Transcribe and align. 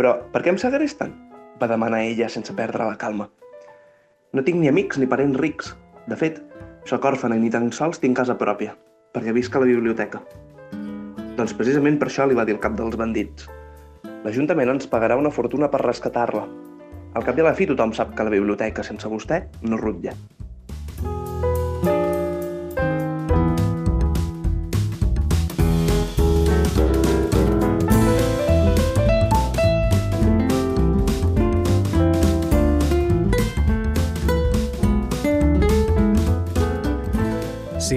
Però 0.00 0.14
per 0.32 0.40
què 0.40 0.48
em 0.48 0.56
segresten? 0.56 1.10
va 1.60 1.66
demanar 1.68 1.98
ella 2.08 2.30
sense 2.32 2.54
perdre 2.56 2.86
la 2.88 2.96
calma. 2.96 3.26
No 4.32 4.40
tinc 4.46 4.56
ni 4.56 4.70
amics 4.70 4.96
ni 4.96 5.04
parents 5.10 5.36
rics. 5.36 5.74
De 6.08 6.16
fet, 6.16 6.38
sóc 6.88 7.04
òrfana 7.04 7.36
i 7.36 7.42
ni 7.42 7.50
tan 7.52 7.68
sols 7.76 8.00
tinc 8.00 8.16
casa 8.16 8.38
pròpia, 8.40 8.72
perquè 9.12 9.36
visc 9.36 9.52
a 9.52 9.60
la 9.60 9.68
biblioteca. 9.68 10.22
Doncs 11.36 11.52
precisament 11.58 12.00
per 12.00 12.08
això 12.08 12.24
li 12.24 12.38
va 12.38 12.48
dir 12.48 12.56
el 12.56 12.64
cap 12.64 12.80
dels 12.80 12.96
bandits. 12.96 13.50
L'Ajuntament 14.24 14.72
ens 14.72 14.88
pagarà 14.88 15.20
una 15.20 15.36
fortuna 15.36 15.68
per 15.68 15.84
rescatar-la. 15.84 16.48
Al 17.12 17.26
cap 17.26 17.36
i 17.36 17.44
a 17.44 17.50
la 17.50 17.56
fi 17.58 17.68
tothom 17.68 17.92
sap 17.92 18.16
que 18.16 18.24
la 18.24 18.32
biblioteca 18.32 18.86
sense 18.86 19.12
vostè 19.12 19.44
no 19.68 19.84
rutlla. 19.84 20.16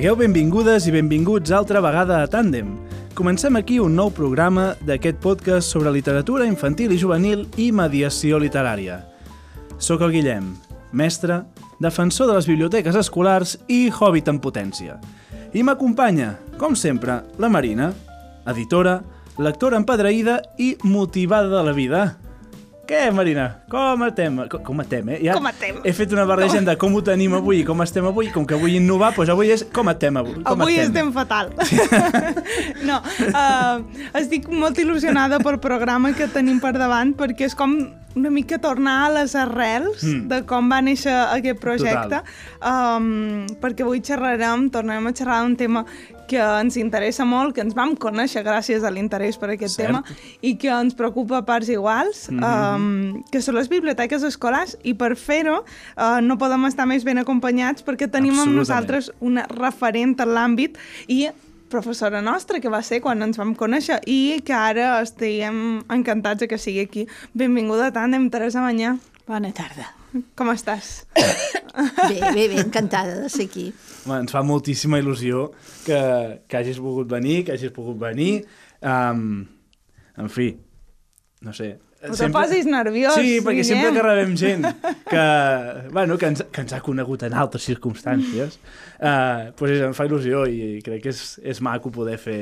Sigueu 0.03 0.17
benvingudes 0.19 0.83
i 0.83 0.91
benvinguts 0.91 1.53
altra 1.55 1.79
vegada 1.79 2.17
a 2.19 2.27
Tàndem. 2.27 2.73
Comencem 3.15 3.55
aquí 3.55 3.77
un 3.79 3.93
nou 3.95 4.09
programa 4.11 4.73
d'aquest 4.83 5.21
podcast 5.23 5.71
sobre 5.71 5.93
literatura 5.95 6.43
infantil 6.43 6.91
i 6.91 6.97
juvenil 6.99 7.45
i 7.55 7.69
mediació 7.71 8.35
literària. 8.43 8.97
Soc 9.79 10.03
el 10.03 10.11
Guillem, 10.11 10.49
mestre, 10.91 11.37
defensor 11.79 12.27
de 12.27 12.35
les 12.35 12.49
biblioteques 12.51 12.99
escolars 12.99 13.55
i 13.71 13.85
hobbit 13.87 14.27
en 14.27 14.41
potència. 14.43 14.97
I 15.55 15.63
m'acompanya, 15.63 16.33
com 16.59 16.75
sempre, 16.75 17.21
la 17.39 17.47
Marina, 17.47 17.93
editora, 18.51 18.97
lectora 19.39 19.79
empadreïda 19.79 20.41
i 20.59 20.73
motivada 20.83 21.47
de 21.47 21.63
la 21.63 21.77
vida. 21.79 22.05
Què, 22.83 23.05
Marina? 23.15 23.45
Com 23.71 24.01
estem? 24.03 24.41
Com, 24.51 24.63
com 24.67 24.81
estem, 24.83 25.07
eh? 25.15 25.19
Ja 25.23 25.37
Com 25.37 25.45
estem? 25.47 25.77
He 25.87 25.93
fet 25.95 26.11
una 26.11 26.25
barreja 26.27 26.59
de 26.67 26.75
com 26.79 26.91
ho 26.97 27.01
tenim 27.05 27.31
avui 27.37 27.61
i 27.61 27.65
com 27.67 27.79
estem 27.85 28.03
avui. 28.09 28.27
Com 28.33 28.43
que 28.49 28.59
vull 28.59 28.75
innovar, 28.75 29.13
doncs 29.15 29.31
avui 29.31 29.53
és 29.55 29.63
com 29.71 29.87
estem 29.93 30.19
avui. 30.19 30.35
Com 30.43 30.65
Avui 30.65 30.75
estem 30.83 31.13
fatal. 31.15 31.53
no, 32.89 32.99
uh, 32.99 33.79
estic 34.19 34.49
molt 34.51 34.83
il·lusionada 34.83 35.39
pel 35.43 35.61
programa 35.63 36.11
que 36.17 36.27
tenim 36.27 36.59
per 36.63 36.73
davant 36.75 37.15
perquè 37.15 37.47
és 37.47 37.55
com 37.55 37.77
una 38.13 38.29
mica 38.29 38.59
tornar 38.61 38.97
a 39.07 39.13
les 39.15 39.31
arrels 39.39 40.03
Mm. 40.03 40.09
mm. 40.13 40.27
de 40.29 40.41
com 40.45 40.67
va 40.69 40.81
néixer 40.85 41.13
aquest 41.15 41.57
projecte 41.63 42.19
um, 42.61 43.47
perquè 43.63 43.81
avui 43.87 44.03
xerrarem, 44.05 44.67
tornarem 44.69 45.07
a 45.09 45.13
xerrar 45.15 45.39
d'un 45.41 45.55
tema 45.57 45.85
que 46.27 46.39
ens 46.39 46.77
interessa 46.77 47.25
molt, 47.25 47.55
que 47.55 47.63
ens 47.63 47.75
vam 47.77 47.95
conèixer 47.99 48.43
gràcies 48.45 48.83
a 48.83 48.91
l'interès 48.93 49.37
per 49.39 49.51
aquest 49.53 49.77
Cert. 49.77 49.87
tema 49.87 50.03
i 50.41 50.55
que 50.59 50.71
ens 50.71 50.95
preocupa 50.97 51.39
a 51.41 51.45
parts 51.45 51.69
iguals, 51.69 52.29
mm 52.29 52.39
-hmm. 52.39 52.75
um, 52.75 53.23
que 53.31 53.41
són 53.41 53.55
les 53.55 53.69
biblioteques 53.69 54.23
escolars 54.23 54.77
i 54.83 54.93
per 54.93 55.15
fer-ho 55.15 55.63
uh, 55.63 56.21
no 56.21 56.37
podem 56.37 56.65
estar 56.65 56.85
més 56.85 57.03
ben 57.03 57.17
acompanyats 57.17 57.83
perquè 57.85 58.09
tenim 58.09 58.39
amb 58.39 58.55
nosaltres 58.55 59.11
una 59.19 59.45
referent 59.47 60.19
en 60.19 60.29
l'àmbit 60.29 60.77
i 61.07 61.29
professora 61.73 62.21
nostra, 62.21 62.59
que 62.59 62.69
va 62.69 62.83
ser 62.85 63.01
quan 63.01 63.21
ens 63.25 63.37
vam 63.37 63.55
conèixer 63.55 63.99
i 64.05 64.41
que 64.45 64.53
ara 64.53 65.01
estem 65.01 65.81
encantats 65.89 66.39
de 66.39 66.47
que 66.47 66.61
sigui 66.61 66.85
aquí. 66.85 67.07
Benvinguda 67.33 67.89
a 67.89 67.95
Tàndem, 67.97 68.29
Teresa 68.29 68.61
Manyà. 68.61 68.97
Bona 69.27 69.51
tarda. 69.51 70.02
Com 70.37 70.51
estàs? 70.53 70.91
Bé, 71.13 72.19
bé, 72.35 72.47
bé, 72.51 72.59
encantada 72.61 73.15
de 73.23 73.29
ser 73.33 73.47
aquí. 73.49 73.69
Home, 74.05 74.19
ens 74.21 74.33
fa 74.33 74.43
moltíssima 74.45 74.99
il·lusió 75.01 75.47
que, 75.87 75.97
que 76.45 76.59
hagis 76.59 76.77
volgut 76.81 77.09
venir, 77.09 77.39
que 77.47 77.55
hagis 77.55 77.73
pogut 77.73 77.97
venir. 78.01 78.43
Um, 78.83 79.41
en 80.21 80.29
fi, 80.29 80.51
no 81.41 81.55
sé. 81.57 81.71
No 82.03 82.17
te 82.19 82.27
posis 82.35 82.67
nerviós, 82.67 83.15
Sí, 83.15 83.37
perquè 83.41 83.63
sempre 83.63 83.93
que 83.95 84.01
rebem 84.03 84.33
gent 84.35 84.65
que, 85.07 85.23
bueno, 85.95 86.17
que, 86.19 86.33
ens, 86.33 86.43
que 86.51 86.65
ens 86.65 86.75
ha 86.75 86.81
conegut 86.83 87.23
en 87.23 87.33
altres 87.39 87.63
circumstàncies, 87.63 88.59
uh, 88.99 89.53
pues 89.55 89.79
em 89.87 89.95
fa 89.95 90.05
il·lusió 90.09 90.43
i 90.51 90.81
crec 90.83 91.05
que 91.05 91.13
és, 91.15 91.23
és 91.39 91.63
maco 91.63 91.93
poder 91.95 92.19
fer 92.19 92.41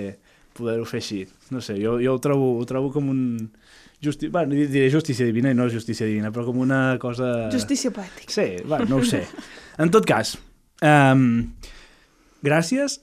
poder-ho 0.57 0.85
fer 0.85 1.01
així. 1.01 1.21
No 1.53 1.61
sé, 1.63 1.77
jo, 1.81 1.97
jo 2.01 2.15
ho, 2.15 2.21
trobo, 2.23 2.55
ho 2.59 2.65
trobo 2.67 2.91
com 2.93 3.09
un... 3.13 3.21
Justi... 4.03 4.29
Bueno, 4.33 4.55
diré 4.57 4.89
justícia 4.89 5.27
divina 5.27 5.51
i 5.53 5.57
no 5.57 5.67
és 5.69 5.75
justícia 5.75 6.07
divina, 6.09 6.31
però 6.33 6.47
com 6.47 6.57
una 6.63 6.97
cosa... 7.01 7.51
Justícia 7.53 7.93
poètica. 7.93 8.33
Sí, 8.33 8.47
bueno, 8.65 8.87
no 8.89 9.01
ho 9.01 9.05
sé. 9.05 9.21
En 9.77 9.93
tot 9.93 10.07
cas, 10.09 10.35
um, 10.81 11.53
gràcies. 12.41 12.99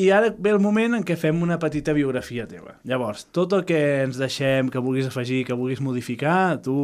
I 0.00 0.08
ara 0.16 0.30
ve 0.32 0.50
el 0.50 0.62
moment 0.64 0.96
en 0.96 1.02
què 1.06 1.14
fem 1.20 1.42
una 1.44 1.58
petita 1.60 1.92
biografia 1.94 2.46
teva. 2.50 2.78
Llavors, 2.88 3.26
tot 3.36 3.52
el 3.54 3.66
que 3.68 3.78
ens 4.06 4.16
deixem, 4.18 4.70
que 4.72 4.80
vulguis 4.82 5.06
afegir, 5.10 5.42
que 5.46 5.54
vulguis 5.54 5.82
modificar, 5.84 6.56
tu 6.64 6.74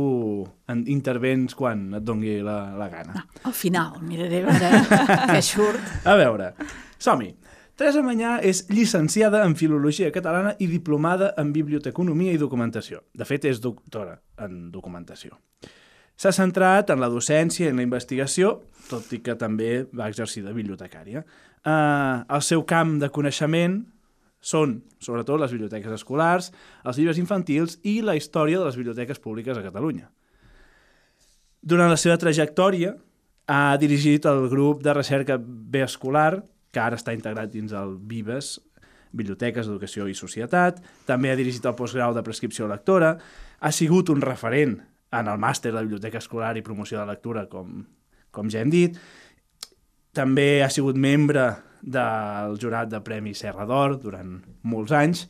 en 0.70 0.84
intervens 0.92 1.56
quan 1.56 1.88
et 1.96 2.04
dongui 2.06 2.38
la, 2.44 2.58
la 2.78 2.90
gana. 2.92 3.24
Al 3.48 3.56
final, 3.56 3.96
miraré 4.04 4.44
a 4.44 4.52
veure 4.52 5.00
què 5.32 5.40
surt. 5.42 5.94
A 6.04 6.14
veure, 6.20 6.52
som-hi. 7.00 7.32
Teresa 7.80 8.02
Manyà 8.04 8.34
és 8.44 8.66
llicenciada 8.68 9.38
en 9.40 9.54
Filologia 9.56 10.10
Catalana 10.12 10.50
i 10.60 10.66
diplomada 10.68 11.30
en 11.40 11.48
Biblioteconomia 11.54 12.34
i 12.36 12.40
Documentació. 12.40 12.98
De 13.16 13.24
fet, 13.24 13.46
és 13.48 13.62
doctora 13.64 14.18
en 14.44 14.66
Documentació. 14.68 15.38
S'ha 16.12 16.34
centrat 16.36 16.92
en 16.92 17.00
la 17.00 17.08
docència 17.08 17.64
i 17.64 17.72
en 17.72 17.80
la 17.80 17.86
investigació, 17.86 18.50
tot 18.90 19.08
i 19.16 19.22
que 19.24 19.32
també 19.40 19.86
va 19.96 20.10
exercir 20.12 20.44
de 20.44 20.52
bibliotecària. 20.52 21.24
Uh, 21.64 22.20
el 22.28 22.44
seu 22.44 22.66
camp 22.68 22.98
de 23.00 23.08
coneixement 23.08 23.80
són, 24.44 24.76
sobretot, 25.00 25.40
les 25.40 25.56
biblioteques 25.56 25.96
escolars, 25.96 26.52
els 26.84 27.00
llibres 27.00 27.24
infantils 27.24 27.80
i 27.80 28.02
la 28.04 28.18
història 28.20 28.60
de 28.60 28.68
les 28.68 28.76
biblioteques 28.76 29.24
públiques 29.24 29.56
a 29.56 29.64
Catalunya. 29.64 30.10
Durant 31.64 31.88
la 31.88 31.96
seva 31.96 32.20
trajectòria, 32.20 32.92
ha 33.48 33.64
dirigit 33.80 34.28
el 34.28 34.50
grup 34.52 34.84
de 34.84 35.00
recerca 35.00 35.40
B 35.40 35.80
escolar, 35.88 36.42
que 36.70 36.82
ara 36.82 36.98
està 36.98 37.14
integrat 37.16 37.52
dins 37.52 37.72
el 37.76 37.96
Vives, 38.10 38.58
Biblioteques 39.10 39.66
d'Educació 39.66 40.06
i 40.06 40.14
Societat, 40.14 40.78
també 41.06 41.32
ha 41.32 41.38
dirigit 41.38 41.64
el 41.66 41.76
postgrau 41.78 42.14
de 42.14 42.22
prescripció 42.26 42.68
lectora, 42.70 43.16
ha 43.60 43.72
sigut 43.74 44.10
un 44.12 44.22
referent 44.22 44.78
en 45.10 45.30
el 45.30 45.40
màster 45.42 45.72
de 45.74 45.82
Biblioteca 45.82 46.20
Escolar 46.22 46.54
i 46.56 46.62
Promoció 46.66 47.00
de 47.00 47.08
Lectura, 47.10 47.46
com, 47.50 47.82
com 48.30 48.50
ja 48.52 48.62
hem 48.62 48.70
dit, 48.70 48.98
també 50.14 50.62
ha 50.62 50.70
sigut 50.70 50.98
membre 50.98 51.50
del 51.80 52.58
jurat 52.60 52.90
de 52.90 53.00
Premi 53.02 53.34
Serra 53.34 53.66
d'Or 53.66 53.98
durant 54.02 54.38
molts 54.62 54.94
anys, 54.94 55.26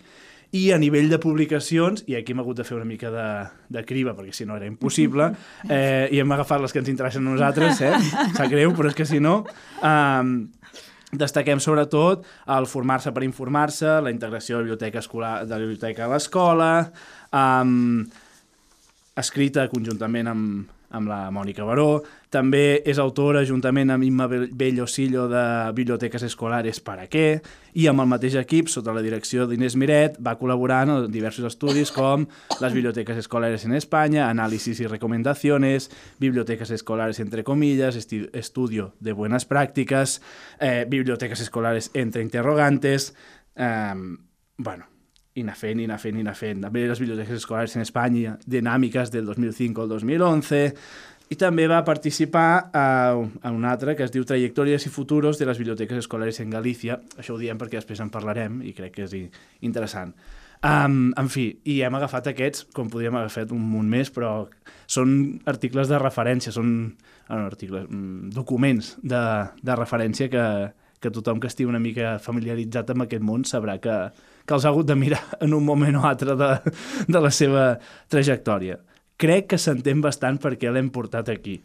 i 0.53 0.73
a 0.75 0.79
nivell 0.83 1.07
de 1.09 1.21
publicacions, 1.23 2.03
i 2.11 2.17
aquí 2.19 2.35
hem 2.35 2.41
hagut 2.43 2.59
de 2.59 2.65
fer 2.67 2.75
una 2.75 2.89
mica 2.89 3.11
de, 3.15 3.27
de 3.71 3.85
criba, 3.87 4.17
perquè 4.19 4.35
si 4.35 4.47
no 4.49 4.57
era 4.59 4.67
impossible, 4.67 5.31
eh, 5.71 6.09
i 6.11 6.21
hem 6.21 6.33
agafat 6.35 6.65
les 6.65 6.75
que 6.75 6.83
ens 6.83 6.91
interessen 6.91 7.27
a 7.27 7.31
nosaltres, 7.37 7.81
eh? 7.87 7.95
sap 8.35 8.49
greu, 8.51 8.75
però 8.77 8.91
és 8.91 8.99
que 8.99 9.09
si 9.09 9.23
no... 9.23 9.41
Um, 9.81 10.51
destaquem 11.13 11.61
sobretot 11.63 12.27
el 12.57 12.67
formar-se 12.71 13.13
per 13.15 13.25
informar-se, 13.27 13.99
la 14.05 14.13
integració 14.15 14.59
de 14.59 14.69
biblioteca, 14.69 15.03
escolar, 15.03 15.35
de 15.47 15.55
la 15.55 15.63
biblioteca 15.65 16.07
a 16.07 16.11
l'escola, 16.13 16.73
um, 17.35 18.05
escrita 19.21 19.69
conjuntament 19.73 20.31
amb, 20.31 20.77
amb 20.91 21.09
la 21.11 21.31
Mònica 21.35 21.65
Baró. 21.67 22.03
També 22.31 22.83
és 22.87 22.99
autora, 23.03 23.43
juntament 23.47 23.91
amb 23.91 24.05
Imma 24.07 24.27
Bellosillo, 24.29 25.27
de 25.31 25.45
Biblioteques 25.75 26.23
Escolares 26.27 26.81
para 26.85 27.09
què, 27.11 27.41
i 27.75 27.87
amb 27.91 28.03
el 28.03 28.11
mateix 28.11 28.37
equip, 28.39 28.69
sota 28.71 28.95
la 28.95 29.03
direcció 29.03 29.47
d'Inés 29.51 29.77
Miret, 29.79 30.19
va 30.23 30.37
col·laborar 30.39 30.83
en 30.87 31.11
diversos 31.11 31.47
estudis 31.51 31.91
com 31.95 32.27
les 32.61 32.75
biblioteques 32.75 33.19
escolares 33.23 33.65
en 33.67 33.75
Espanya, 33.79 34.29
Análisis 34.29 34.81
y 34.81 34.87
Recomendaciones, 34.87 35.91
Bibliotecas 36.19 36.71
Escolares 36.71 37.21
entre 37.21 37.45
comillas, 37.45 37.97
Estudio 37.97 38.95
de 39.01 39.13
Buenas 39.13 39.45
Prácticas, 39.45 40.21
eh, 40.59 40.87
Bibliotecas 40.89 41.41
Escolares 41.41 41.91
entre 41.95 42.23
interrogantes, 42.23 43.15
eh, 43.57 43.95
bueno, 44.57 44.87
i 45.35 45.45
anar 45.45 45.55
fent, 45.59 45.79
i 45.81 45.87
anar 45.87 46.01
fent, 46.03 46.19
i 46.19 46.25
anar 46.25 46.35
fent. 46.39 46.65
També 46.65 46.83
les 46.89 47.01
biblioteques 47.01 47.39
escolars 47.39 47.77
en 47.77 47.85
Espanya, 47.87 48.37
dinàmiques 48.51 49.13
del 49.15 49.29
2005 49.31 49.85
al 49.85 49.93
2011, 49.95 50.63
i 51.31 51.39
també 51.39 51.69
va 51.71 51.85
participar 51.87 52.49
a, 52.75 52.87
a 53.15 53.53
un 53.55 53.65
altre 53.69 53.95
que 53.95 54.03
es 54.03 54.11
diu 54.11 54.25
Trajectòries 54.27 54.87
i 54.87 54.91
Futuros 54.91 55.39
de 55.39 55.47
les 55.47 55.61
Biblioteques 55.63 56.03
Escolares 56.03 56.41
en 56.43 56.51
Galícia. 56.51 56.99
Això 57.17 57.37
ho 57.37 57.39
diem 57.39 57.59
perquè 57.61 57.79
després 57.79 58.03
en 58.03 58.11
parlarem 58.11 58.59
i 58.67 58.75
crec 58.75 58.97
que 58.97 59.07
és 59.07 59.15
interessant. 59.63 60.17
Um, 60.67 61.15
en 61.17 61.31
fi, 61.33 61.47
i 61.71 61.79
hem 61.87 61.95
agafat 61.97 62.27
aquests, 62.33 62.67
com 62.77 62.91
podríem 62.93 63.15
haver 63.17 63.31
fet 63.33 63.55
un 63.55 63.63
munt 63.65 63.87
més, 63.89 64.11
però 64.13 64.49
són 64.91 65.15
articles 65.49 65.89
de 65.89 66.03
referència, 66.03 66.53
són 66.53 66.75
ah, 67.29 67.39
no, 67.39 67.47
articles, 67.47 67.87
mm, 67.87 68.35
documents 68.35 68.97
de, 69.01 69.23
de 69.63 69.79
referència 69.79 70.29
que, 70.29 70.45
que 71.01 71.11
tothom 71.11 71.41
que 71.41 71.49
estigui 71.49 71.69
una 71.71 71.81
mica 71.81 72.19
familiaritzat 72.23 72.93
amb 72.93 73.07
aquest 73.07 73.25
món 73.25 73.47
sabrà 73.49 73.79
que, 73.81 73.97
que 74.45 74.57
els 74.57 74.67
ha 74.67 74.73
hagut 74.73 74.89
de 74.91 74.97
mirar 75.01 75.23
en 75.45 75.57
un 75.57 75.65
moment 75.65 75.97
o 76.01 76.07
altre 76.07 76.37
de, 76.37 76.51
de 77.09 77.25
la 77.25 77.33
seva 77.35 77.67
trajectòria. 78.13 78.79
Crec 79.21 79.51
que 79.53 79.61
s'entén 79.61 80.01
bastant 80.01 80.39
perquè 80.41 80.73
l'hem 80.73 80.89
portat 80.93 81.29
aquí. 81.33 81.59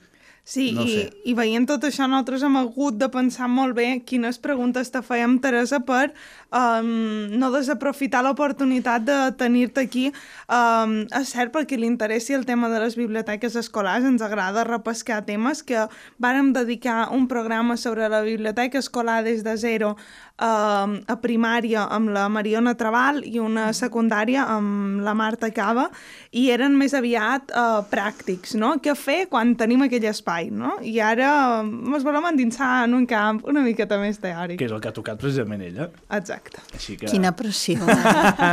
Sí, 0.46 0.68
No 0.78 0.84
i, 0.86 1.00
i 1.26 1.34
veient 1.34 1.64
tot 1.66 1.88
això, 1.88 2.06
nosaltres 2.06 2.44
hem 2.46 2.54
hagut 2.60 3.00
de 3.02 3.08
pensar 3.10 3.48
molt 3.50 3.74
bé 3.74 3.88
quines 4.06 4.38
preguntes 4.38 4.92
te 4.94 5.02
fèiem, 5.02 5.40
Teresa, 5.42 5.80
per 5.82 6.12
um, 6.54 6.92
no 7.34 7.50
desaprofitar 7.50 8.22
l'oportunitat 8.22 9.08
de 9.08 9.16
tenir-te 9.40 9.82
aquí. 9.88 10.04
Um, 10.46 10.94
és 11.18 11.32
cert, 11.34 11.50
perquè 11.56 11.80
li 11.82 11.90
interessi 11.90 12.38
el 12.38 12.46
tema 12.46 12.70
de 12.70 12.84
les 12.84 12.94
biblioteques 12.94 13.58
escolars, 13.58 14.06
ens 14.06 14.22
agrada 14.22 14.68
repescar 14.70 15.24
temes, 15.26 15.64
que 15.66 15.88
vàrem 16.22 16.54
dedicar 16.54 17.08
un 17.18 17.26
programa 17.26 17.74
sobre 17.74 18.06
la 18.14 18.22
biblioteca 18.22 18.78
escolar 18.78 19.24
des 19.26 19.42
de 19.42 19.58
zero 19.58 19.96
um, 20.42 20.96
a 21.08 21.16
primària 21.22 21.86
amb 21.94 22.12
la 22.16 22.26
Mariona 22.32 22.76
Trabal 22.78 23.22
i 23.28 23.40
una 23.40 23.70
secundària 23.76 24.46
amb 24.52 25.04
la 25.06 25.14
Marta 25.18 25.50
Cava, 25.56 25.88
i 26.36 26.48
eren 26.54 26.76
més 26.80 26.96
aviat 26.98 27.54
uh, 27.56 27.82
pràctics, 27.92 28.56
no? 28.60 28.76
Què 28.84 28.96
fer 29.00 29.20
quan 29.32 29.56
tenim 29.60 29.86
aquell 29.86 30.08
espai, 30.12 30.50
no? 30.52 30.76
I 30.84 30.98
ara 31.04 31.30
ens 31.64 32.08
volem 32.08 32.32
endinsar 32.32 32.86
en 32.86 32.98
un 32.98 33.06
camp 33.10 33.44
una 33.50 33.64
miqueta 33.66 34.00
més 34.02 34.20
teòric. 34.24 34.60
Que 34.60 34.70
és 34.70 34.76
el 34.76 34.82
que 34.84 34.92
ha 34.92 34.96
tocat 34.96 35.22
precisament 35.22 35.64
ella. 35.66 35.90
Exacte. 36.16 36.64
Així 36.76 36.98
que... 37.00 37.12
Quina 37.12 37.36
pressió. 37.38 37.80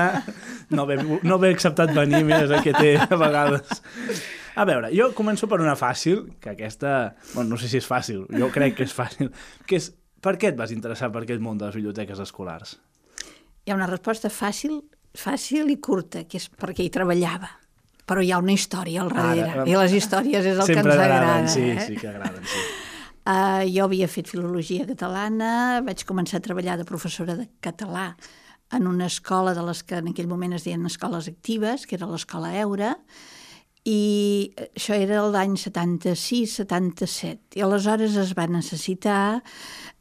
no, 0.74 0.84
haver, 0.84 1.02
no 1.02 1.38
haver 1.38 1.54
acceptat 1.56 1.94
venir, 1.96 2.22
mira, 2.26 2.44
és 2.46 2.54
el 2.54 2.62
que 2.64 2.76
té 2.76 2.94
a 3.02 3.18
vegades. 3.18 3.82
A 4.52 4.66
veure, 4.68 4.90
jo 4.92 5.08
començo 5.16 5.48
per 5.48 5.62
una 5.64 5.74
fàcil, 5.80 6.26
que 6.42 6.52
aquesta... 6.52 7.14
Bueno, 7.32 7.54
no 7.54 7.60
sé 7.60 7.70
si 7.72 7.80
és 7.80 7.88
fàcil, 7.88 8.26
jo 8.36 8.50
crec 8.52 8.76
que 8.76 8.84
és 8.84 8.92
fàcil, 8.92 9.30
que 9.64 9.78
és 9.80 9.88
per 10.22 10.36
què 10.38 10.52
et 10.52 10.58
vas 10.58 10.72
interessar 10.74 11.10
per 11.12 11.24
aquest 11.24 11.42
món 11.42 11.58
de 11.58 11.68
les 11.68 11.78
biblioteques 11.78 12.20
escolars? 12.22 12.76
Hi 13.62 13.72
ha 13.72 13.78
una 13.78 13.88
resposta 13.90 14.30
fàcil, 14.30 14.78
fàcil 15.18 15.70
i 15.70 15.78
curta, 15.82 16.24
que 16.26 16.38
és 16.40 16.48
perquè 16.50 16.86
hi 16.86 16.92
treballava. 16.94 17.50
Però 18.08 18.22
hi 18.22 18.32
ha 18.34 18.40
una 18.42 18.54
història 18.54 19.02
al 19.04 19.12
darrere, 19.14 19.50
Ara, 19.52 19.66
i 19.70 19.76
les 19.78 19.92
històries 19.94 20.46
és 20.46 20.58
el 20.58 20.66
que 20.66 20.78
ens 20.80 20.88
agraden, 20.90 21.18
agrada. 21.18 21.50
sí, 21.52 21.66
eh? 21.70 21.84
sí 21.86 21.98
que 22.00 22.08
agraden, 22.10 22.42
sí. 22.50 22.62
Uh, 23.22 23.62
jo 23.74 23.86
havia 23.86 24.08
fet 24.10 24.30
filologia 24.30 24.86
catalana, 24.88 25.52
vaig 25.86 26.02
començar 26.08 26.40
a 26.40 26.44
treballar 26.44 26.80
de 26.80 26.86
professora 26.88 27.36
de 27.38 27.46
català 27.62 28.10
en 28.74 28.88
una 28.90 29.06
escola 29.06 29.54
de 29.54 29.62
les 29.68 29.84
que 29.86 30.00
en 30.00 30.10
aquell 30.10 30.26
moment 30.26 30.56
es 30.56 30.66
deien 30.66 30.84
escoles 30.88 31.28
actives, 31.30 31.86
que 31.86 31.94
era 31.98 32.10
l'escola 32.10 32.50
Eura, 32.58 32.96
i 33.88 34.52
això 34.62 34.94
era 34.94 35.24
l'any 35.26 35.56
76-77. 35.58 37.58
I 37.58 37.64
aleshores 37.66 38.16
es 38.20 38.34
va 38.38 38.46
necessitar... 38.46 39.42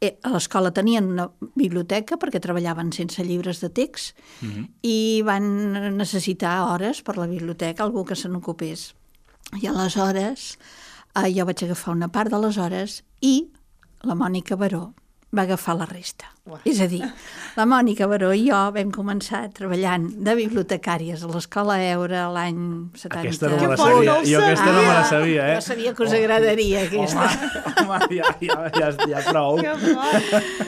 Eh, 0.02 0.16
a 0.26 0.32
l'escola 0.34 0.72
tenien 0.74 1.12
una 1.12 1.28
biblioteca 1.54 2.16
perquè 2.18 2.40
treballaven 2.42 2.90
sense 2.94 3.22
llibres 3.22 3.60
de 3.62 3.68
text 3.70 4.18
mm 4.40 4.48
-hmm. 4.48 4.64
i 4.82 5.22
van 5.22 5.96
necessitar 5.96 6.72
hores 6.72 7.02
per 7.02 7.18
la 7.18 7.26
biblioteca, 7.26 7.84
algú 7.84 8.04
que 8.04 8.16
se 8.16 8.28
n'ocupés. 8.28 8.94
I 9.62 9.66
aleshores 9.66 10.58
eh, 11.14 11.34
jo 11.34 11.44
vaig 11.44 11.62
agafar 11.62 11.94
una 11.94 12.08
part 12.08 12.30
de 12.30 12.38
les 12.38 12.58
hores 12.58 13.04
i 13.20 13.48
la 14.02 14.14
Mònica 14.14 14.56
Baró 14.56 14.94
va 15.32 15.42
agafar 15.46 15.74
la 15.78 15.86
resta. 15.88 16.28
Uah. 16.44 16.60
És 16.68 16.80
a 16.82 16.86
dir, 16.90 17.00
la 17.56 17.64
Mònica 17.70 18.04
Baró 18.10 18.32
i 18.36 18.48
jo 18.50 18.58
vam 18.74 18.90
començar 18.92 19.46
treballant 19.56 20.08
de 20.26 20.34
bibliotecàries 20.36 21.22
a 21.24 21.30
l'escola 21.30 21.78
Eura 21.86 22.26
l'any 22.34 22.58
70. 22.98 23.20
Aquesta 23.22 23.48
no 23.48 23.56
me 23.62 23.70
la 23.70 23.76
sabia. 23.78 24.12
no 24.12 24.26
Jo 24.28 24.42
aquesta 24.42 24.66
no 24.72 24.82
me 24.82 24.92
la 24.92 25.04
sabia. 25.08 25.46
eh? 25.48 25.54
Jo 25.56 25.64
sabia 25.68 25.94
que 25.94 26.04
us 26.04 26.12
agradaria 26.18 26.82
aquesta. 26.84 27.30
Home, 27.80 27.88
home 27.88 28.18
ja, 28.18 28.34
ja, 28.42 28.58
ja, 28.76 28.92
ja 29.08 29.24
prou. 29.30 29.62
Que. 29.62 30.66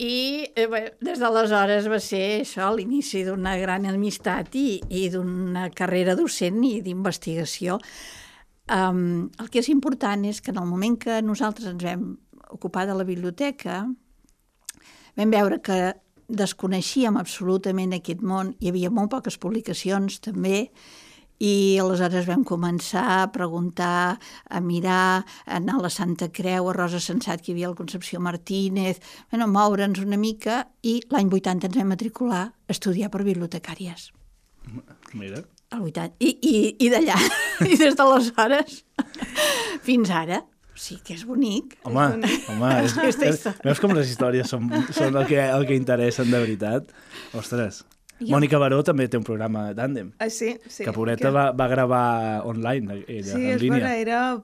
I 0.00 0.48
eh, 0.56 0.66
bé, 0.72 0.82
des 1.04 1.20
d'aleshores 1.20 1.88
va 1.92 1.98
ser 2.00 2.22
això, 2.40 2.70
l'inici 2.74 3.24
d'una 3.26 3.56
gran 3.60 3.84
amistat 3.86 4.54
i, 4.56 4.80
i 4.88 5.08
d'una 5.12 5.68
carrera 5.76 6.16
docent 6.16 6.62
i 6.64 6.78
d'investigació. 6.84 7.78
Um, 8.64 9.28
el 9.42 9.50
que 9.52 9.60
és 9.60 9.68
important 9.68 10.24
és 10.24 10.40
que 10.40 10.48
en 10.54 10.60
el 10.62 10.64
moment 10.64 10.96
que 10.96 11.18
nosaltres 11.20 11.68
ens 11.68 11.84
vam 11.84 12.06
ocupar 12.54 12.86
de 12.88 12.96
la 12.96 13.06
biblioteca, 13.06 13.82
vam 15.18 15.34
veure 15.34 15.60
que 15.62 15.78
desconeixíem 16.28 17.18
absolutament 17.20 17.92
aquest 17.94 18.22
món, 18.24 18.54
hi 18.60 18.70
havia 18.70 18.90
molt 18.90 19.12
poques 19.12 19.36
publicacions 19.40 20.20
també, 20.24 20.68
i 21.42 21.78
aleshores 21.82 22.28
vam 22.28 22.44
començar 22.46 23.02
a 23.18 23.30
preguntar, 23.34 24.18
a 24.48 24.60
mirar, 24.62 25.24
a 25.44 25.56
anar 25.58 25.80
a 25.80 25.84
la 25.86 25.90
Santa 25.90 26.30
Creu, 26.32 26.68
a 26.70 26.76
Rosa 26.76 27.00
Sensat, 27.02 27.42
que 27.42 27.50
hi 27.50 27.56
havia 27.56 27.70
el 27.72 27.76
Concepció 27.78 28.20
Martínez, 28.22 29.00
bueno, 29.32 29.48
moure'ns 29.50 30.00
una 30.00 30.16
mica, 30.16 30.62
i 30.82 31.00
l'any 31.10 31.32
80 31.32 31.68
ens 31.68 31.76
vam 31.80 31.90
matricular 31.92 32.44
a 32.46 32.72
estudiar 32.72 33.10
per 33.10 33.24
bibliotecàries. 33.26 34.12
Mira. 35.12 35.42
El 35.74 35.82
80. 35.90 36.16
I, 36.22 36.30
i, 36.38 36.56
i 36.86 36.90
d'allà, 36.92 37.18
i 37.70 37.76
des 37.80 37.98
d'aleshores 37.98 38.84
fins 39.84 40.14
ara. 40.14 40.44
Sigui 40.84 41.00
que 41.06 41.14
és 41.16 41.24
bonic. 41.24 41.78
Home, 41.88 42.04
home, 42.52 42.70
és, 42.84 42.96
és, 43.08 43.16
història. 43.16 43.56
veus 43.64 43.80
com 43.80 43.94
les 43.96 44.10
històries 44.12 44.50
són, 44.52 44.68
són 44.92 45.16
el, 45.16 45.24
que, 45.30 45.40
el 45.40 45.64
que 45.70 45.78
interessen 45.78 46.28
de 46.28 46.40
veritat? 46.42 46.90
Ostres, 47.40 47.84
Jo- 48.20 48.30
Mònica 48.30 48.58
Baró 48.62 48.82
també 48.86 49.08
té 49.08 49.16
un 49.18 49.24
programa 49.24 49.72
d'Àndem, 49.74 50.12
Ah, 50.18 50.30
sí, 50.30 50.56
sí. 50.68 50.84
que 50.84 50.92
pobreta 50.92 51.30
va, 51.34 51.50
va 51.52 51.66
gravar 51.68 52.42
online, 52.46 53.04
ella, 53.08 53.32
Sí, 53.34 53.42
en 53.44 53.50
és 53.56 53.60
línia. 53.62 53.78
vera, 53.80 53.96
era 53.98 54.42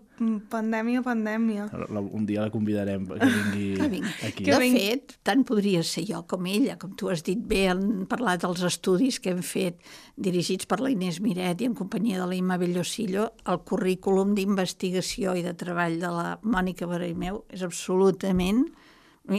pandèmia, 0.50 1.00
pandèmia. 1.02 1.68
Un 2.12 2.26
dia 2.26 2.42
la 2.42 2.50
convidarem 2.50 3.06
que 3.06 3.14
vingui 3.24 3.74
Que 3.78 3.88
vingui. 3.88 4.10
aquí. 4.26 4.44
Que 4.44 4.52
De 4.52 4.58
vingui. 4.58 4.80
fet, 4.80 5.14
tant 5.22 5.44
podria 5.44 5.82
ser 5.82 6.04
jo 6.04 6.26
com 6.26 6.44
ella, 6.46 6.76
com 6.78 6.94
tu 6.96 7.08
has 7.08 7.22
dit 7.24 7.38
bé, 7.40 7.68
en 7.70 8.04
parlar 8.06 8.36
dels 8.38 8.60
estudis 8.62 9.20
que 9.20 9.30
hem 9.30 9.40
fet 9.42 9.78
dirigits 10.16 10.66
per 10.66 10.80
la 10.80 10.90
Inés 10.90 11.20
Miret 11.20 11.60
i 11.62 11.64
en 11.70 11.74
companyia 11.74 12.20
de 12.20 12.26
la 12.26 12.34
Imma 12.34 12.58
Bellosillo, 12.58 13.32
el 13.46 13.60
currículum 13.60 14.34
d'investigació 14.34 15.36
i 15.38 15.42
de 15.42 15.54
treball 15.54 15.98
de 16.00 16.08
la 16.10 16.38
Mònica 16.42 16.86
Baró 16.86 17.06
i 17.06 17.14
meu 17.14 17.44
és 17.48 17.62
absolutament 17.62 18.66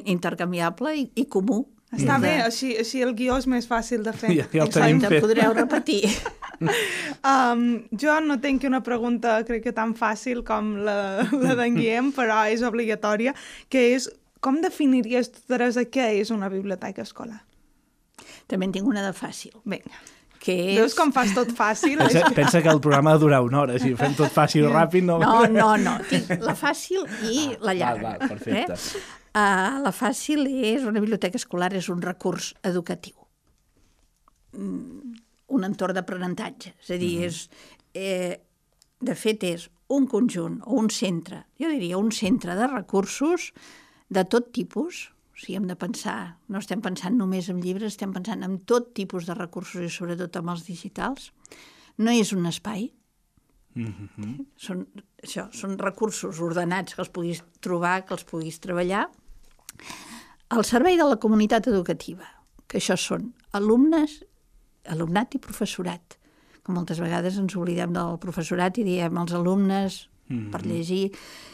intercanviable 0.06 0.96
i, 0.98 1.12
i 1.16 1.26
comú. 1.26 1.66
Està 1.92 2.18
bé, 2.24 2.38
així, 2.46 2.72
així 2.80 3.02
el 3.04 3.12
guió 3.18 3.36
és 3.42 3.48
més 3.52 3.66
fàcil 3.68 4.06
de 4.06 4.14
fer. 4.16 4.32
Ja, 4.38 4.46
ja 4.54 4.64
el 4.64 4.72
tenim 4.72 5.02
Exacte, 5.02 5.18
fet. 5.18 5.26
podreu 5.26 5.56
repetir. 5.62 6.06
Um, 7.26 7.66
jo 8.00 8.16
no 8.24 8.38
tinc 8.40 8.64
una 8.70 8.80
pregunta, 8.86 9.42
crec 9.48 9.66
que 9.66 9.74
tan 9.76 9.92
fàcil 9.98 10.44
com 10.48 10.72
la, 10.86 10.96
la 11.34 11.58
d'en 11.60 11.76
Guillem, 11.76 12.14
però 12.16 12.46
és 12.48 12.64
obligatòria, 12.64 13.34
que 13.68 13.90
és 13.98 14.08
com 14.42 14.62
definiries 14.64 15.34
tu, 15.34 15.44
Teresa, 15.52 15.84
què 15.84 16.08
és 16.22 16.32
una 16.34 16.50
biblioteca 16.54 17.04
escolar? 17.04 17.42
També 18.48 18.70
en 18.70 18.74
tinc 18.78 18.88
una 18.88 19.04
de 19.06 19.12
fàcil, 19.16 19.54
Vinga. 19.66 20.00
que 20.42 20.56
és... 20.72 20.78
Veus 20.80 20.96
com 20.98 21.12
fas 21.14 21.34
tot 21.36 21.52
fàcil? 21.58 22.00
Pensa, 22.02 22.32
pensa 22.36 22.62
que 22.64 22.72
el 22.72 22.80
programa 22.82 23.12
ha 23.12 23.20
de 23.20 23.26
durar 23.26 23.42
una 23.46 23.62
hora, 23.66 23.80
si 23.82 23.92
ho 23.94 24.00
fem 24.00 24.16
tot 24.18 24.32
fàcil, 24.34 24.70
ràpid, 24.80 25.06
no... 25.08 25.20
No, 25.22 25.42
no, 25.52 25.74
no, 25.82 25.98
tinc 26.10 26.32
la 26.42 26.56
fàcil 26.58 27.04
i 27.28 27.50
la 27.60 27.76
llarga. 27.76 28.16
Val, 28.16 28.22
val, 28.22 28.38
perfecte. 28.38 28.80
Eh? 28.80 29.21
Uh, 29.32 29.80
la 29.80 29.94
fàcil 29.96 30.44
és, 30.48 30.84
una 30.84 31.00
biblioteca 31.00 31.40
escolar 31.40 31.72
és 31.74 31.88
un 31.90 32.02
recurs 32.04 32.54
educatiu, 32.68 33.16
Mm, 34.52 35.14
un 35.56 35.64
entorn 35.64 35.96
d'aprenentatge, 35.96 36.74
és 36.82 36.90
a 36.92 36.98
dir, 36.98 37.20
Mhm. 37.20 37.24
és, 37.24 37.50
eh, 37.94 38.42
de 39.00 39.16
fet 39.16 39.44
és 39.44 39.70
un 39.88 40.08
conjunt 40.08 40.62
o 40.66 40.74
un 40.74 40.90
centre, 40.90 41.46
jo 41.58 41.70
diria 41.70 41.98
un 41.98 42.12
centre 42.12 42.56
de 42.56 42.68
recursos 42.68 43.54
de 44.10 44.26
tot 44.26 44.52
tipus, 44.52 45.14
o 45.34 45.38
sigui, 45.38 45.56
hem 45.56 45.68
de 45.68 45.76
pensar, 45.76 46.38
no 46.50 46.60
estem 46.60 46.82
pensant 46.82 47.16
només 47.18 47.48
en 47.50 47.62
llibres, 47.62 47.94
estem 47.94 48.12
pensant 48.12 48.44
en 48.44 48.60
tot 48.60 48.94
tipus 48.94 49.26
de 49.26 49.34
recursos 49.34 49.82
i 49.82 49.90
sobretot 49.90 50.36
amb 50.36 50.50
els 50.50 50.66
digitals. 50.68 51.32
No 51.98 52.12
és 52.12 52.34
un 52.34 52.46
espai, 52.46 52.92
Mhm. 53.74 54.48
són, 54.58 54.86
això, 55.24 55.50
són 55.54 55.78
recursos 55.78 56.42
ordenats 56.42 56.94
que 56.94 57.02
els 57.02 57.10
puguis 57.10 57.42
trobar, 57.62 58.06
que 58.06 58.14
els 58.14 58.26
puguis 58.26 58.60
treballar. 58.60 59.10
Al 60.52 60.66
servei 60.68 60.98
de 61.00 61.08
la 61.08 61.20
comunitat 61.22 61.68
educativa, 61.72 62.28
que 62.68 62.80
això 62.80 62.98
són 63.00 63.32
alumnes, 63.56 64.22
alumnat 64.92 65.36
i 65.36 65.44
professorat. 65.44 66.18
Que 66.62 66.74
moltes 66.76 67.00
vegades 67.02 67.38
ens 67.42 67.56
oblidem 67.58 67.94
del 67.96 68.20
professorat 68.22 68.78
i 68.78 68.86
diem 68.86 69.18
els 69.18 69.34
alumnes 69.34 70.06
per 70.52 70.62
llegir. 70.66 71.12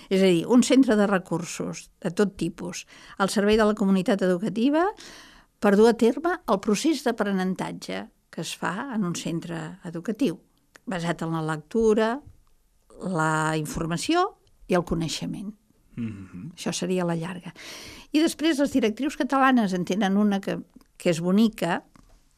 És 0.10 0.22
a 0.22 0.30
dir, 0.30 0.46
un 0.46 0.64
centre 0.64 0.96
de 0.96 1.08
recursos 1.08 1.88
de 2.04 2.12
tot 2.12 2.36
tipus 2.40 2.86
al 3.18 3.32
servei 3.34 3.58
de 3.58 3.66
la 3.68 3.76
comunitat 3.76 4.22
educativa 4.22 4.86
per 5.60 5.76
dur 5.76 5.90
a 5.90 5.98
terme 5.98 6.38
el 6.48 6.60
procés 6.64 7.04
d'aprenentatge 7.06 8.06
que 8.30 8.44
es 8.44 8.54
fa 8.56 8.92
en 8.94 9.06
un 9.08 9.16
centre 9.18 9.80
educatiu, 9.90 10.38
basat 10.86 11.24
en 11.26 11.34
la 11.34 11.42
lectura, 11.42 12.18
la 13.02 13.58
informació 13.58 14.38
i 14.68 14.78
el 14.78 14.86
coneixement. 14.86 15.50
Mhm. 15.98 16.54
Això 16.54 16.74
seria 16.74 17.06
la 17.06 17.16
llarga. 17.16 17.54
I 18.16 18.22
després 18.24 18.60
les 18.62 18.72
directrius 18.74 19.18
catalanes 19.20 19.74
en 19.76 19.84
tenen 19.86 20.16
una 20.18 20.40
que, 20.42 20.58
que 20.98 21.10
és 21.12 21.20
bonica, 21.22 21.82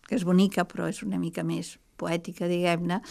que 0.09 0.15
és 0.17 0.23
bonica 0.25 0.65
però 0.65 0.88
és 0.89 1.03
una 1.05 1.19
mica 1.21 1.43
més 1.45 1.75
poètica, 1.99 2.47
diguem-ne, 2.49 3.01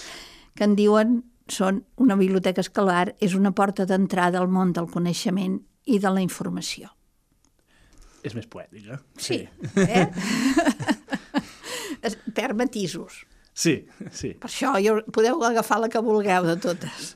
que 0.56 0.64
en 0.66 0.74
diuen 0.78 1.18
són 1.48 1.82
una 1.96 2.16
biblioteca 2.18 2.60
escolar 2.60 3.14
és 3.24 3.34
una 3.38 3.52
porta 3.56 3.86
d'entrada 3.88 4.40
al 4.42 4.48
món 4.52 4.72
del 4.76 4.88
coneixement 4.90 5.60
i 5.88 5.98
de 6.02 6.10
la 6.12 6.20
informació. 6.20 6.90
És 8.26 8.34
més 8.34 8.48
poètica. 8.50 8.98
Sí. 9.16 9.44
Eh? 9.78 10.08
Es- 12.02 12.18
Perd 12.34 12.56
matisos. 12.58 13.22
Sí, 13.54 13.86
sí. 14.14 14.34
Per 14.38 14.48
això 14.50 14.74
jo, 14.82 14.98
podeu 15.14 15.40
agafar 15.46 15.80
la 15.82 15.88
que 15.90 16.02
vulgueu 16.04 16.44
de 16.46 16.56
totes. 16.62 17.14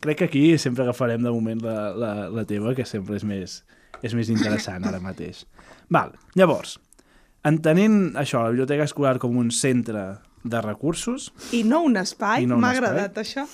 crec 0.00 0.18
que 0.18 0.24
aquí 0.26 0.58
sempre 0.58 0.82
agafarem 0.84 1.22
de 1.22 1.30
moment 1.32 1.62
la, 1.62 1.90
la, 1.96 2.10
la 2.30 2.44
teva, 2.44 2.74
que 2.74 2.84
sempre 2.84 3.16
és 3.16 3.24
més, 3.24 3.60
és 4.02 4.14
més 4.14 4.30
interessant 4.32 4.84
ara 4.88 5.00
mateix. 5.00 5.44
Val, 5.92 6.12
llavors, 6.36 6.76
entenent 7.46 8.16
això, 8.18 8.42
la 8.42 8.54
biblioteca 8.54 8.86
escolar 8.88 9.18
com 9.22 9.36
un 9.38 9.50
centre 9.54 10.06
de 10.46 10.62
recursos, 10.62 11.32
I 11.52 11.62
no 11.66 11.82
un 11.86 11.96
espai, 12.00 12.46
no 12.46 12.58
m'ha 12.58 12.74
agradat 12.76 13.18
això. 13.22 13.46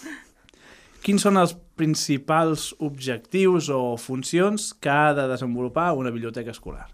quins 1.05 1.25
són 1.25 1.41
els 1.41 1.55
principals 1.79 2.71
objectius 2.79 3.71
o 3.73 3.97
funcions 3.99 4.73
que 4.79 4.93
ha 4.93 5.13
de 5.17 5.27
desenvolupar 5.31 5.93
una 5.99 6.13
biblioteca 6.15 6.53
escolar? 6.55 6.89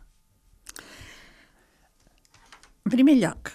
En 2.89 2.95
primer 2.95 3.19
lloc, 3.21 3.51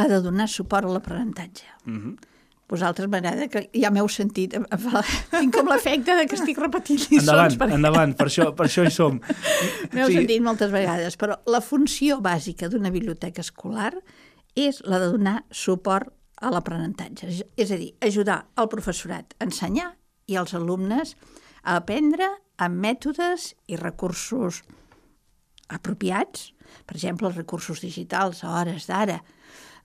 ha 0.00 0.06
de 0.08 0.20
donar 0.24 0.48
suport 0.48 0.88
a 0.88 0.92
l'aprenentatge. 0.94 1.66
Mm 1.84 1.98
-hmm. 1.98 2.29
Vosaltres 2.70 3.08
m'agrada 3.10 3.48
que 3.50 3.64
ja 3.74 3.90
m'heu 3.90 4.06
sentit, 4.08 4.54
fa- 4.54 5.02
tinc 5.40 5.52
com 5.56 5.66
l'efecte 5.72 6.14
de 6.14 6.26
que 6.30 6.36
estic 6.38 6.58
repetint 6.62 7.00
lliçons. 7.02 7.24
Endavant, 7.26 7.56
perquè 7.58 7.78
endavant, 7.80 8.12
per 8.14 8.28
això, 8.30 8.46
per 8.54 8.68
això 8.68 8.84
hi 8.86 8.92
som. 8.94 9.18
M'heu 9.94 10.06
Sí. 10.06 10.20
sentit 10.20 10.42
moltes 10.46 10.70
vegades, 10.70 11.16
però 11.18 11.40
la 11.50 11.60
funció 11.60 12.20
bàsica 12.22 12.68
d'una 12.70 12.92
biblioteca 12.94 13.42
escolar 13.42 13.90
és 14.54 14.78
la 14.86 15.00
de 15.02 15.10
donar 15.16 15.36
suport 15.50 16.12
a 16.40 16.50
l'aprenentatge. 16.54 17.26
És- 17.58 17.70
a 17.72 17.76
dir, 17.76 17.90
ajudar 18.00 18.44
el 18.56 18.68
professorat 18.70 19.34
a 19.40 19.44
ensenyar 19.50 19.90
i 20.30 20.36
els 20.38 20.54
alumnes 20.54 21.16
a 21.64 21.74
aprendre 21.82 22.30
amb 22.56 22.78
mètodes 22.86 23.50
i 23.66 23.76
recursos 23.76 24.62
apropiats, 25.68 26.52
per 26.86 26.96
exemple, 26.96 27.28
els 27.28 27.36
recursos 27.36 27.80
digitals 27.82 28.42
a 28.44 28.54
hores 28.60 28.86
d'ara, 28.88 29.20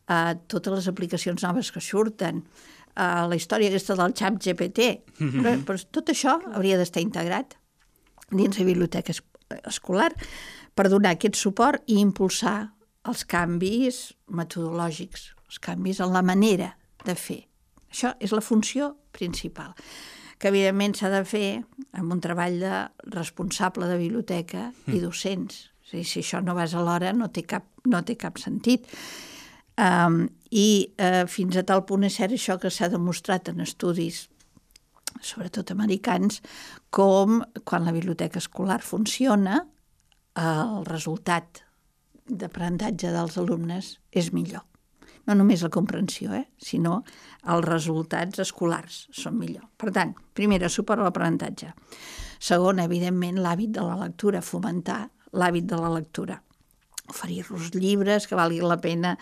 a 0.08 0.36
totes 0.48 0.74
les 0.74 0.88
aplicacions 0.92 1.42
noves 1.44 1.72
que 1.74 1.82
surten, 1.82 2.44
a 2.96 3.28
la 3.28 3.36
història 3.36 3.70
aquesta 3.70 3.96
del 4.00 4.16
xap 4.16 4.40
GPT. 4.42 4.90
Però, 5.42 5.56
però 5.68 5.80
tot 5.92 6.12
això 6.14 6.40
hauria 6.54 6.80
d'estar 6.80 7.04
integrat 7.04 7.58
dins 8.32 8.58
la 8.58 8.66
biblioteca 8.66 9.14
es 9.14 9.22
escolar 9.66 10.12
per 10.76 10.90
donar 10.90 11.16
aquest 11.16 11.38
suport 11.40 11.84
i 11.88 12.00
impulsar 12.02 12.72
els 13.06 13.24
canvis 13.30 14.14
metodològics, 14.34 15.30
els 15.46 15.60
canvis 15.62 16.02
en 16.02 16.14
la 16.16 16.24
manera 16.26 16.74
de 17.06 17.16
fer. 17.16 17.44
Això 17.92 18.16
és 18.20 18.34
la 18.34 18.44
funció 18.44 18.96
principal, 19.16 19.76
que 20.40 20.50
evidentment 20.50 20.98
s'ha 20.98 21.12
de 21.14 21.22
fer 21.24 21.48
amb 21.96 22.12
un 22.12 22.20
treball 22.24 22.58
de 22.60 22.74
responsable 23.14 23.88
de 23.88 24.00
biblioteca 24.02 24.72
i 24.92 25.00
docents. 25.00 25.70
És 25.86 25.94
dir, 25.94 26.04
si 26.10 26.24
això 26.26 26.42
no 26.44 26.58
vas 26.58 26.74
a 26.74 26.82
l'hora 26.84 27.14
no, 27.14 27.30
té 27.30 27.46
cap, 27.48 27.70
no 27.86 28.02
té 28.04 28.18
cap 28.20 28.42
sentit. 28.42 28.90
Um, 29.76 30.30
I 30.56 30.68
uh, 30.96 31.26
fins 31.28 31.58
a 31.60 31.66
tal 31.68 31.84
punt 31.88 32.06
és 32.08 32.16
cert 32.16 32.36
això 32.36 32.56
que 32.62 32.72
s'ha 32.72 32.88
demostrat 32.94 33.50
en 33.52 33.60
estudis 33.66 34.26
sobretot 35.22 35.72
americans, 35.72 36.42
com 36.90 37.42
quan 37.64 37.86
la 37.86 37.94
biblioteca 37.96 38.40
escolar 38.40 38.82
funciona, 38.84 39.62
el 40.36 40.86
resultat 40.88 41.62
d'aprenentatge 42.26 43.12
dels 43.14 43.38
alumnes 43.40 43.96
és 44.12 44.32
millor. 44.34 44.66
No 45.26 45.34
només 45.34 45.64
la 45.66 45.72
comprensió, 45.74 46.34
eh? 46.38 46.46
sinó 46.62 47.00
els 47.50 47.66
resultats 47.66 48.42
escolars 48.44 49.06
són 49.16 49.40
millor. 49.40 49.66
Per 49.78 49.92
tant, 49.94 50.14
primera, 50.38 50.70
suport 50.70 51.02
a 51.02 51.08
l'aprenentatge. 51.08 51.72
Segona, 52.40 52.86
evidentment, 52.86 53.40
l'hàbit 53.42 53.74
de 53.74 53.86
la 53.86 53.96
lectura, 54.04 54.44
fomentar 54.46 55.06
l'hàbit 55.34 55.66
de 55.72 55.80
la 55.82 55.90
lectura. 55.96 56.38
Oferir-los 57.10 57.74
llibres 57.76 58.28
que 58.28 58.38
valguin 58.38 58.68
la 58.68 58.80
pena, 58.82 59.18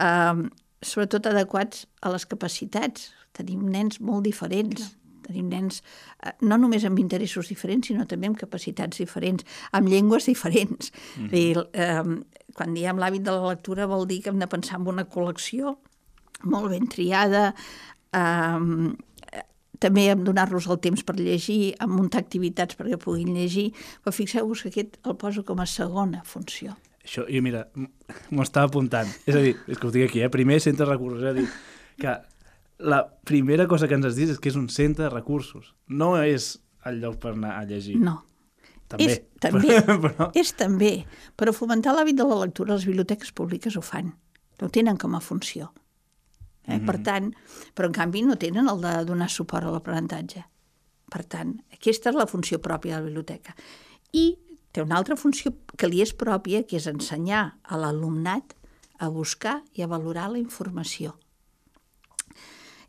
eh, 0.00 0.48
sobretot 0.82 1.26
adequats 1.26 1.86
a 2.02 2.12
les 2.14 2.26
capacitats. 2.26 3.12
Tenim 3.36 3.68
nens 3.70 4.00
molt 4.00 4.24
diferents, 4.26 4.94
tenim 5.28 5.50
nens 5.52 5.82
eh, 6.24 6.32
no 6.40 6.58
només 6.58 6.86
amb 6.88 6.98
interessos 6.98 7.50
diferents, 7.52 7.90
sinó 7.90 8.06
també 8.08 8.30
amb 8.30 8.38
capacitats 8.38 8.98
diferents, 8.98 9.46
amb 9.72 9.88
llengües 9.88 10.26
diferents. 10.26 10.92
Mm 11.16 11.28
-hmm. 11.28 11.36
I, 11.36 11.44
eh, 11.72 12.52
quan 12.54 12.74
diem 12.74 12.98
l'hàbit 12.98 13.22
de 13.22 13.30
la 13.30 13.54
lectura 13.54 13.86
vol 13.86 14.06
dir 14.06 14.22
que 14.22 14.30
hem 14.30 14.38
de 14.38 14.46
pensar 14.46 14.80
en 14.80 14.86
una 14.86 15.08
col·lecció 15.08 15.78
molt 16.42 16.70
ben 16.70 16.86
triada, 16.88 17.54
eh, 18.12 18.94
també 19.78 20.08
hem 20.10 20.24
donar-los 20.26 20.66
el 20.66 20.80
temps 20.82 21.04
per 21.06 21.16
llegir, 21.18 21.74
en 21.80 21.90
muntar 21.90 22.20
activitats 22.20 22.76
perquè 22.78 22.98
puguin 22.98 23.34
llegir, 23.34 23.72
però 24.02 24.12
fixeu-vos 24.12 24.62
que 24.62 24.68
aquest 24.68 24.98
el 25.04 25.16
poso 25.16 25.44
com 25.44 25.60
a 25.60 25.66
segona 25.66 26.22
funció. 26.24 26.76
Això, 27.08 27.24
jo 27.24 27.40
mira, 27.40 27.64
m'ho 28.28 28.44
estava 28.44 28.68
apuntant. 28.68 29.08
És 29.24 29.36
a 29.36 29.40
dir, 29.40 29.54
és 29.64 29.78
que 29.80 29.86
ho 29.88 29.92
dic 29.94 30.10
aquí, 30.10 30.20
eh? 30.20 30.28
primer 30.28 30.58
centre 30.60 30.84
de 30.84 30.90
recursos. 30.90 31.22
És 31.24 31.30
a 31.30 31.36
dir, 31.38 31.46
que 31.96 32.16
la 32.92 33.00
primera 33.24 33.66
cosa 33.66 33.88
que 33.88 33.96
ens 33.96 34.10
has 34.10 34.18
dit 34.18 34.28
és 34.28 34.38
que 34.38 34.52
és 34.52 34.58
un 34.60 34.68
centre 34.68 35.06
de 35.06 35.12
recursos. 35.14 35.72
No 35.88 36.10
és 36.20 36.58
el 36.84 37.00
lloc 37.00 37.16
per 37.22 37.32
anar 37.32 37.56
a 37.56 37.64
llegir. 37.64 37.96
No. 38.02 38.20
També. 38.88 39.08
És 39.08 39.20
també, 39.40 39.80
Però, 40.04 40.28
és 40.36 40.52
també. 40.56 40.92
Però 41.36 41.52
fomentar 41.56 41.96
l'hàbit 41.96 42.20
de 42.20 42.28
la 42.28 42.42
lectura, 42.44 42.76
les 42.76 42.86
biblioteques 42.88 43.32
públiques 43.32 43.76
ho 43.76 43.84
fan. 43.84 44.12
Ho 44.60 44.68
tenen 44.74 45.00
com 45.00 45.16
a 45.16 45.20
funció. 45.24 45.72
Eh? 46.64 46.76
Mm 46.76 46.80
-hmm. 46.80 46.86
Per 46.86 46.98
tant, 47.02 47.34
però 47.74 47.86
en 47.86 47.92
canvi 47.92 48.22
no 48.22 48.36
tenen 48.36 48.68
el 48.68 48.80
de 48.80 49.04
donar 49.04 49.30
suport 49.30 49.64
a 49.64 49.70
l'aprenentatge. 49.70 50.44
Per 51.08 51.24
tant, 51.24 51.56
aquesta 51.72 52.10
és 52.10 52.16
la 52.16 52.26
funció 52.26 52.60
pròpia 52.60 52.96
de 52.96 53.00
la 53.00 53.06
biblioteca. 53.06 53.54
I 54.12 54.38
té 54.72 54.82
una 54.84 54.98
altra 54.98 55.16
funció 55.16 55.54
que 55.76 55.88
li 55.88 56.02
és 56.04 56.12
pròpia, 56.12 56.64
que 56.66 56.76
és 56.80 56.88
ensenyar 56.90 57.44
a 57.62 57.80
l'alumnat 57.80 58.54
a 58.98 59.08
buscar 59.08 59.62
i 59.74 59.82
a 59.82 59.90
valorar 59.90 60.28
la 60.32 60.42
informació 60.42 61.14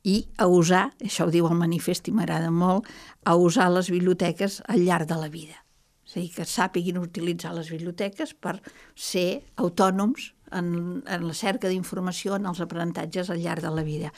i 0.04 0.28
a 0.38 0.48
usar, 0.48 0.90
això 1.04 1.28
ho 1.28 1.32
diu 1.34 1.48
el 1.50 1.58
manifest 1.60 2.08
i 2.08 2.14
m'agrada 2.16 2.52
molt, 2.52 2.88
a 3.26 3.36
usar 3.36 3.70
les 3.72 3.90
biblioteques 3.92 4.62
al 4.68 4.86
llarg 4.86 5.10
de 5.10 5.18
la 5.20 5.30
vida. 5.30 5.60
És 6.08 6.16
a 6.16 6.22
dir, 6.22 6.30
que 6.34 6.46
sàpiguin 6.48 6.98
utilitzar 7.02 7.52
les 7.54 7.70
biblioteques 7.70 8.34
per 8.34 8.58
ser 8.96 9.44
autònoms 9.62 10.32
en, 10.52 11.04
en 11.06 11.28
la 11.28 11.36
cerca 11.38 11.70
d'informació, 11.70 12.40
en 12.40 12.48
els 12.50 12.62
aprenentatges 12.64 13.30
al 13.30 13.44
llarg 13.44 13.66
de 13.66 13.74
la 13.76 13.84
vida. 13.86 14.14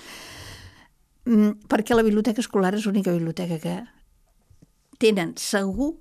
Mm, 1.25 1.67
perquè 1.69 1.97
la 1.97 2.05
biblioteca 2.05 2.41
escolar 2.41 2.75
és 2.77 2.85
l'única 2.85 3.11
biblioteca 3.11 3.59
que 3.61 3.75
tenen 5.01 5.35
segur 5.41 5.95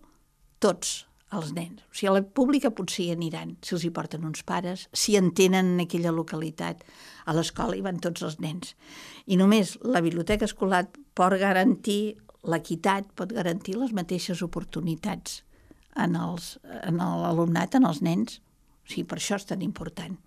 tots 0.61 1.07
els 1.33 1.53
nens. 1.55 1.83
O 1.91 1.95
sigui, 1.95 2.09
a 2.11 2.17
la 2.19 2.23
pública 2.23 2.73
potser 2.75 3.05
hi 3.07 3.13
aniran, 3.15 3.57
si 3.63 3.75
els 3.77 3.85
hi 3.87 3.91
porten 3.95 4.25
uns 4.27 4.43
pares, 4.47 4.89
si 4.93 5.17
en 5.17 5.31
tenen 5.37 5.75
en 5.77 5.85
aquella 5.85 6.13
localitat. 6.15 6.83
A 7.27 7.35
l'escola 7.37 7.77
hi 7.77 7.85
van 7.85 8.01
tots 8.03 8.25
els 8.27 8.41
nens. 8.43 8.75
I 9.27 9.37
només 9.39 9.77
la 9.83 10.03
biblioteca 10.03 10.49
escolar 10.49 10.89
pot 11.15 11.37
garantir 11.39 12.17
l'equitat, 12.43 13.07
pot 13.15 13.33
garantir 13.37 13.77
les 13.77 13.93
mateixes 13.93 14.43
oportunitats 14.43 15.43
en 15.97 16.17
els- 16.17 16.59
en 16.83 16.97
l'alumnat, 16.97 17.75
en 17.75 17.85
els 17.85 18.03
nens. 18.03 18.41
O 18.87 18.89
sigui, 18.91 19.05
per 19.05 19.19
això 19.19 19.37
és 19.37 19.47
tan 19.47 19.63
important. 19.63 20.19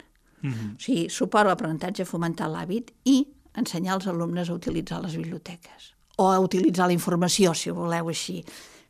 Mm 0.41 0.51
-hmm. 0.51 0.75
O 0.75 0.79
sigui, 0.79 1.09
suport 1.09 1.45
a 1.45 1.49
l'aprenentatge, 1.49 2.05
fomentar 2.05 2.47
l'hàbit 2.47 2.91
i 3.05 3.27
ensenyar 3.55 3.93
als 3.93 4.07
alumnes 4.07 4.49
a 4.49 4.53
utilitzar 4.53 5.01
les 5.01 5.15
biblioteques. 5.15 5.93
O 6.17 6.29
a 6.29 6.39
utilitzar 6.39 6.87
la 6.87 6.93
informació, 6.93 7.53
si 7.53 7.71
voleu 7.71 8.07
així, 8.09 8.43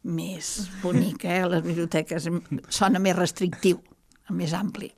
més 0.03 0.69
bonica, 0.81 1.31
eh? 1.31 1.45
Les 1.49 1.63
biblioteques 1.63 2.27
sona 2.69 2.99
més 2.99 3.15
restrictiu, 3.17 3.79
més 4.31 4.53
ampli. 4.57 4.91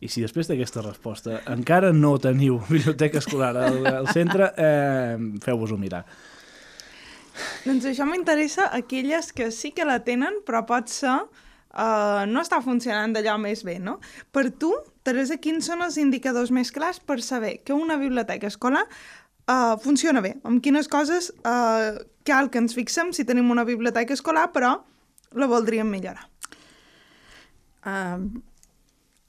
I 0.00 0.08
si 0.08 0.22
després 0.24 0.48
d'aquesta 0.48 0.80
resposta 0.84 1.42
encara 1.52 1.90
no 1.92 2.14
teniu 2.20 2.58
biblioteca 2.70 3.20
escolar 3.20 3.52
al, 3.60 3.80
al 3.86 4.08
centre, 4.12 4.52
eh, 4.56 5.16
feu-vos-ho 5.44 5.76
mirar. 5.80 6.04
Doncs 7.64 7.86
això 7.90 8.06
m'interessa 8.08 8.70
aquelles 8.76 9.30
que 9.36 9.50
sí 9.54 9.72
que 9.76 9.86
la 9.88 10.00
tenen, 10.04 10.40
però 10.46 10.64
pot 10.68 10.90
ser 10.92 11.14
uh, 11.20 12.24
no 12.28 12.42
està 12.42 12.60
funcionant 12.64 13.14
d'allò 13.14 13.36
més 13.40 13.62
bé, 13.66 13.78
no? 13.80 13.98
Per 14.32 14.48
tu, 14.60 14.72
Teresa, 15.06 15.38
quins 15.40 15.68
són 15.68 15.84
els 15.84 15.98
indicadors 16.00 16.52
més 16.52 16.72
clars 16.74 17.00
per 17.00 17.20
saber 17.24 17.58
que 17.64 17.76
una 17.76 17.96
biblioteca 18.00 18.48
escolar 18.50 18.86
uh, 18.86 19.76
funciona 19.84 20.24
bé? 20.24 20.34
Amb 20.44 20.64
quines 20.64 20.88
coses 20.90 21.30
uh, 21.44 22.00
cal 22.26 22.50
que 22.50 22.60
ens 22.62 22.76
fixem 22.76 23.14
si 23.16 23.26
tenim 23.28 23.50
una 23.50 23.66
biblioteca 23.68 24.16
escolar, 24.16 24.48
però 24.54 24.74
la 25.38 25.48
voldríem 25.50 25.88
millorar? 25.90 26.26
Uh, 27.86 28.26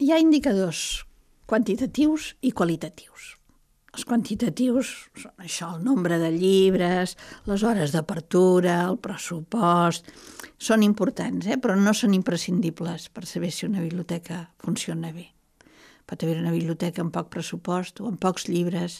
hi 0.01 0.12
ha 0.12 0.19
indicadors 0.19 1.03
quantitatius 1.48 2.33
i 2.48 2.51
qualitatius. 2.55 3.36
Els 3.91 4.05
quantitatius 4.07 4.89
són 5.19 5.43
això, 5.43 5.74
el 5.75 5.81
nombre 5.83 6.15
de 6.19 6.29
llibres, 6.31 7.17
les 7.50 7.63
hores 7.67 7.95
d'apertura, 7.95 8.81
el 8.88 9.00
pressupost... 9.03 10.12
Són 10.62 10.83
importants, 10.86 11.48
eh? 11.50 11.55
però 11.57 11.74
no 11.74 11.89
són 11.98 12.13
imprescindibles 12.13 13.07
per 13.10 13.24
saber 13.25 13.50
si 13.50 13.65
una 13.65 13.81
biblioteca 13.81 14.43
funciona 14.62 15.10
bé. 15.10 15.24
Pot 16.05 16.21
haver 16.21 16.36
una 16.38 16.53
biblioteca 16.53 17.01
amb 17.01 17.10
poc 17.15 17.31
pressupost 17.33 17.98
o 18.03 18.05
amb 18.12 18.19
pocs 18.21 18.45
llibres 18.45 19.00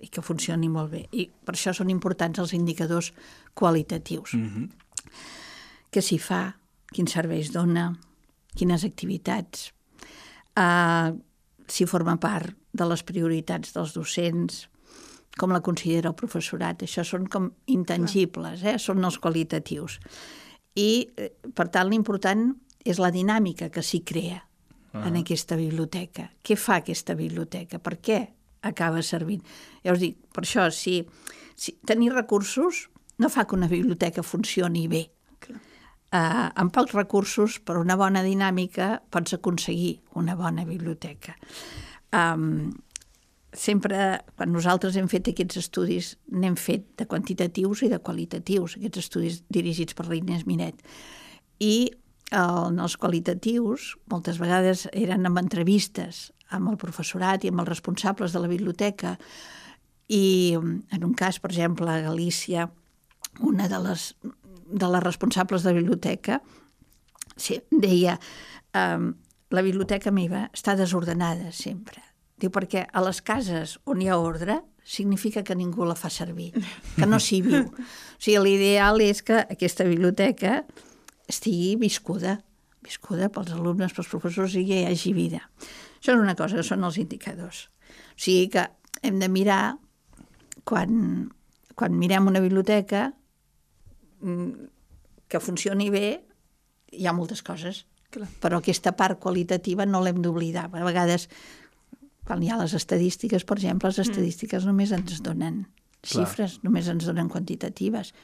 i 0.00 0.08
que 0.08 0.22
funcioni 0.22 0.68
molt 0.68 0.92
bé. 0.92 1.04
I 1.12 1.26
per 1.28 1.54
això 1.54 1.74
són 1.76 1.90
importants 1.90 2.38
els 2.38 2.54
indicadors 2.56 3.12
qualitatius. 3.54 4.34
Mm 4.34 4.48
-hmm. 4.48 4.68
Què 5.90 6.00
s'hi 6.00 6.18
fa? 6.18 6.56
Quins 6.92 7.12
serveis 7.12 7.52
dona? 7.52 7.98
Quines 8.54 8.84
activitats? 8.84 9.72
Uh, 10.56 11.18
si 11.66 11.86
forma 11.86 12.16
part 12.16 12.56
de 12.72 12.84
les 12.84 13.02
prioritats 13.02 13.72
dels 13.72 13.92
docents, 13.94 14.68
com 15.38 15.52
la 15.54 15.62
considera 15.64 16.10
el 16.10 16.18
professorat. 16.18 16.82
Això 16.82 17.04
són 17.06 17.26
com 17.26 17.50
intangibles, 17.66 18.64
eh? 18.64 18.78
són 18.78 19.04
els 19.04 19.18
qualitatius. 19.18 19.98
I, 20.76 21.08
eh, 21.16 21.30
per 21.54 21.68
tant, 21.68 21.88
l'important 21.90 22.50
és 22.84 22.98
la 22.98 23.10
dinàmica 23.10 23.70
que 23.70 23.82
s'hi 23.82 24.02
crea 24.06 24.40
ah. 24.40 25.06
en 25.06 25.16
aquesta 25.20 25.56
biblioteca. 25.56 26.30
Què 26.42 26.56
fa 26.56 26.80
aquesta 26.80 27.14
biblioteca? 27.14 27.78
Per 27.78 27.96
què 28.00 28.20
acaba 28.66 29.02
servint? 29.02 29.44
Ja 29.84 29.94
us 29.94 30.02
dic, 30.02 30.18
per 30.34 30.44
això, 30.44 30.68
si, 30.74 31.00
si 31.56 31.76
tenir 31.86 32.12
recursos 32.14 32.88
no 33.20 33.28
fa 33.28 33.44
que 33.44 33.56
una 33.56 33.68
biblioteca 33.68 34.24
funcioni 34.24 34.86
bé. 34.88 35.06
Uh, 36.10 36.48
amb 36.58 36.72
pocs 36.74 36.96
recursos, 36.96 37.60
per 37.62 37.76
una 37.78 37.94
bona 37.94 38.24
dinàmica, 38.26 38.96
pots 39.14 39.36
aconseguir 39.36 40.00
una 40.18 40.34
bona 40.34 40.64
biblioteca. 40.66 41.36
Um, 42.16 42.72
sempre, 43.54 44.00
quan 44.34 44.50
nosaltres 44.50 44.96
hem 44.98 45.06
fet 45.12 45.30
aquests 45.30 45.60
estudis, 45.60 46.14
n'hem 46.32 46.56
fet 46.58 46.88
de 46.98 47.06
quantitatius 47.06 47.84
i 47.86 47.92
de 47.92 48.00
qualitatius, 48.02 48.74
aquests 48.80 49.04
estudis 49.04 49.40
dirigits 49.52 49.94
per 49.94 50.08
l'Inés 50.08 50.46
Miret. 50.48 50.82
I 51.62 51.92
en 52.34 52.78
els 52.78 52.96
qualitatius, 52.98 53.94
moltes 54.10 54.38
vegades 54.38 54.86
eren 54.92 55.26
amb 55.26 55.40
entrevistes 55.42 56.30
amb 56.56 56.72
el 56.72 56.78
professorat 56.80 57.44
i 57.44 57.50
amb 57.52 57.62
els 57.62 57.70
responsables 57.70 58.34
de 58.34 58.42
la 58.42 58.50
biblioteca, 58.50 59.16
i 60.10 60.56
en 60.58 61.04
un 61.06 61.14
cas, 61.14 61.38
per 61.38 61.52
exemple, 61.52 61.86
a 61.90 62.02
Galícia, 62.02 62.66
una 63.46 63.68
de 63.70 63.78
les, 63.78 64.14
de 64.22 64.88
les 64.90 65.04
responsables 65.04 65.62
de 65.62 65.70
la 65.70 65.78
biblioteca 65.78 66.40
sí, 67.36 67.60
deia 67.70 68.16
um, 68.74 69.12
la 69.50 69.62
biblioteca 69.62 70.12
meva 70.14 70.48
està 70.54 70.76
desordenada 70.78 71.52
sempre. 71.54 72.02
Diu, 72.40 72.52
perquè 72.54 72.86
a 72.86 73.02
les 73.04 73.20
cases 73.22 73.76
on 73.90 74.02
hi 74.02 74.08
ha 74.10 74.18
ordre 74.18 74.60
significa 74.82 75.44
que 75.46 75.54
ningú 75.54 75.84
la 75.86 75.94
fa 75.98 76.10
servir, 76.10 76.50
que 76.96 77.06
no 77.06 77.20
s'hi 77.22 77.42
viu. 77.46 77.66
O 78.20 78.22
sigui, 78.22 78.40
l'ideal 78.44 79.00
és 79.00 79.22
que 79.24 79.38
aquesta 79.40 79.86
biblioteca 79.88 80.64
estigui 81.30 81.76
viscuda, 81.80 82.34
viscuda 82.84 83.30
pels 83.32 83.54
alumnes, 83.54 83.94
pels 83.96 84.10
professors 84.12 84.58
i 84.60 84.66
hi 84.66 84.82
hagi 84.90 85.14
vida. 85.16 85.40
Això 86.00 86.16
és 86.16 86.22
una 86.22 86.36
cosa, 86.36 86.56
que 86.56 86.64
són 86.66 86.84
els 86.88 86.96
indicadors. 87.00 87.66
O 88.16 88.20
sigui 88.24 88.48
que 88.54 88.64
hem 89.04 89.20
de 89.20 89.28
mirar, 89.28 89.76
quan, 90.64 91.30
quan 91.76 91.96
mirem 91.96 92.30
una 92.30 92.40
biblioteca, 92.40 93.10
mm, 94.20 94.68
que 95.28 95.40
funcioni 95.40 95.90
bé, 95.92 96.06
hi 96.90 97.06
ha 97.06 97.14
moltes 97.16 97.44
coses. 97.46 97.84
Clar. 98.10 98.26
Però 98.42 98.58
aquesta 98.58 98.96
part 98.98 99.20
qualitativa 99.22 99.86
no 99.86 100.00
l'hem 100.02 100.18
d'oblidar. 100.24 100.66
A 100.72 100.86
vegades, 100.86 101.28
quan 102.26 102.42
hi 102.42 102.50
ha 102.50 102.58
les 102.58 102.74
estadístiques, 102.74 103.44
per 103.44 103.60
exemple, 103.60 103.92
les 103.92 104.00
mm. 104.00 104.08
estadístiques 104.08 104.64
mm. 104.64 104.72
només 104.72 104.94
ens 104.96 105.20
donen 105.22 105.62
xifres, 106.00 106.56
Clar. 106.56 106.66
només 106.66 106.88
ens 106.88 107.06
donen 107.06 107.28
quantitatives. 107.28 108.14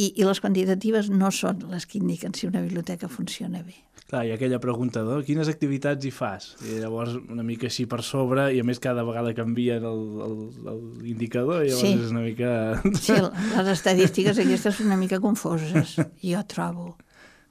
I, 0.00 0.06
I 0.16 0.24
les 0.24 0.40
quantitatives 0.40 1.10
no 1.12 1.28
són 1.34 1.66
les 1.68 1.84
que 1.86 1.98
indiquen 2.00 2.32
si 2.36 2.48
una 2.48 2.62
biblioteca 2.64 3.08
funciona 3.12 3.60
bé. 3.66 3.76
Clar, 4.10 4.24
i 4.26 4.32
aquella 4.34 4.58
pregunta, 4.58 5.04
no? 5.06 5.20
quines 5.26 5.50
activitats 5.52 6.06
hi 6.06 6.10
fas? 6.10 6.48
I 6.66 6.80
llavors 6.82 7.14
una 7.20 7.44
mica 7.46 7.68
així 7.68 7.84
per 7.90 8.00
sobre, 8.06 8.48
i 8.56 8.58
a 8.62 8.66
més 8.66 8.80
cada 8.82 9.04
vegada 9.06 9.34
canvien 9.36 9.84
l'indicador, 9.84 11.62
i 11.62 11.70
llavors 11.70 11.84
sí. 11.84 11.92
és 11.94 12.10
una 12.16 12.24
mica... 12.24 12.50
Sí, 12.96 13.14
les 13.20 13.70
estadístiques 13.76 14.40
aquestes 14.42 14.80
són 14.80 14.90
una 14.90 14.98
mica 14.98 15.20
confoses, 15.22 15.94
jo 16.32 16.42
trobo. 16.50 16.94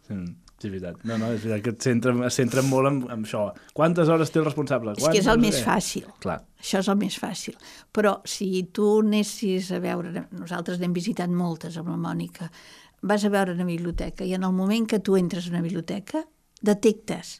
Sí. 0.09 0.19
Sí, 0.59 0.67
és 0.67 0.73
veritat. 0.73 1.03
No, 1.07 1.15
no, 1.17 1.31
és 1.31 1.43
veritat 1.45 1.63
que 1.63 1.73
et 1.75 1.85
centren, 1.87 2.21
es 2.27 2.35
centren 2.35 2.67
molt 2.67 2.89
en, 2.89 2.99
en 3.13 3.23
això. 3.23 3.45
Quantes 3.75 4.11
hores 4.11 4.31
té 4.33 4.41
el 4.41 4.47
responsable? 4.47 4.93
Quantes... 4.97 5.07
És 5.07 5.15
que 5.15 5.23
és 5.23 5.31
el 5.31 5.39
més 5.39 5.59
fàcil. 5.63 6.09
Clar. 6.19 6.39
Això 6.59 6.81
és 6.83 6.89
el 6.91 6.97
més 6.99 7.15
fàcil. 7.21 7.55
Però 7.95 8.17
si 8.27 8.49
tu 8.75 8.89
anessis 8.99 9.71
a 9.71 9.79
veure... 9.83 10.25
Nosaltres 10.35 10.81
n'hem 10.81 10.95
visitat 10.95 11.31
moltes 11.31 11.79
amb 11.79 11.93
la 11.93 11.97
Mònica. 12.01 12.49
Vas 13.07 13.23
a 13.23 13.31
veure 13.31 13.55
una 13.55 13.67
biblioteca 13.67 14.27
i 14.27 14.35
en 14.35 14.43
el 14.43 14.55
moment 14.55 14.87
que 14.91 14.99
tu 14.99 15.15
entres 15.15 15.47
a 15.47 15.53
una 15.53 15.63
biblioteca 15.63 16.25
detectes 16.59 17.37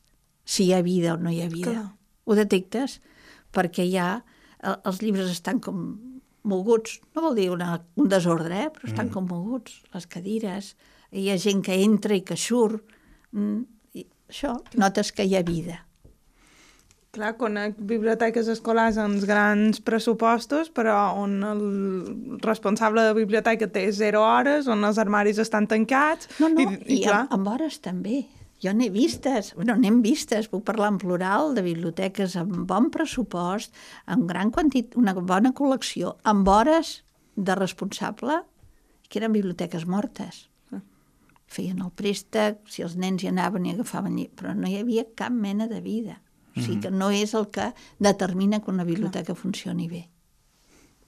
si 0.47 0.69
hi 0.69 0.73
ha 0.73 0.81
vida 0.81 1.17
o 1.17 1.19
no 1.19 1.33
hi 1.33 1.41
ha 1.43 1.49
vida. 1.51 1.73
Clar. 1.73 1.87
Ho 2.23 2.37
detectes 2.39 3.01
perquè 3.55 3.83
ja 3.91 4.21
els 4.63 5.01
llibres 5.03 5.27
estan 5.31 5.59
com 5.59 5.81
moguts. 6.47 6.99
No 7.15 7.25
vol 7.27 7.35
dir 7.35 7.49
una, 7.51 7.73
un 7.99 8.07
desordre, 8.11 8.63
eh? 8.63 8.71
però 8.71 8.87
estan 8.87 9.09
mm. 9.09 9.13
com 9.13 9.27
moguts. 9.27 9.81
Les 9.93 10.07
cadires, 10.07 10.71
hi 11.11 11.27
ha 11.29 11.37
gent 11.41 11.61
que 11.65 11.75
entra 11.83 12.15
i 12.15 12.23
que 12.23 12.37
surt 12.39 12.95
Mm, 13.35 13.61
i 13.93 14.05
això, 14.29 14.57
notes 14.79 15.13
que 15.15 15.25
hi 15.27 15.37
ha 15.37 15.43
vida. 15.45 15.83
Clar, 17.09 17.31
conec 17.39 17.77
biblioteques 17.89 18.47
escolars 18.53 18.99
amb 19.01 19.23
grans 19.25 19.79
pressupostos, 19.81 20.67
però 20.69 21.15
on 21.17 21.39
el 21.41 21.63
responsable 22.43 23.01
de 23.07 23.15
biblioteca 23.17 23.65
té 23.73 23.87
zero 23.97 24.21
hores, 24.21 24.67
on 24.69 24.85
els 24.85 24.99
armaris 25.01 25.41
estan 25.41 25.65
tancats... 25.71 26.29
No, 26.37 26.51
no, 26.53 26.61
i, 26.61 26.77
i, 26.85 26.99
i 26.99 27.07
clar... 27.07 27.23
amb, 27.23 27.33
amb 27.39 27.49
hores 27.55 27.79
també. 27.81 28.27
Jo 28.61 28.75
n'he 28.75 28.91
vistes, 28.93 29.53
bueno, 29.55 29.73
n'hem 29.79 30.03
vistes, 30.03 30.51
puc 30.51 30.65
parlar 30.67 30.91
en 30.93 30.99
plural, 31.01 31.55
de 31.57 31.63
biblioteques 31.65 32.35
amb 32.37 32.67
bon 32.69 32.91
pressupost, 32.93 33.73
amb 34.05 34.29
gran 34.29 34.53
quantit, 34.53 34.93
una 34.99 35.15
bona 35.17 35.53
col·lecció, 35.55 36.17
amb 36.29 36.47
hores 36.51 36.99
de 37.39 37.57
responsable, 37.57 38.43
que 39.09 39.17
eren 39.23 39.33
biblioteques 39.33 39.87
mortes 39.89 40.43
feien 41.49 41.81
el 41.81 41.91
préstec, 41.95 42.61
si 42.69 42.85
els 42.85 42.95
nens 42.99 43.23
hi 43.23 43.31
anaven 43.31 43.65
i 43.65 43.73
agafaven, 43.73 44.19
però 44.37 44.53
no 44.55 44.69
hi 44.69 44.77
havia 44.79 45.05
cap 45.17 45.33
mena 45.33 45.67
de 45.67 45.81
vida. 45.81 46.19
O 46.55 46.61
sigui 46.61 46.77
mhm. 46.77 46.83
que 46.83 46.91
no 46.91 47.11
és 47.13 47.33
el 47.37 47.47
que 47.53 47.71
determina 47.99 48.59
que 48.59 48.71
una 48.71 48.85
biblioteca 48.85 49.35
funcioni 49.37 49.87
bé, 49.89 50.03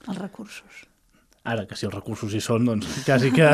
els 0.08 0.18
recursos. 0.18 0.88
Ara, 1.42 1.64
que 1.66 1.74
si 1.74 1.88
els 1.88 1.94
recursos 1.96 2.34
hi 2.38 2.42
són, 2.44 2.68
doncs 2.70 2.86
quasi 3.08 3.32
que, 3.34 3.48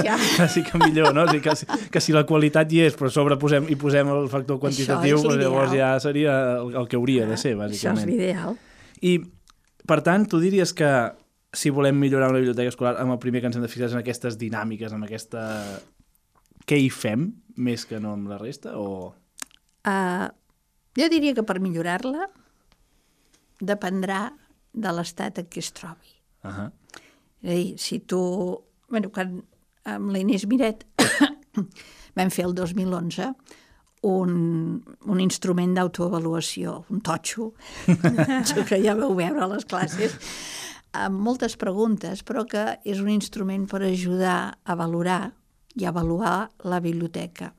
ja. 0.00 0.16
quasi 0.38 0.62
que 0.64 0.80
millor, 0.80 1.12
no? 1.16 1.26
O 1.26 1.28
sigui, 1.28 1.42
que, 1.44 1.56
si, 1.56 1.68
que 1.92 2.00
si 2.00 2.16
la 2.16 2.24
qualitat 2.28 2.72
hi 2.72 2.80
és, 2.86 2.96
però 2.96 3.12
sobre 3.12 3.36
posem, 3.40 3.68
i 3.68 3.76
posem 3.80 4.08
el 4.14 4.28
factor 4.32 4.60
quantitatiu, 4.62 5.20
doncs 5.20 5.40
llavors 5.40 5.74
ja 5.76 5.92
seria 6.00 6.36
el, 6.56 6.72
el 6.80 6.88
que 6.88 6.96
hauria 6.96 7.26
ah, 7.28 7.32
de 7.34 7.40
ser, 7.40 7.56
bàsicament. 7.60 8.06
Això 8.06 8.08
és 8.08 8.08
l'ideal. 8.08 8.56
I, 9.04 9.18
per 9.88 10.00
tant, 10.06 10.24
tu 10.32 10.40
diries 10.40 10.72
que 10.76 10.90
si 11.52 11.72
volem 11.74 11.98
millorar 11.98 12.30
una 12.30 12.40
biblioteca 12.40 12.72
escolar, 12.72 12.94
amb 13.02 13.12
el 13.12 13.20
primer 13.20 13.42
que 13.42 13.50
ens 13.50 13.58
hem 13.58 13.64
de 13.66 13.72
fixar 13.72 13.90
en 13.92 14.00
aquestes 14.00 14.40
dinàmiques, 14.40 14.92
amb 14.96 15.04
aquesta 15.04 15.44
què 16.66 16.78
hi 16.78 16.90
fem 16.90 17.30
més 17.56 17.84
que 17.88 18.00
no 18.00 18.14
amb 18.16 18.30
la 18.30 18.38
resta? 18.40 18.76
O... 18.78 19.12
Uh, 19.86 20.28
jo 20.98 21.08
diria 21.12 21.34
que 21.36 21.44
per 21.46 21.60
millorar-la 21.62 22.28
dependrà 23.60 24.30
de 24.72 24.92
l'estat 24.94 25.40
en 25.42 25.48
què 25.50 25.60
es 25.60 25.72
trobi. 25.76 26.14
Uh 26.44 26.50
-huh. 26.50 26.70
És 27.42 27.50
a 27.50 27.54
dir, 27.54 27.78
si 27.78 28.00
tu... 28.00 28.20
bueno, 28.88 29.10
quan 29.10 29.42
amb 29.84 30.10
l'Inés 30.10 30.46
Miret 30.46 30.86
vam 32.16 32.30
fer 32.30 32.44
el 32.44 32.54
2011 32.54 33.34
un, 34.02 34.82
un 35.04 35.20
instrument 35.20 35.74
d'autoavaluació, 35.74 36.84
un 36.88 37.00
totxo, 37.00 37.52
que 38.68 38.80
ja 38.82 38.94
vau 38.94 39.14
veure 39.14 39.42
a 39.44 39.46
les 39.46 39.64
classes, 39.64 40.16
amb 40.92 41.20
moltes 41.20 41.56
preguntes, 41.56 42.24
però 42.24 42.46
que 42.48 42.78
és 42.84 43.00
un 43.00 43.08
instrument 43.08 43.66
per 43.66 43.82
ajudar 43.82 44.58
a 44.64 44.74
valorar 44.74 45.34
i 45.76 45.86
avaluar 45.86 46.50
la 46.64 46.80
biblioteca 46.80 47.52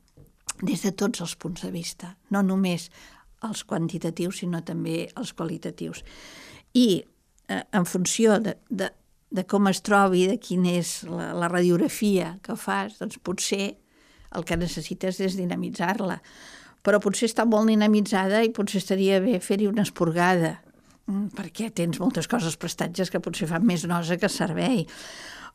des 0.62 0.84
de 0.84 0.92
tots 0.92 1.22
els 1.24 1.34
punts 1.36 1.64
de 1.64 1.70
vista, 1.74 2.14
no 2.30 2.42
només 2.42 2.88
els 3.42 3.64
quantitatius, 3.66 4.42
sinó 4.42 4.62
també 4.62 5.08
els 5.18 5.32
qualitatius. 5.34 6.02
I 6.78 7.02
eh, 7.48 7.62
en 7.74 7.86
funció 7.88 8.38
de, 8.38 8.54
de, 8.70 8.90
de 9.30 9.44
com 9.48 9.66
es 9.70 9.82
trobi, 9.82 10.26
de 10.30 10.38
quina 10.38 10.76
és 10.78 11.00
la, 11.08 11.32
la 11.34 11.50
radiografia 11.50 12.36
que 12.44 12.56
fas, 12.56 12.98
doncs 13.00 13.18
potser 13.18 13.72
el 14.32 14.46
que 14.48 14.56
necessites 14.56 15.18
és 15.20 15.36
dinamitzar-la. 15.36 16.20
Però 16.82 16.98
potser 17.02 17.28
està 17.30 17.44
molt 17.46 17.70
dinamitzada 17.70 18.42
i 18.42 18.54
potser 18.54 18.80
estaria 18.82 19.20
bé 19.22 19.38
fer-hi 19.42 19.68
una 19.70 19.84
esporgada, 19.86 20.56
mm, 21.06 21.34
perquè 21.36 21.72
tens 21.74 22.00
moltes 22.02 22.30
coses 22.30 22.56
prestatges 22.56 23.10
que 23.10 23.22
potser 23.22 23.50
fan 23.50 23.66
més 23.66 23.86
nosa 23.90 24.18
que 24.18 24.30
servei 24.30 24.86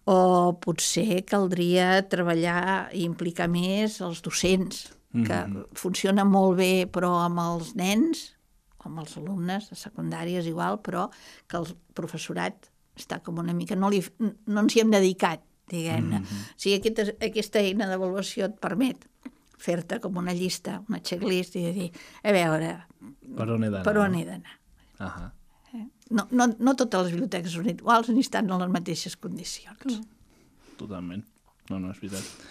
o 0.07 0.53
potser 0.63 1.23
caldria 1.27 1.99
treballar 2.07 2.87
i 2.95 3.03
implicar 3.03 3.49
més 3.51 3.99
els 4.05 4.21
docents, 4.23 4.87
que 5.11 5.33
mm 5.33 5.53
-hmm. 5.53 5.65
funciona 5.73 6.23
molt 6.23 6.57
bé 6.57 6.87
però 6.87 7.25
amb 7.25 7.39
els 7.39 7.75
nens, 7.75 8.33
amb 8.85 8.99
els 8.99 9.17
alumnes 9.17 9.69
de 9.69 9.75
secundàries 9.75 10.45
igual, 10.45 10.79
però 10.79 11.09
que 11.47 11.57
el 11.57 11.67
professorat 11.93 12.71
està 12.95 13.21
com 13.21 13.37
una 13.37 13.53
mica... 13.53 13.75
No, 13.75 13.89
li, 13.89 14.03
no 14.19 14.61
ens 14.61 14.75
hi 14.75 14.79
hem 14.79 14.91
dedicat, 14.91 15.41
diguem-ne. 15.69 16.19
Mm 16.19 16.23
-hmm. 16.23 16.55
O 16.55 16.57
sigui, 16.57 16.75
aquesta, 16.75 17.03
aquesta 17.21 17.59
eina 17.59 17.87
d'avaluació 17.87 18.45
et 18.45 18.59
permet 18.59 19.07
fer-te 19.57 19.99
com 19.99 20.17
una 20.17 20.33
llista, 20.33 20.83
una 20.89 21.01
checklist 21.01 21.55
i 21.55 21.71
dir, 21.73 21.91
a 22.23 22.31
veure, 22.31 22.87
per 23.35 23.49
on 23.49 23.63
he 23.63 23.69
d'anar? 23.69 23.83
Per 23.83 23.97
on 23.97 24.15
he 24.15 24.25
d'anar. 24.25 24.59
Uh 24.99 25.05
-huh. 25.05 25.31
No, 26.09 26.27
no, 26.31 26.47
no 26.59 26.75
totes 26.79 27.07
les 27.07 27.15
biblioteques 27.15 27.55
són 27.57 27.67
iguals 27.71 28.11
ni 28.13 28.23
estan 28.23 28.49
en 28.49 28.63
les 28.63 28.71
mateixes 28.71 29.17
condicions. 29.19 29.99
Totalment. 30.79 31.25
No, 31.71 31.79
no, 31.81 31.91
és 31.91 31.99
veritat. 31.99 32.47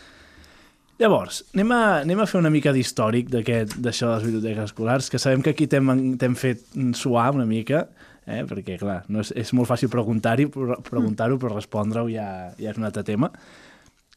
Llavors, 0.97 1.43
anem 1.53 1.73
a, 1.77 1.81
anem 2.01 2.23
a 2.23 2.27
fer 2.29 2.39
una 2.41 2.51
mica 2.53 2.73
d'històric 2.73 3.29
d'això 3.29 4.09
de 4.09 4.15
les 4.15 4.25
biblioteques 4.25 4.71
escolars, 4.71 5.11
que 5.13 5.21
sabem 5.21 5.43
que 5.45 5.53
aquí 5.53 5.67
t'hem 5.69 6.37
fet 6.41 6.65
suar 6.97 7.31
una 7.37 7.45
mica. 7.49 7.87
eh? 8.27 8.43
perquè, 8.49 8.79
clar, 8.81 9.05
no 9.13 9.21
és, 9.21 9.31
és 9.37 9.53
molt 9.55 9.69
fàcil 9.69 9.93
preguntar-ho, 9.93 10.49
preguntar 10.83 11.29
però 11.37 11.53
respondre-ho 11.55 12.09
ja, 12.11 12.51
ja 12.59 12.73
és 12.73 12.81
un 12.81 12.89
altre 12.89 13.05
tema. 13.05 13.31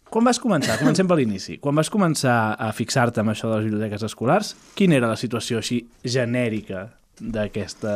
Quan 0.09 0.25
vas 0.25 0.39
començar? 0.41 0.79
Comencem 0.79 1.05
per 1.05 1.19
l'inici. 1.19 1.59
Quan 1.61 1.77
vas 1.77 1.91
començar 1.93 2.55
a 2.57 2.71
fixar-te 2.73 3.21
amb 3.21 3.35
això 3.35 3.51
de 3.51 3.59
les 3.59 3.67
biblioteques 3.67 4.07
escolars, 4.07 4.55
quina 4.73 4.97
era 4.97 5.11
la 5.11 5.19
situació 5.19 5.59
així 5.59 5.83
genèrica 6.01 6.87
d'aquesta 7.19 7.93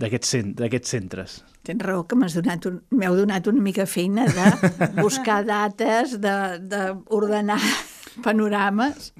d'aquests 0.00 0.34
cent, 0.34 0.52
centres? 0.88 1.40
Tens 1.66 1.82
raó 1.84 2.06
que 2.08 2.16
m'heu 2.16 2.32
donat, 2.32 2.66
un, 2.70 2.80
donat 2.90 3.48
una 3.50 3.62
mica 3.62 3.86
feina 3.86 4.26
de 4.26 4.46
buscar 5.04 5.42
dates, 5.44 6.16
d'ordenar 6.20 7.60
panorames. 8.24 9.12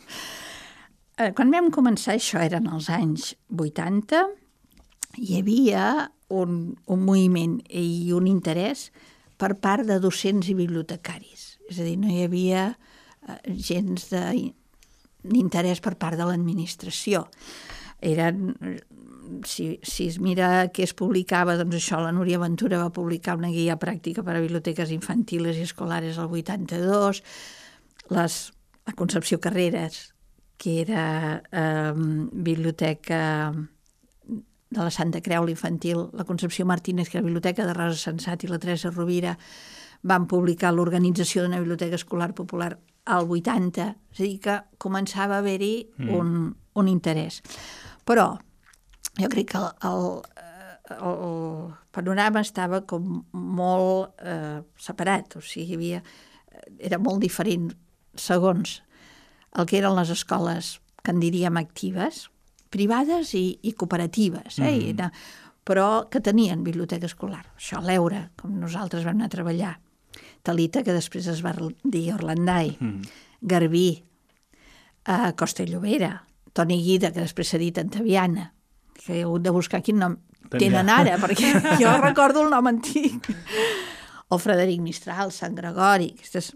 Eh, 1.20 1.32
quan 1.36 1.52
vam 1.52 1.68
començar, 1.74 2.16
això 2.16 2.40
eren 2.40 2.70
els 2.72 2.88
anys 2.92 3.34
80, 3.52 4.24
hi 5.20 5.40
havia 5.40 5.84
un, 6.30 6.60
un 6.86 7.04
moviment 7.04 7.58
i 7.68 8.12
un 8.16 8.28
interès 8.30 8.88
per 9.40 9.56
part 9.60 9.84
de 9.88 9.98
docents 10.00 10.48
i 10.48 10.56
bibliotecaris. 10.56 11.58
És 11.70 11.80
a 11.80 11.86
dir, 11.86 11.96
no 12.00 12.08
hi 12.08 12.24
havia 12.24 12.70
eh, 12.70 13.40
gens 13.52 14.08
d'interès 14.10 15.82
per 15.84 15.96
part 16.00 16.16
de 16.16 16.28
l'administració. 16.28 17.26
Eren, 18.00 18.54
si, 19.46 19.78
si 19.82 20.06
es 20.10 20.18
mira 20.22 20.68
què 20.74 20.84
es 20.86 20.94
publicava, 20.96 21.56
doncs 21.58 21.78
això, 21.78 22.00
la 22.02 22.12
Núria 22.14 22.40
Ventura 22.42 22.80
va 22.82 22.92
publicar 22.94 23.36
una 23.38 23.50
guia 23.52 23.78
pràctica 23.80 24.24
per 24.26 24.36
a 24.36 24.44
biblioteques 24.44 24.92
infantiles 24.94 25.58
i 25.58 25.66
escolares 25.66 26.18
al 26.18 26.30
82, 26.30 27.22
les, 28.14 28.38
la 28.86 28.96
Concepció 28.98 29.40
Carreres, 29.40 30.10
que 30.60 30.80
era 30.82 31.42
eh, 31.52 31.92
biblioteca 31.96 33.52
de 34.70 34.78
la 34.78 34.90
Santa 34.90 35.20
Creu, 35.20 35.44
l'infantil, 35.46 36.06
la 36.14 36.24
Concepció 36.24 36.66
Martínez, 36.66 37.08
que 37.08 37.18
era 37.18 37.26
biblioteca 37.26 37.66
de 37.66 37.74
Rosa 37.74 37.98
Sensat 37.98 38.44
i 38.44 38.50
la 38.50 38.60
Teresa 38.62 38.92
Rovira, 38.92 39.34
van 40.02 40.28
publicar 40.30 40.70
l'organització 40.72 41.42
d'una 41.42 41.58
biblioteca 41.60 41.98
escolar 41.98 42.30
popular 42.36 42.76
al 43.10 43.26
80, 43.26 43.88
és 44.14 44.20
a 44.20 44.22
dir, 44.22 44.38
que 44.44 44.60
començava 44.78 45.36
a 45.36 45.42
haver-hi 45.42 45.74
mm. 45.98 46.14
un, 46.14 46.54
un 46.78 46.88
interès. 46.88 47.40
Però 48.06 48.30
jo 49.20 49.30
crec 49.32 49.52
que 49.52 49.60
el, 49.60 49.70
el, 49.88 50.06
el 50.98 51.74
panorama 51.94 52.42
estava 52.44 52.82
com 52.88 53.22
molt 53.32 54.20
eh, 54.24 54.60
separat, 54.80 55.38
o 55.38 55.44
sigui, 55.44 55.68
hi 55.70 55.78
havia, 55.78 56.02
era 56.78 56.98
molt 56.98 57.22
diferent 57.22 57.70
segons 58.18 58.80
el 59.58 59.66
que 59.66 59.80
eren 59.80 59.96
les 59.96 60.10
escoles 60.14 60.78
que 61.02 61.14
en 61.14 61.20
diríem 61.22 61.56
actives, 61.58 62.28
privades 62.70 63.32
i, 63.34 63.58
i 63.66 63.72
cooperatives, 63.74 64.60
eh? 64.60 64.70
Mm. 64.70 64.90
Era, 64.94 65.08
però 65.66 65.86
que 66.10 66.22
tenien 66.24 66.64
biblioteca 66.64 67.08
escolar. 67.08 67.44
Això, 67.56 67.80
l'Eura, 67.84 68.28
com 68.38 68.54
nosaltres 68.60 69.06
vam 69.06 69.18
anar 69.18 69.30
a 69.30 69.34
treballar. 69.34 69.74
Talita, 70.46 70.84
que 70.86 70.94
després 70.94 71.28
es 71.30 71.42
va 71.44 71.54
dir 71.84 72.06
Orlandai, 72.14 72.76
mm. 72.78 73.10
Garbí, 73.50 73.88
uh, 75.08 75.30
Costa 75.38 75.66
Llobera, 75.66 76.14
Toni 76.52 76.80
Guida, 76.84 77.12
que 77.14 77.24
després 77.24 77.52
s'ha 77.52 77.60
dit 77.60 77.78
Antaviana, 77.78 78.50
que 79.00 79.18
he 79.18 79.22
hagut 79.24 79.44
de 79.44 79.52
buscar 79.54 79.82
quin 79.82 80.00
nom 80.00 80.16
Tenia. 80.50 80.66
tenen 80.66 80.90
ara, 80.92 81.18
perquè 81.22 81.52
jo 81.82 81.92
recordo 82.00 82.44
el 82.44 82.50
nom 82.52 82.66
antic. 82.70 83.30
O 84.30 84.38
Frederic 84.38 84.82
Mistral, 84.84 85.32
Sant 85.34 85.56
Gregori, 85.58 86.12
aquestes... 86.16 86.52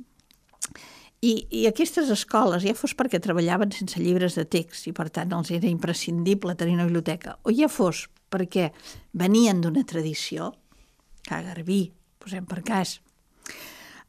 I, 1.24 1.46
I 1.56 1.62
aquestes 1.70 2.10
escoles, 2.12 2.66
ja 2.66 2.74
fos 2.76 2.92
perquè 2.92 3.16
treballaven 3.22 3.70
sense 3.72 3.96
llibres 3.96 4.34
de 4.36 4.44
text 4.44 4.90
i 4.90 4.92
per 4.92 5.06
tant 5.08 5.30
els 5.32 5.48
era 5.56 5.70
imprescindible 5.70 6.52
tenir 6.60 6.74
una 6.76 6.84
biblioteca, 6.84 7.38
o 7.48 7.54
ja 7.54 7.70
fos 7.72 8.04
perquè 8.28 8.68
venien 9.16 9.62
d'una 9.64 9.86
tradició, 9.88 10.50
que 11.24 11.32
a 11.38 11.40
Garbí, 11.46 11.80
posem 12.20 12.44
per 12.44 12.60
cas, 12.66 12.98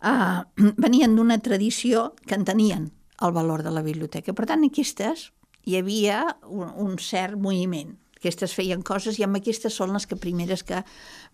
uh, 0.03 0.43
venien 0.85 1.15
d'una 1.15 1.39
tradició 1.39 2.09
que 2.25 2.35
entenien 2.35 2.89
el 3.23 3.31
valor 3.31 3.63
de 3.63 3.71
la 3.71 3.85
biblioteca. 3.85 4.35
Per 4.35 4.47
tant, 4.49 4.65
aquestes 4.67 5.29
hi 5.65 5.79
havia 5.79 6.25
un, 6.51 6.67
un 6.83 6.97
cert 6.99 7.39
moviment. 7.39 7.95
Aquestes 8.25 8.55
feien 8.57 8.81
coses 8.81 9.19
i 9.19 9.23
amb 9.25 9.37
aquestes 9.37 9.75
són 9.77 9.91
les 9.93 10.07
que 10.09 10.17
primeres 10.17 10.63
que 10.65 10.79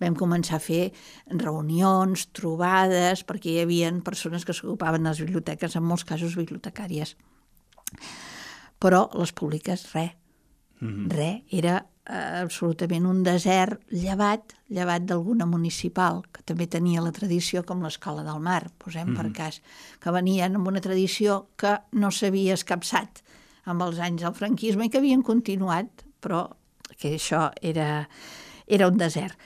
vam 0.04 0.18
començar 0.20 0.58
a 0.58 0.64
fer 0.64 0.90
reunions, 1.32 2.26
trobades, 2.36 3.24
perquè 3.24 3.54
hi 3.54 3.62
havia 3.62 3.94
persones 4.04 4.44
que 4.44 4.52
s'ocupaven 4.52 5.08
les 5.08 5.22
biblioteques, 5.24 5.78
en 5.80 5.88
molts 5.88 6.04
casos 6.04 6.36
bibliotecàries. 6.36 7.16
Però 8.84 9.06
les 9.16 9.32
públiques, 9.32 9.88
res. 9.94 10.12
Mm 10.82 10.90
-hmm. 10.90 11.12
Res. 11.16 11.42
Era 11.52 11.86
eh, 12.10 12.42
absolutament 12.42 13.06
un 13.06 13.24
desert 13.24 13.80
llevat, 13.88 14.54
llevat 14.68 15.06
d'alguna 15.08 15.46
municipal, 15.46 16.26
que 16.34 16.44
també 16.44 16.68
tenia 16.68 17.02
la 17.02 17.14
tradició 17.16 17.64
com 17.64 17.82
l'Escola 17.82 18.24
del 18.24 18.40
Mar, 18.40 18.70
posem 18.78 19.08
mm 19.08 19.14
-hmm. 19.14 19.16
per 19.16 19.26
mhm. 19.26 19.34
cas, 19.34 19.62
que 20.00 20.12
venien 20.12 20.56
amb 20.56 20.68
una 20.68 20.82
tradició 20.82 21.48
que 21.56 21.80
no 21.92 22.12
s'havia 22.12 22.54
escapçat 22.54 23.24
amb 23.64 23.82
els 23.82 24.00
anys 24.00 24.22
del 24.22 24.34
franquisme 24.34 24.86
i 24.86 24.90
que 24.90 24.98
havien 24.98 25.22
continuat, 25.22 26.06
però 26.22 26.50
que 27.00 27.16
això 27.18 27.50
era, 27.62 28.08
era 28.68 28.90
un 28.92 28.98
desert. 29.00 29.38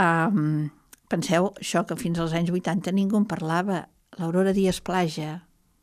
Um, 0.00 0.68
penseu, 1.08 1.50
això 1.60 1.84
que 1.86 1.96
fins 1.98 2.20
als 2.20 2.34
anys 2.36 2.52
80 2.54 2.94
ningú 2.96 3.20
en 3.20 3.28
parlava. 3.28 3.86
L'Aurora 4.16 4.54
Díaz 4.56 4.80
Plaja, 4.80 5.42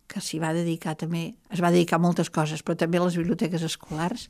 que 0.10 0.22
s'hi 0.22 0.40
va 0.42 0.54
dedicar 0.56 0.96
també, 1.00 1.34
es 1.54 1.62
va 1.62 1.72
dedicar 1.74 2.00
a 2.00 2.04
moltes 2.04 2.32
coses, 2.34 2.64
però 2.66 2.78
també 2.78 3.00
a 3.00 3.06
les 3.06 3.18
biblioteques 3.20 3.64
escolars, 3.66 4.28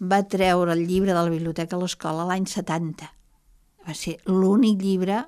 va 0.00 0.22
treure 0.28 0.72
el 0.72 0.84
llibre 0.88 1.12
de 1.12 1.20
la 1.20 1.32
biblioteca 1.32 1.76
a 1.76 1.80
l'escola 1.80 2.26
l'any 2.28 2.46
70. 2.48 3.08
Va 3.86 3.94
ser 3.94 4.16
l'únic 4.28 4.82
llibre 4.82 5.22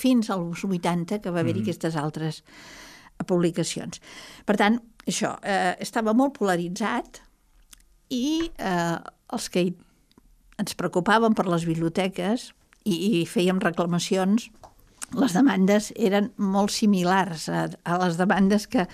fins 0.00 0.30
als 0.30 0.64
80 0.64 1.20
que 1.20 1.30
va 1.30 1.42
haver-hi 1.42 1.60
mm. 1.60 1.66
aquestes 1.66 1.98
altres 2.00 2.42
publicacions. 3.26 4.00
Per 4.46 4.56
tant, 4.56 4.78
això, 5.06 5.34
eh, 5.42 5.76
estava 5.82 6.14
molt 6.16 6.38
polaritzat 6.38 7.20
i 8.14 8.50
eh, 8.56 8.96
els 9.34 9.48
que 9.52 9.66
ens 10.60 10.76
preocupaven 10.78 11.36
per 11.36 11.48
les 11.48 11.66
biblioteques 11.68 12.50
i, 12.84 12.94
i 12.94 13.26
fèiem 13.28 13.60
reclamacions, 13.62 14.50
les 15.18 15.34
demandes 15.34 15.90
eren 15.98 16.30
molt 16.38 16.70
similars 16.74 17.48
a, 17.50 17.66
a 17.66 17.98
les 18.04 18.18
demandes 18.20 18.68
que 18.70 18.86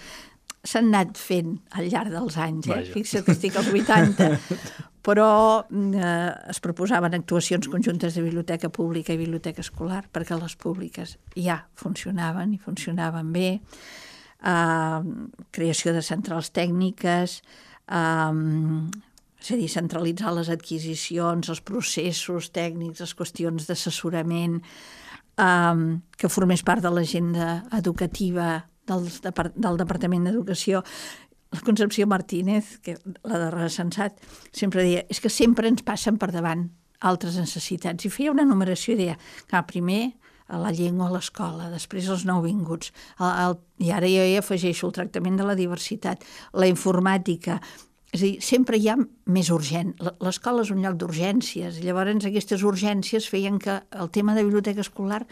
s'han 0.66 0.90
anat 0.90 1.18
fent 1.20 1.56
al 1.78 1.88
llarg 1.92 2.12
dels 2.14 2.36
anys. 2.40 2.68
Eh? 2.72 2.82
Fixa't 2.94 3.26
que 3.26 3.34
estic 3.36 3.58
als 3.58 3.70
80. 3.70 4.30
Però 5.06 5.28
eh, 5.62 6.32
es 6.50 6.58
proposaven 6.64 7.14
actuacions 7.14 7.68
conjuntes 7.70 8.16
de 8.16 8.24
biblioteca 8.24 8.72
pública 8.74 9.14
i 9.14 9.20
biblioteca 9.20 9.62
escolar, 9.62 10.02
perquè 10.10 10.34
les 10.40 10.56
públiques 10.58 11.14
ja 11.38 11.60
funcionaven 11.78 12.56
i 12.56 12.58
funcionaven 12.58 13.30
bé. 13.36 13.52
Eh, 14.42 14.98
creació 15.54 15.94
de 15.94 16.02
centrals 16.02 16.50
tècniques, 16.56 17.38
eh, 17.86 18.32
és 19.46 19.54
a 19.54 19.58
dir, 19.60 19.68
centralitzar 19.70 20.32
les 20.34 20.50
adquisicions, 20.50 21.48
els 21.52 21.62
processos 21.62 22.50
tècnics, 22.50 23.02
les 23.04 23.14
qüestions 23.14 23.68
d'assessorament, 23.68 24.58
eh, 25.38 25.76
que 26.18 26.32
formés 26.32 26.64
part 26.66 26.82
de 26.82 26.90
l'agenda 26.90 27.62
educativa 27.78 28.66
del, 28.86 29.06
del 29.54 29.78
Departament 29.78 30.26
d'Educació, 30.26 30.82
la 31.54 31.62
Concepció 31.62 32.06
Martínez, 32.10 32.78
que 32.82 32.96
la 33.22 33.38
de 33.38 33.50
Resensat, 33.54 34.18
sempre 34.52 34.82
deia, 34.82 35.06
és 35.08 35.22
que 35.22 35.30
sempre 35.30 35.70
ens 35.70 35.86
passen 35.86 36.18
per 36.18 36.32
davant 36.34 36.66
altres 37.06 37.36
necessitats. 37.38 38.04
I 38.04 38.10
feia 38.10 38.34
una 38.34 38.46
numeració 38.48 38.94
i 38.96 39.02
deia, 39.04 39.18
que 39.46 39.62
primer 39.68 40.16
a 40.48 40.58
la 40.62 40.70
llengua 40.70 41.08
a 41.08 41.14
l'escola, 41.14 41.70
després 41.72 42.06
els 42.10 42.24
nouvinguts, 42.26 42.92
el, 43.18 43.30
el, 43.30 43.56
i 43.82 43.90
ara 43.94 44.10
jo 44.10 44.26
hi 44.26 44.36
afegeixo 44.38 44.86
el 44.86 44.94
tractament 44.94 45.38
de 45.38 45.46
la 45.46 45.56
diversitat, 45.58 46.22
la 46.54 46.68
informàtica, 46.70 47.60
és 48.16 48.22
a 48.22 48.26
dir, 48.26 48.36
sempre 48.44 48.80
hi 48.80 48.88
ha 48.90 48.96
més 48.98 49.50
urgent. 49.54 49.94
L'escola 50.24 50.64
és 50.64 50.72
un 50.74 50.82
lloc 50.84 50.96
d'urgències, 51.00 51.80
i 51.80 51.86
llavors 51.86 52.28
aquestes 52.28 52.64
urgències 52.66 53.28
feien 53.28 53.60
que 53.62 53.80
el 53.92 54.12
tema 54.14 54.34
de 54.36 54.44
biblioteca 54.46 54.84
escolar 54.84 55.24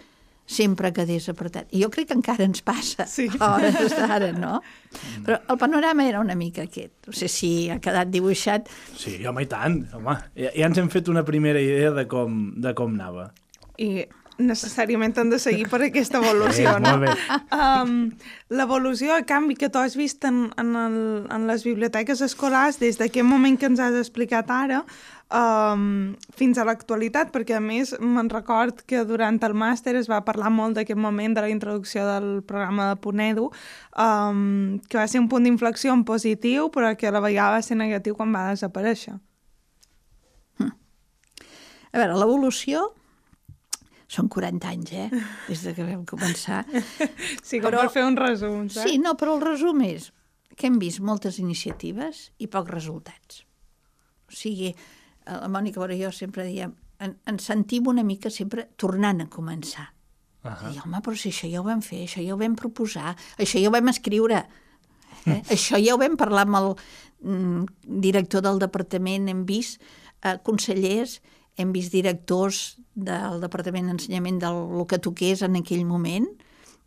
sempre 0.44 0.92
quedés 0.92 1.28
apretat. 1.32 1.70
I 1.72 1.82
jo 1.82 1.88
crec 1.92 2.10
que 2.10 2.16
encara 2.18 2.44
ens 2.44 2.60
passa 2.64 3.06
sí. 3.08 3.30
a 3.38 3.54
hores 3.54 3.94
d'ara, 3.96 4.30
no? 4.36 4.58
Però 5.24 5.38
el 5.40 5.60
panorama 5.60 6.04
era 6.06 6.20
una 6.20 6.36
mica 6.36 6.66
aquest. 6.68 6.92
No 7.08 7.16
sé 7.16 7.30
si 7.32 7.70
ha 7.72 7.78
quedat 7.82 8.12
dibuixat. 8.12 8.68
Sí, 8.92 9.16
home, 9.26 9.46
i 9.46 9.48
tant. 9.50 9.80
Home, 9.96 10.18
ja, 10.36 10.52
ja 10.52 10.68
ens 10.68 10.80
hem 10.80 10.90
fet 10.92 11.08
una 11.12 11.24
primera 11.24 11.62
idea 11.64 11.94
de 11.96 12.04
com, 12.10 12.52
de 12.60 12.74
com 12.76 12.92
anava. 12.92 13.30
I 13.80 14.04
necessàriament 14.38 15.14
han 15.18 15.30
de 15.30 15.38
seguir 15.38 15.68
per 15.70 15.80
aquesta 15.86 16.18
evolució, 16.18 16.76
no? 16.82 16.94
Um, 17.54 17.96
L'evolució, 18.54 19.14
a 19.14 19.24
canvi, 19.26 19.56
que 19.58 19.68
tu 19.70 19.78
has 19.78 19.94
vist 19.98 20.24
en, 20.26 20.48
en, 20.60 20.72
el, 20.78 20.96
en 21.32 21.46
les 21.48 21.64
biblioteques 21.66 22.22
escolars 22.24 22.80
des 22.82 22.98
d'aquest 23.00 23.26
moment 23.26 23.58
que 23.58 23.68
ens 23.70 23.82
has 23.82 23.96
explicat 23.98 24.50
ara 24.50 24.82
um, 25.34 26.14
fins 26.36 26.58
a 26.58 26.66
l'actualitat, 26.66 27.30
perquè 27.34 27.58
a 27.58 27.62
més 27.62 27.94
me'n 28.00 28.30
record 28.32 28.82
que 28.88 29.04
durant 29.08 29.38
el 29.46 29.54
màster 29.58 29.94
es 29.98 30.10
va 30.10 30.22
parlar 30.26 30.50
molt 30.54 30.78
d'aquest 30.78 31.00
moment 31.00 31.36
de 31.36 31.44
la 31.44 31.52
introducció 31.52 32.06
del 32.08 32.42
programa 32.46 32.90
de 32.92 32.98
Ponedo, 33.02 33.50
um, 33.98 34.80
que 34.88 34.98
va 34.98 35.06
ser 35.08 35.22
un 35.22 35.30
punt 35.30 35.46
d'inflexió 35.46 35.94
en 35.94 36.04
positiu, 36.04 36.70
però 36.74 36.94
que 36.98 37.08
a 37.08 37.14
la 37.14 37.22
vegada 37.24 37.58
va 37.58 37.62
ser 37.62 37.78
negatiu 37.78 38.18
quan 38.18 38.34
va 38.34 38.50
desaparèixer. 38.52 39.16
Hm. 40.58 40.74
A 41.94 42.02
veure, 42.02 42.18
l'evolució 42.18 42.90
Són 44.14 44.28
40 44.30 44.68
anys, 44.70 44.92
eh? 44.94 45.08
Des 45.50 45.64
de 45.66 45.74
que 45.74 45.86
vam 45.86 46.04
començar. 46.08 46.62
Sí, 47.44 47.58
com 47.58 47.70
Però- 47.70 47.82
per 47.84 47.94
fer 47.96 48.04
un 48.06 48.18
resum, 48.20 48.68
saps? 48.68 48.86
Sí, 48.86 49.00
no, 49.02 49.16
però 49.20 49.34
el 49.38 49.42
resum 49.44 49.82
és 49.86 50.10
que 50.54 50.68
hem 50.68 50.78
vist 50.78 51.02
moltes 51.02 51.40
iniciatives 51.42 52.28
i 52.38 52.48
pocs 52.50 52.70
resultats. 52.70 53.42
O 54.30 54.34
sigui, 54.34 54.70
eh, 54.70 55.34
la 55.34 55.50
Mònica 55.50 55.82
Vora 55.82 55.96
i 55.96 56.02
jo 56.04 56.12
sempre 56.14 56.46
diem, 56.46 56.74
en, 57.02 57.16
ens 57.26 57.48
sentim 57.50 57.90
una 57.90 58.04
mica 58.06 58.30
sempre 58.30 58.68
tornant 58.80 59.24
a 59.24 59.30
començar. 59.30 59.88
Uh. 60.44 60.50
-huh. 60.50 60.74
I, 60.74 60.78
home, 60.84 61.00
però 61.00 61.16
si 61.16 61.30
això 61.30 61.50
ja 61.50 61.60
ho 61.60 61.64
vam 61.64 61.80
fer, 61.82 62.04
això 62.04 62.22
ja 62.22 62.34
ho 62.34 62.38
vam 62.38 62.54
proposar, 62.54 63.16
això 63.38 63.60
ja 63.60 63.68
ho 63.68 63.72
vam 63.72 63.88
escriure, 63.88 64.46
eh? 65.26 65.42
això 65.54 65.80
ja 65.80 65.94
ho 65.94 65.98
vam 65.98 66.16
parlar 66.16 66.46
amb 66.46 66.56
el 66.56 66.76
mm, 67.20 67.64
director 68.00 68.42
del 68.42 68.58
departament, 68.58 69.28
hem 69.28 69.44
vist 69.46 69.80
eh, 70.22 70.38
consellers, 70.42 71.20
hem 71.56 71.72
vist 71.74 71.94
directors 71.94 72.76
del 72.94 73.40
Departament 73.42 73.90
d'Ensenyament 73.90 74.40
del 74.42 74.86
que 74.90 75.00
toqués 75.02 75.44
en 75.46 75.58
aquell 75.60 75.84
moment. 75.86 76.26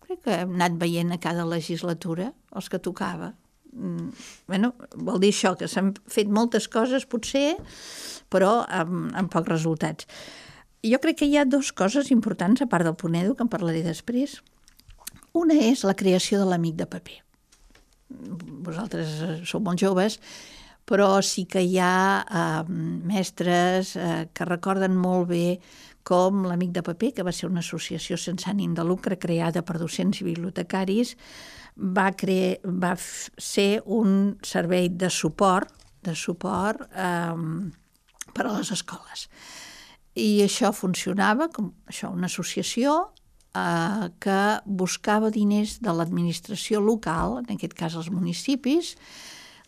Crec 0.07 0.23
que 0.25 0.39
hem 0.43 0.55
anat 0.57 0.77
veient 0.79 1.11
a 1.11 1.19
cada 1.23 1.45
legislatura 1.47 2.31
els 2.55 2.69
que 2.71 2.79
tocava. 2.79 3.33
Mm, 3.77 4.09
bueno, 4.47 4.73
vol 4.95 5.21
dir 5.21 5.31
això, 5.33 5.53
que 5.59 5.69
s'han 5.69 5.93
fet 6.09 6.31
moltes 6.33 6.67
coses, 6.71 7.05
potser, 7.05 7.55
però 8.31 8.65
amb, 8.67 9.11
amb 9.15 9.31
pocs 9.31 9.51
resultats. 9.51 10.07
Jo 10.87 10.99
crec 11.03 11.21
que 11.21 11.27
hi 11.27 11.37
ha 11.37 11.45
dues 11.45 11.71
coses 11.75 12.11
importants, 12.13 12.61
a 12.61 12.69
part 12.69 12.87
del 12.87 12.95
Ponedo, 12.95 13.35
que 13.35 13.43
en 13.43 13.51
parlaré 13.51 13.83
després. 13.85 14.39
Una 15.37 15.57
és 15.67 15.83
la 15.85 15.95
creació 15.97 16.39
de 16.41 16.47
l'amic 16.49 16.77
de 16.79 16.87
paper. 16.89 17.17
Vosaltres 18.67 19.17
sou 19.49 19.61
molt 19.63 19.81
joves, 19.81 20.19
però 20.87 21.19
sí 21.25 21.43
que 21.51 21.61
hi 21.61 21.75
ha 21.83 22.23
eh, 22.23 22.71
mestres 23.11 23.95
eh, 23.99 24.27
que 24.33 24.47
recorden 24.47 24.95
molt 24.95 25.27
bé 25.33 25.59
com 26.07 26.45
l'Amic 26.47 26.71
de 26.77 26.83
Paper, 26.87 27.11
que 27.17 27.25
va 27.27 27.33
ser 27.35 27.49
una 27.49 27.59
associació 27.59 28.15
sense 28.15 28.47
ànim 28.47 28.71
de 28.77 28.85
lucre 28.87 29.17
creada 29.19 29.65
per 29.67 29.75
docents 29.81 30.21
i 30.21 30.29
bibliotecaris, 30.29 31.17
va, 31.75 32.07
cre... 32.15 32.57
va 32.63 32.93
ser 32.97 33.81
un 33.83 34.37
servei 34.47 34.87
de 34.89 35.11
suport, 35.11 35.73
de 36.07 36.15
suport 36.15 36.87
eh, 36.95 37.35
per 38.31 38.47
a 38.47 38.55
les 38.55 38.71
escoles. 38.71 39.27
I 40.17 40.41
això 40.45 40.71
funcionava 40.73 41.49
com 41.53 41.73
això, 41.91 42.09
una 42.15 42.31
associació 42.31 42.95
eh, 43.51 44.07
que 44.23 44.41
buscava 44.65 45.33
diners 45.35 45.81
de 45.83 45.93
l'administració 45.93 46.79
local, 46.79 47.41
en 47.43 47.57
aquest 47.57 47.75
cas 47.75 47.99
els 47.99 48.07
municipis, 48.13 48.95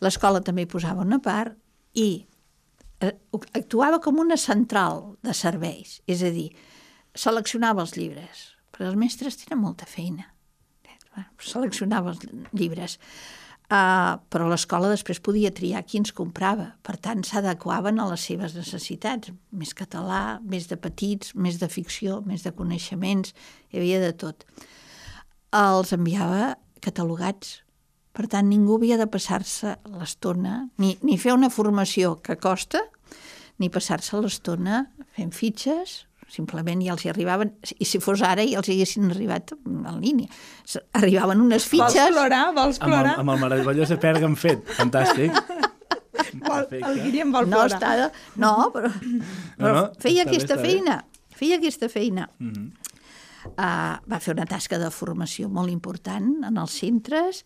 l'escola 0.04 0.42
també 0.44 0.64
hi 0.64 0.70
posava 0.70 1.04
una 1.06 1.20
part 1.22 1.56
i 1.98 2.08
eh, 3.00 3.14
actuava 3.56 4.00
com 4.04 4.20
una 4.22 4.38
central 4.40 5.16
de 5.24 5.34
serveis, 5.36 6.00
és 6.06 6.22
a 6.24 6.32
dir, 6.34 6.50
seleccionava 7.14 7.84
els 7.84 7.96
llibres, 7.98 8.50
perquè 8.70 8.88
els 8.90 8.98
mestres 9.00 9.40
tenen 9.42 9.62
molta 9.64 9.88
feina. 9.88 10.28
Seleccionava 11.42 12.12
els 12.14 12.22
llibres, 12.56 12.94
uh, 13.66 14.16
però 14.30 14.46
l'escola 14.48 14.88
després 14.92 15.18
podia 15.20 15.50
triar 15.52 15.82
qui 15.84 15.98
ens 16.00 16.14
comprava. 16.16 16.70
Per 16.86 16.94
tant, 17.02 17.24
s'adequaven 17.26 17.98
a 18.00 18.06
les 18.12 18.24
seves 18.30 18.54
necessitats. 18.56 19.32
Més 19.50 19.74
català, 19.76 20.38
més 20.40 20.70
de 20.70 20.78
petits, 20.80 21.34
més 21.34 21.58
de 21.60 21.68
ficció, 21.68 22.20
més 22.24 22.46
de 22.46 22.54
coneixements, 22.56 23.34
hi 23.70 23.82
havia 23.82 24.00
de 24.04 24.12
tot. 24.22 24.46
Els 25.56 25.92
enviava 25.96 26.54
catalogats. 26.80 27.58
Per 28.16 28.26
tant, 28.26 28.48
ningú 28.50 28.76
havia 28.80 28.96
de 28.98 29.06
passar-se 29.06 29.76
l'estona, 29.94 30.68
ni, 30.82 30.96
ni 31.06 31.16
fer 31.18 31.32
una 31.36 31.50
formació 31.50 32.16
que 32.24 32.34
costa, 32.42 32.80
ni 33.62 33.68
passar-se 33.70 34.18
l'estona 34.18 34.86
fent 35.14 35.30
fitxes, 35.36 36.06
simplement 36.30 36.82
ja 36.82 36.92
els 36.94 37.04
hi 37.04 37.10
arribaven, 37.10 37.52
i 37.78 37.86
si 37.86 37.98
fos 38.02 38.20
ara 38.26 38.42
ja 38.46 38.58
els 38.60 38.68
hi 38.70 38.76
haguessin 38.78 39.10
arribat 39.10 39.52
en 39.54 40.00
línia. 40.02 40.28
Arribaven 40.98 41.40
unes 41.42 41.64
Vols 41.66 41.70
fitxes... 41.92 42.10
plorar? 42.14 42.44
Vols 42.56 42.78
Amb 42.82 42.88
el, 42.92 42.98
plorar? 42.98 43.14
amb 43.22 43.34
el 43.34 43.40
meravellós 43.44 43.90
de 43.94 43.98
Pèrgam 44.02 44.36
fet. 44.38 44.62
Fantàstic. 44.78 45.34
Vol, 46.30 46.60
el 46.62 46.66
Perfecte. 46.68 46.92
Guillem 47.02 47.32
vol 47.34 47.48
No, 47.50 47.62
plorar. 47.64 47.78
està... 47.78 47.94
De... 47.98 48.10
No, 48.42 48.52
però, 48.74 48.90
però 49.58 49.70
no, 49.74 49.80
feia 50.02 50.22
està 50.22 50.30
bé, 50.30 50.36
aquesta 50.36 50.54
està 50.54 50.58
bé. 50.60 50.68
feina. 50.68 50.96
Feia 51.40 51.56
aquesta 51.58 51.88
feina. 51.90 52.28
Mhm. 52.38 52.70
Uh, 53.56 53.96
va 54.04 54.18
fer 54.20 54.34
una 54.36 54.44
tasca 54.46 54.76
de 54.78 54.90
formació 54.92 55.48
molt 55.48 55.72
important 55.72 56.26
en 56.44 56.58
els 56.60 56.74
centres, 56.76 57.38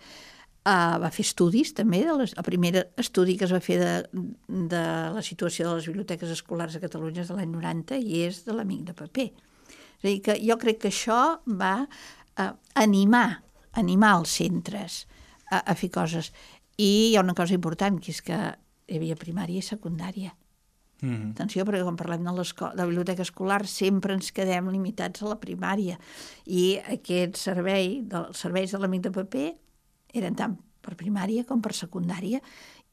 uh, 0.65 0.97
va 1.03 1.11
fer 1.15 1.25
estudis 1.27 1.73
també, 1.77 2.03
de 2.07 2.17
les, 2.19 2.35
el 2.37 2.47
primer 2.47 2.73
estudi 3.01 3.37
que 3.41 3.47
es 3.49 3.55
va 3.55 3.63
fer 3.65 3.79
de, 3.81 3.95
de 4.73 4.85
la 5.15 5.25
situació 5.25 5.69
de 5.69 5.79
les 5.79 5.89
biblioteques 5.91 6.33
escolars 6.35 6.77
a 6.77 6.83
Catalunya 6.83 7.25
és 7.25 7.33
de 7.33 7.39
l'any 7.39 7.53
90 7.53 8.01
i 8.01 8.25
és 8.29 8.43
de 8.47 8.57
l'Amic 8.57 8.85
de 8.91 8.97
Paper. 8.99 9.29
És 9.31 10.05
a 10.05 10.09
dir, 10.09 10.21
que 10.25 10.39
jo 10.43 10.59
crec 10.61 10.83
que 10.83 10.93
això 10.93 11.21
va 11.47 11.77
uh, 11.85 12.53
animar, 12.81 13.43
animar 13.81 14.15
els 14.21 14.37
centres 14.41 15.05
a, 15.51 15.61
a 15.61 15.75
fer 15.79 15.93
coses. 15.95 16.33
I 16.77 17.11
hi 17.11 17.17
ha 17.17 17.25
una 17.25 17.37
cosa 17.39 17.55
important, 17.55 18.01
que 18.03 18.13
és 18.13 18.23
que 18.25 18.39
hi 18.89 18.99
havia 18.99 19.17
primària 19.21 19.61
i 19.61 19.67
secundària. 19.67 20.35
Mhm. 21.05 21.35
Atenció, 21.35 21.65
perquè 21.67 21.83
quan 21.85 21.99
parlem 22.01 22.25
de, 22.25 22.33
de 22.33 22.81
la 22.81 22.87
biblioteca 22.87 23.23
escolar 23.23 23.67
sempre 23.69 24.15
ens 24.15 24.31
quedem 24.33 24.71
limitats 24.73 25.23
a 25.23 25.29
la 25.29 25.37
primària 25.41 25.99
i 26.47 26.79
aquest 26.97 27.37
servei, 27.37 28.01
dels 28.09 28.41
serveis 28.41 28.73
de 28.73 28.81
l'amic 28.81 29.03
de 29.05 29.13
paper, 29.13 29.49
eren 30.15 30.39
tant 30.39 30.57
per 30.85 30.97
primària 31.01 31.45
com 31.49 31.63
per 31.65 31.73
secundària 31.77 32.41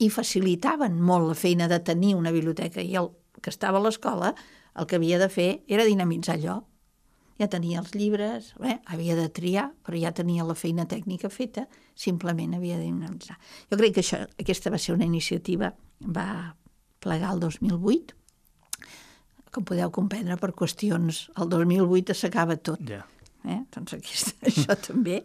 i 0.02 0.10
facilitaven 0.10 0.98
molt 1.00 1.30
la 1.30 1.38
feina 1.38 1.68
de 1.72 1.80
tenir 1.84 2.16
una 2.18 2.32
biblioteca 2.32 2.82
i 2.82 2.96
el 3.00 3.12
que 3.42 3.52
estava 3.52 3.80
a 3.80 3.86
l'escola 3.86 4.34
el 4.80 4.88
que 4.88 4.98
havia 4.98 5.20
de 5.20 5.28
fer 5.30 5.50
era 5.68 5.88
dinamitzar 5.88 6.38
allò. 6.38 6.62
Ja 7.42 7.50
tenia 7.50 7.80
els 7.82 7.96
llibres, 7.98 8.52
bé, 8.62 8.78
havia 8.94 9.16
de 9.18 9.28
triar, 9.34 9.72
però 9.84 9.98
ja 9.98 10.14
tenia 10.14 10.46
la 10.46 10.56
feina 10.56 10.86
tècnica 10.88 11.32
feta, 11.34 11.66
simplement 11.98 12.54
havia 12.54 12.78
de 12.78 12.86
dinamitzar. 12.86 13.38
Jo 13.72 13.80
crec 13.82 13.96
que 13.98 14.04
això, 14.06 14.22
aquesta 14.40 14.72
va 14.72 14.80
ser 14.80 14.94
una 14.94 15.08
iniciativa, 15.10 15.72
va 16.06 16.54
plegar 17.02 17.34
el 17.34 17.42
2008, 17.42 18.14
com 19.52 19.66
podeu 19.68 19.90
comprendre, 19.92 20.38
per 20.40 20.54
qüestions... 20.56 21.26
El 21.42 21.50
2008 21.52 22.16
s'acaba 22.16 22.56
tot. 22.62 22.84
Ja. 22.88 23.02
Eh? 23.46 23.62
Doncs 23.74 23.96
aquesta, 23.98 24.36
això 24.50 24.78
també. 24.80 25.22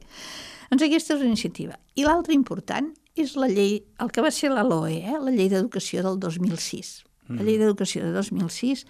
Doncs 0.70 0.86
aquesta 0.86 1.14
és 1.14 1.20
una 1.20 1.32
iniciativa. 1.32 1.76
I 1.96 2.06
l'altra 2.06 2.36
important 2.36 2.92
és 3.16 3.36
la 3.40 3.48
llei, 3.48 3.78
el 4.02 4.12
que 4.12 4.24
va 4.24 4.32
ser 4.34 4.52
la 4.52 4.64
LOE, 4.66 4.98
eh? 5.00 5.18
la 5.20 5.32
llei 5.32 5.48
d'educació 5.52 6.04
del 6.04 6.18
2006. 6.20 6.96
La 7.26 7.42
llei 7.42 7.56
d'educació 7.58 8.04
de 8.04 8.12
2006 8.14 8.84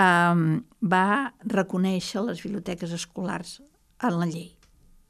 um, 0.00 0.44
va 0.80 1.34
reconèixer 1.44 2.22
les 2.24 2.40
biblioteques 2.40 2.94
escolars 2.96 3.58
en 4.06 4.20
la 4.20 4.28
llei, 4.30 4.54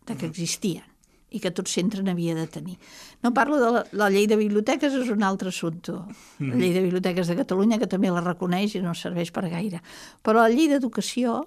de 0.09 0.17
que 0.17 0.27
existien 0.27 0.87
i 1.29 1.43
que 1.45 1.53
tot 1.53 1.69
centre 1.69 2.01
n'havia 2.01 2.33
de 2.33 2.47
tenir. 2.49 2.79
No 3.23 3.35
parlo 3.37 3.59
de 3.61 3.69
la, 3.75 3.83
la 4.01 4.09
llei 4.09 4.25
de 4.27 4.39
biblioteques, 4.41 4.95
és 4.97 5.11
un 5.13 5.23
altre 5.27 5.53
assumpte. 5.53 5.93
La 6.41 6.57
llei 6.57 6.73
de 6.73 6.81
biblioteques 6.87 7.29
de 7.29 7.37
Catalunya, 7.37 7.77
que 7.77 7.91
també 7.91 8.09
la 8.09 8.25
reconeix 8.25 8.79
i 8.79 8.81
no 8.81 8.95
serveix 8.97 9.29
per 9.35 9.45
gaire. 9.53 9.83
Però 10.25 10.41
la 10.41 10.49
llei 10.49 10.71
d'educació 10.73 11.43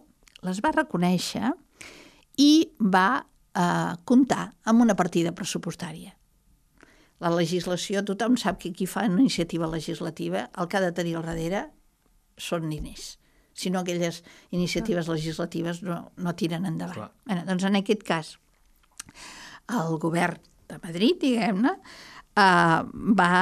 les 0.46 0.62
va 0.62 0.74
reconèixer 0.76 1.50
i 2.38 2.72
va 2.80 3.22
eh, 3.22 3.94
comptar 4.06 4.52
amb 4.64 4.86
una 4.86 4.96
partida 4.96 5.34
pressupostària. 5.36 6.14
La 7.22 7.30
legislació, 7.34 8.02
tothom 8.06 8.38
sap 8.42 8.58
que 8.62 8.72
qui 8.74 8.88
fa 8.90 9.06
una 9.06 9.22
iniciativa 9.22 9.68
legislativa 9.70 10.48
el 10.58 10.68
que 10.68 10.78
ha 10.78 10.86
de 10.86 10.94
tenir 10.98 11.18
al 11.20 11.28
darrere 11.28 11.68
són 12.38 12.70
diners. 12.72 13.18
Si 13.54 13.70
no, 13.70 13.84
aquelles 13.84 14.24
iniciatives 14.50 15.10
legislatives 15.12 15.84
no, 15.86 16.00
no 16.18 16.34
tiren 16.40 16.66
endavant. 16.66 16.98
Clar. 16.98 17.12
Bueno, 17.28 17.44
doncs 17.46 17.68
en 17.68 17.78
aquest 17.78 18.06
cas, 18.08 18.32
el 19.70 20.00
govern 20.02 20.40
de 20.72 20.80
Madrid, 20.82 21.20
diguem-ne, 21.22 21.76
eh, 22.40 22.80
va, 23.22 23.34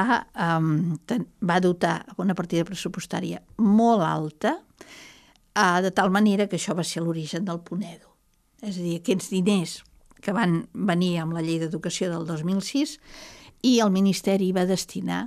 um, 0.58 0.98
ten, 1.06 1.24
va 1.46 1.60
dotar 1.62 2.02
una 2.18 2.36
partida 2.36 2.66
pressupostària 2.68 3.40
molt 3.62 4.04
alta, 4.04 4.58
eh, 5.54 5.80
de 5.86 5.94
tal 5.94 6.10
manera 6.10 6.48
que 6.50 6.58
això 6.58 6.76
va 6.76 6.84
ser 6.84 7.04
l'origen 7.06 7.46
del 7.48 7.62
Ponedo. 7.64 8.09
És 8.60 8.76
a 8.76 8.82
dir, 8.82 8.98
aquests 9.00 9.30
diners 9.32 9.78
que 10.20 10.34
van 10.36 10.64
venir 10.72 11.14
amb 11.22 11.34
la 11.36 11.42
llei 11.44 11.58
d'educació 11.62 12.10
del 12.12 12.26
2006 12.28 12.98
i 13.64 13.78
el 13.80 13.92
Ministeri 13.92 14.50
va 14.56 14.66
destinar, 14.68 15.22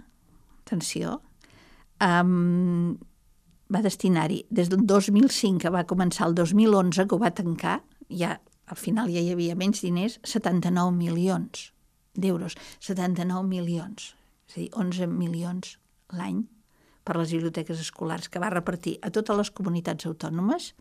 atenció, 0.66 1.20
um, 2.02 2.94
va 3.74 3.82
destinar-hi 3.82 4.44
des 4.54 4.70
del 4.70 4.86
2005 4.86 5.62
que 5.64 5.74
va 5.74 5.86
començar 5.90 6.28
el 6.30 6.38
2011 6.38 7.08
que 7.08 7.16
ho 7.16 7.22
va 7.22 7.34
tancar, 7.34 7.80
ja 8.10 8.38
al 8.70 8.80
final 8.80 9.10
ja 9.12 9.22
hi 9.22 9.34
havia 9.34 9.58
menys 9.60 9.82
diners, 9.84 10.20
79 10.24 10.94
milions 10.96 11.70
d'euros, 12.14 12.56
79 12.80 13.48
milions, 13.50 14.14
és 14.48 14.58
a 14.58 14.60
dir, 14.62 14.70
11 14.78 15.10
milions 15.10 15.78
l'any 16.14 16.44
per 17.04 17.18
les 17.18 17.34
biblioteques 17.34 17.82
escolars 17.82 18.30
que 18.30 18.40
va 18.40 18.54
repartir 18.54 19.00
a 19.02 19.10
totes 19.12 19.38
les 19.40 19.52
comunitats 19.52 20.06
autònomes, 20.08 20.72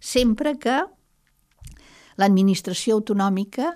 sempre 0.00 0.54
que 0.62 0.78
l'administració 2.20 2.98
autonòmica 2.98 3.72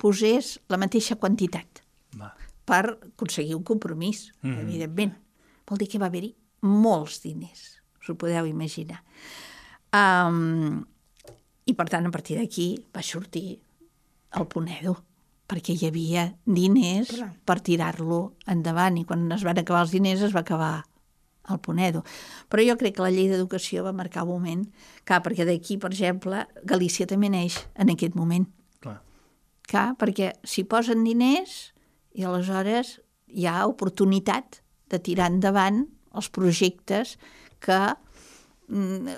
posés 0.00 0.56
la 0.72 0.78
mateixa 0.80 1.16
quantitat 1.20 1.82
Va. 2.16 2.32
per 2.68 2.82
aconseguir 2.94 3.56
un 3.56 3.64
compromís, 3.64 4.32
mm. 4.42 4.50
-hmm. 4.50 4.60
evidentment. 4.60 5.14
Vol 5.66 5.78
dir 5.78 5.88
que 5.88 5.98
va 5.98 6.06
haver-hi 6.06 6.34
molts 6.62 7.22
diners, 7.22 7.82
us 8.00 8.08
ho 8.08 8.14
podeu 8.14 8.46
imaginar. 8.46 9.02
Um, 9.92 10.84
I, 11.66 11.74
per 11.74 11.88
tant, 11.88 12.06
a 12.06 12.10
partir 12.10 12.36
d'aquí 12.38 12.78
va 12.94 13.02
sortir 13.02 13.58
el 14.38 14.46
Ponedo, 14.46 14.96
perquè 15.46 15.74
hi 15.74 15.86
havia 15.86 16.36
diners 16.44 17.08
Clar. 17.08 17.32
per 17.44 17.60
tirar-lo 17.60 18.36
endavant, 18.46 18.96
i 18.98 19.04
quan 19.04 19.30
es 19.32 19.42
van 19.42 19.58
acabar 19.58 19.82
els 19.82 19.90
diners 19.90 20.22
es 20.22 20.34
va 20.34 20.40
acabar 20.40 20.86
el 21.52 21.60
Ponedo. 21.62 22.02
Però 22.50 22.64
jo 22.64 22.76
crec 22.80 22.96
que 22.96 23.04
la 23.04 23.12
llei 23.14 23.28
d'educació 23.30 23.84
va 23.86 23.94
marcar 23.96 24.24
un 24.26 24.34
moment, 24.34 24.64
clar, 25.08 25.22
perquè 25.24 25.46
d'aquí, 25.48 25.78
per 25.82 25.92
exemple, 25.92 26.44
Galícia 26.64 27.06
també 27.06 27.30
neix 27.32 27.58
en 27.74 27.92
aquest 27.94 28.16
moment. 28.18 28.46
Clar. 28.84 28.98
Clar, 29.70 29.88
perquè 30.00 30.32
s'hi 30.46 30.66
posen 30.68 31.04
diners 31.06 31.56
i 32.16 32.26
aleshores 32.26 32.96
hi 33.26 33.46
ha 33.50 33.66
oportunitat 33.68 34.60
de 34.90 35.00
tirar 35.02 35.30
endavant 35.32 35.84
els 36.16 36.28
projectes 36.32 37.16
que 37.60 37.80
mm, 38.68 39.16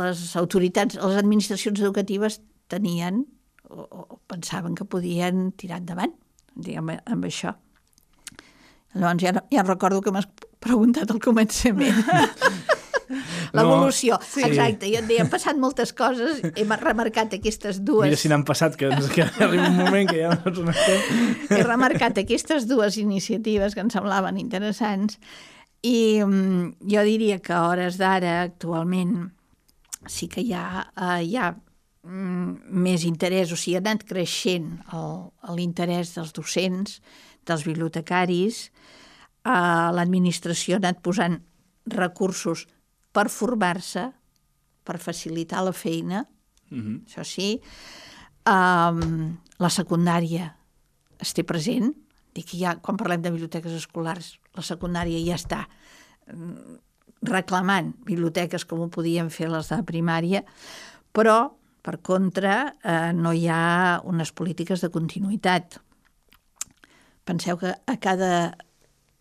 les 0.00 0.24
autoritats, 0.40 0.98
les 0.98 1.20
administracions 1.20 1.80
educatives 1.82 2.40
tenien 2.70 3.24
o, 3.70 3.84
o 3.84 4.20
pensaven 4.30 4.74
que 4.74 4.88
podien 4.88 5.50
tirar 5.58 5.80
endavant, 5.82 6.14
diguem, 6.54 6.96
amb 6.98 7.28
això. 7.28 7.54
Llavors 8.94 9.22
ja, 9.22 9.34
ja 9.52 9.62
recordo 9.62 10.00
que 10.02 10.14
preguntat 10.60 11.10
al 11.10 11.20
començament. 11.22 12.04
L'evolució, 13.56 14.18
sí. 14.22 14.42
exacte. 14.46 14.86
Jo 14.90 15.00
et 15.00 15.08
deia, 15.08 15.24
han 15.24 15.30
passat 15.32 15.58
moltes 15.58 15.92
coses, 15.96 16.38
hem 16.54 16.74
remarcat 16.78 17.34
aquestes 17.34 17.80
dues... 17.82 18.06
Mira 18.06 18.18
si 18.20 18.30
n'han 18.30 18.44
passat, 18.46 18.76
que, 18.78 18.90
que 19.14 19.24
arriba 19.26 19.66
un 19.66 19.78
moment 19.80 20.10
que 20.10 20.20
ja 20.20 20.30
no 20.30 20.38
saps 20.44 20.60
on 20.62 20.70
estem. 20.70 21.00
he 21.56 21.62
remarcat 21.64 22.20
aquestes 22.22 22.68
dues 22.70 23.00
iniciatives 23.02 23.74
que 23.74 23.82
em 23.82 23.90
semblaven 23.90 24.38
interessants 24.38 25.18
i 25.82 26.20
mm, 26.22 26.76
jo 26.92 27.04
diria 27.08 27.40
que 27.42 27.56
a 27.56 27.64
hores 27.70 27.98
d'ara, 28.00 28.40
actualment, 28.44 29.30
sí 30.06 30.28
que 30.30 30.44
hi 30.44 30.54
ha, 30.54 30.84
eh, 30.94 31.22
hi 31.26 31.36
ha 31.40 31.50
mm, 31.50 32.76
més 32.84 33.06
interès, 33.08 33.52
o 33.52 33.58
sigui, 33.58 33.78
ha 33.78 33.84
anat 33.84 34.04
creixent 34.08 34.76
l'interès 35.56 36.14
dels 36.16 36.34
docents, 36.36 37.00
dels 37.48 37.64
bibliotecaris, 37.66 38.68
eh, 39.44 39.90
l'administració 39.96 40.76
ha 40.76 40.82
anat 40.82 41.00
posant 41.02 41.38
recursos 41.86 42.66
per 43.12 43.28
formar-se, 43.28 44.12
per 44.84 44.98
facilitar 44.98 45.64
la 45.64 45.72
feina, 45.72 46.26
Mhm. 46.70 47.04
això 47.06 47.24
sí. 47.24 47.60
Um, 48.46 49.38
la 49.58 49.68
secundària 49.68 50.54
es 51.18 51.34
té 51.34 51.42
present. 51.44 51.92
Dic 52.32 52.46
que 52.46 52.58
ja, 52.58 52.76
quan 52.76 52.96
parlem 52.96 53.22
de 53.22 53.30
biblioteques 53.30 53.72
escolars, 53.72 54.38
la 54.54 54.62
secundària 54.62 55.18
ja 55.26 55.34
està 55.34 55.68
mm, 56.32 56.78
reclamant 57.22 57.92
biblioteques 58.06 58.64
com 58.64 58.80
ho 58.80 58.88
podien 58.88 59.30
fer 59.30 59.48
les 59.50 59.68
de 59.68 59.82
primària, 59.82 60.44
però, 61.12 61.52
per 61.82 61.98
contra, 62.00 62.76
eh, 62.84 63.12
no 63.12 63.32
hi 63.32 63.48
ha 63.48 64.00
unes 64.04 64.32
polítiques 64.32 64.80
de 64.80 64.90
continuïtat. 64.90 65.80
Penseu 67.24 67.58
que 67.58 67.74
a 67.86 67.96
cada, 67.98 68.56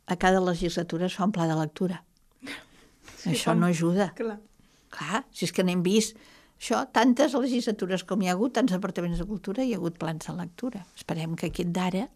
a 0.10 0.18
cada 0.18 0.42
legislatura 0.42 1.08
es 1.08 1.16
fa 1.16 1.28
un 1.30 1.34
pla 1.36 1.46
de 1.50 1.56
lectura. 1.60 2.02
Sí, 3.20 3.34
Això 3.36 3.52
com- 3.54 3.62
no 3.62 3.70
ajuda. 3.70 4.12
Clar. 4.18 4.40
Clar, 4.90 5.24
si 5.32 5.46
és 5.46 5.52
que 5.54 5.64
n'hem 5.64 5.84
vist 5.86 6.18
això, 6.60 6.82
tantes 6.92 7.36
legislatures 7.38 8.04
com 8.10 8.22
hi 8.24 8.30
ha 8.30 8.34
hagut, 8.34 8.56
tants 8.58 8.74
departaments 8.74 9.20
de 9.22 9.26
cultura, 9.30 9.64
hi 9.64 9.74
ha 9.76 9.78
hagut 9.80 10.00
plans 10.02 10.26
de 10.26 10.34
lectura. 10.36 10.82
Esperem 10.98 11.36
que 11.40 11.52
aquest 11.52 11.70
d'ara 11.76 12.08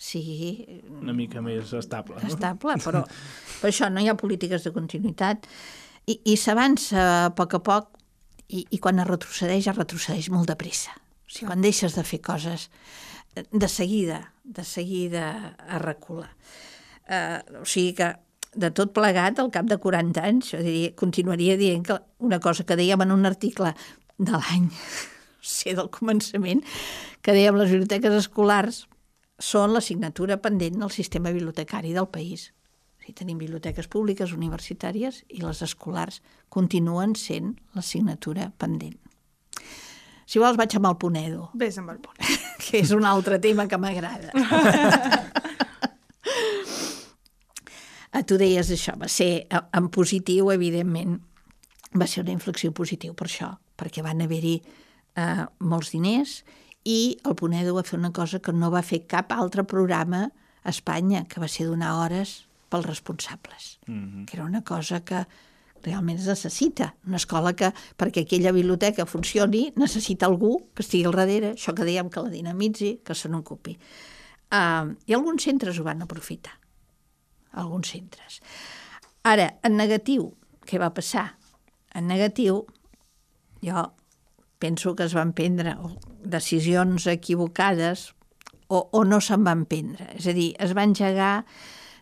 sigui 0.00 0.80
Una 1.00 1.12
mica 1.16 1.42
més 1.44 1.72
estable. 1.76 2.16
No? 2.22 2.28
estable, 2.28 2.76
però 2.84 3.02
per 3.60 3.70
això 3.70 3.88
no 3.92 4.00
hi 4.00 4.08
ha 4.08 4.16
polítiques 4.20 4.64
de 4.64 4.72
continuïtat 4.72 5.48
i, 6.08 6.20
i 6.24 6.36
s'avança 6.40 7.06
a 7.26 7.30
poc 7.36 7.56
a 7.58 7.62
poc 7.64 7.90
i, 8.48 8.64
i 8.70 8.78
quan 8.82 8.98
es 9.02 9.06
retrocedeix, 9.08 9.68
es 9.70 9.76
retrocedeix 9.76 10.30
molt 10.32 10.48
de 10.50 10.56
pressa. 10.60 10.94
O 10.96 11.30
sigui, 11.30 11.46
quan 11.50 11.60
deixes 11.62 11.94
de 11.94 12.02
fer 12.04 12.18
coses, 12.24 12.68
de 13.36 13.68
seguida, 13.70 14.32
de 14.44 14.64
seguida 14.66 15.54
es 15.68 15.82
recula. 15.84 16.26
Uh, 17.10 17.62
o 17.62 17.66
sigui 17.66 17.96
que 17.98 18.12
de 18.54 18.70
tot 18.74 18.92
plegat, 18.94 19.38
al 19.38 19.50
cap 19.54 19.66
de 19.70 19.78
40 19.78 20.22
anys, 20.26 20.52
jo 20.54 20.60
diria, 20.62 20.92
continuaria 20.98 21.56
dient 21.58 21.84
que 21.86 21.96
una 22.22 22.40
cosa 22.42 22.66
que 22.66 22.76
dèiem 22.78 23.02
en 23.04 23.14
un 23.14 23.26
article 23.26 23.72
de 24.18 24.32
l'any, 24.32 24.68
sé, 25.56 25.74
del 25.78 25.90
començament, 25.94 26.62
que 27.22 27.34
dèiem 27.36 27.58
les 27.58 27.70
biblioteques 27.70 28.16
escolars 28.24 28.84
són 29.40 29.72
l'assignatura 29.74 30.38
pendent 30.42 30.80
del 30.82 30.90
sistema 30.92 31.32
bibliotecari 31.32 31.94
del 31.96 32.10
país. 32.12 32.50
O 32.98 33.04
sigui, 33.04 33.16
tenim 33.22 33.38
biblioteques 33.40 33.88
públiques, 33.88 34.34
universitàries, 34.36 35.22
i 35.30 35.40
les 35.42 35.62
escolars 35.64 36.20
continuen 36.52 37.14
sent 37.16 37.54
l'assignatura 37.74 38.50
pendent. 38.58 38.98
Si 40.30 40.38
vols, 40.38 40.58
vaig 40.58 40.76
amb 40.78 40.86
el 40.86 40.98
Ponedo, 41.00 41.48
Ves 41.58 41.80
amb 41.80 41.90
el 41.90 41.98
punt. 42.02 42.20
que 42.62 42.84
és 42.84 42.92
un 42.94 43.06
altre 43.08 43.40
tema 43.42 43.66
que 43.66 43.78
m'agrada. 43.80 44.30
Ah, 48.10 48.24
tu 48.26 48.36
deies 48.40 48.70
això, 48.74 48.96
va 48.98 49.08
ser 49.08 49.30
eh, 49.46 49.60
en 49.78 49.88
positiu, 49.94 50.50
evidentment, 50.50 51.20
va 51.94 52.06
ser 52.10 52.24
una 52.24 52.34
inflexió 52.34 52.72
positiu 52.74 53.14
per 53.14 53.28
això, 53.28 53.52
perquè 53.78 54.02
van 54.02 54.22
haver-hi 54.24 54.56
eh, 54.60 55.44
molts 55.62 55.92
diners 55.94 56.40
i 56.84 57.18
el 57.28 57.36
Ponedo 57.38 57.76
va 57.76 57.84
fer 57.86 57.98
una 57.98 58.12
cosa 58.12 58.40
que 58.42 58.52
no 58.52 58.70
va 58.72 58.82
fer 58.82 59.04
cap 59.06 59.32
altre 59.36 59.64
programa 59.64 60.24
a 60.62 60.70
Espanya, 60.74 61.24
que 61.28 61.40
va 61.40 61.48
ser 61.48 61.68
donar 61.68 61.94
hores 62.00 62.46
pels 62.70 62.86
responsables, 62.86 63.78
mm 63.86 63.94
-hmm. 63.94 64.26
que 64.26 64.36
era 64.36 64.44
una 64.44 64.62
cosa 64.62 65.04
que 65.04 65.26
realment 65.82 66.18
es 66.18 66.26
necessita. 66.26 66.94
Una 67.06 67.16
escola 67.16 67.54
que, 67.54 67.72
perquè 67.96 68.22
aquella 68.22 68.52
biblioteca 68.52 69.06
funcioni, 69.06 69.72
necessita 69.76 70.26
algú 70.26 70.68
que 70.74 70.82
estigui 70.82 71.04
al 71.04 71.12
darrere, 71.12 71.54
això 71.54 71.74
que 71.74 71.84
dèiem 71.84 72.10
que 72.10 72.20
la 72.20 72.28
dinamitzi, 72.28 73.00
que 73.04 73.14
se 73.14 73.28
n'ocupi. 73.28 73.78
Uh, 74.52 74.96
I 75.06 75.14
alguns 75.14 75.42
centres 75.42 75.78
ho 75.78 75.84
van 75.84 76.02
aprofitar 76.02 76.59
alguns 77.52 77.90
centres. 77.92 78.40
Ara, 79.26 79.50
en 79.66 79.76
negatiu, 79.76 80.30
què 80.66 80.78
va 80.80 80.92
passar? 80.94 81.26
En 81.94 82.06
negatiu, 82.08 82.62
jo 83.64 83.84
penso 84.60 84.94
que 84.94 85.06
es 85.08 85.14
van 85.16 85.32
prendre 85.36 85.74
decisions 86.20 87.06
equivocades 87.10 88.10
o, 88.68 88.86
o 88.92 89.04
no 89.04 89.20
se'n 89.24 89.44
van 89.44 89.64
prendre. 89.66 90.06
És 90.16 90.28
a 90.30 90.34
dir, 90.36 90.52
es 90.62 90.74
van 90.76 90.92
engegar 90.92 91.44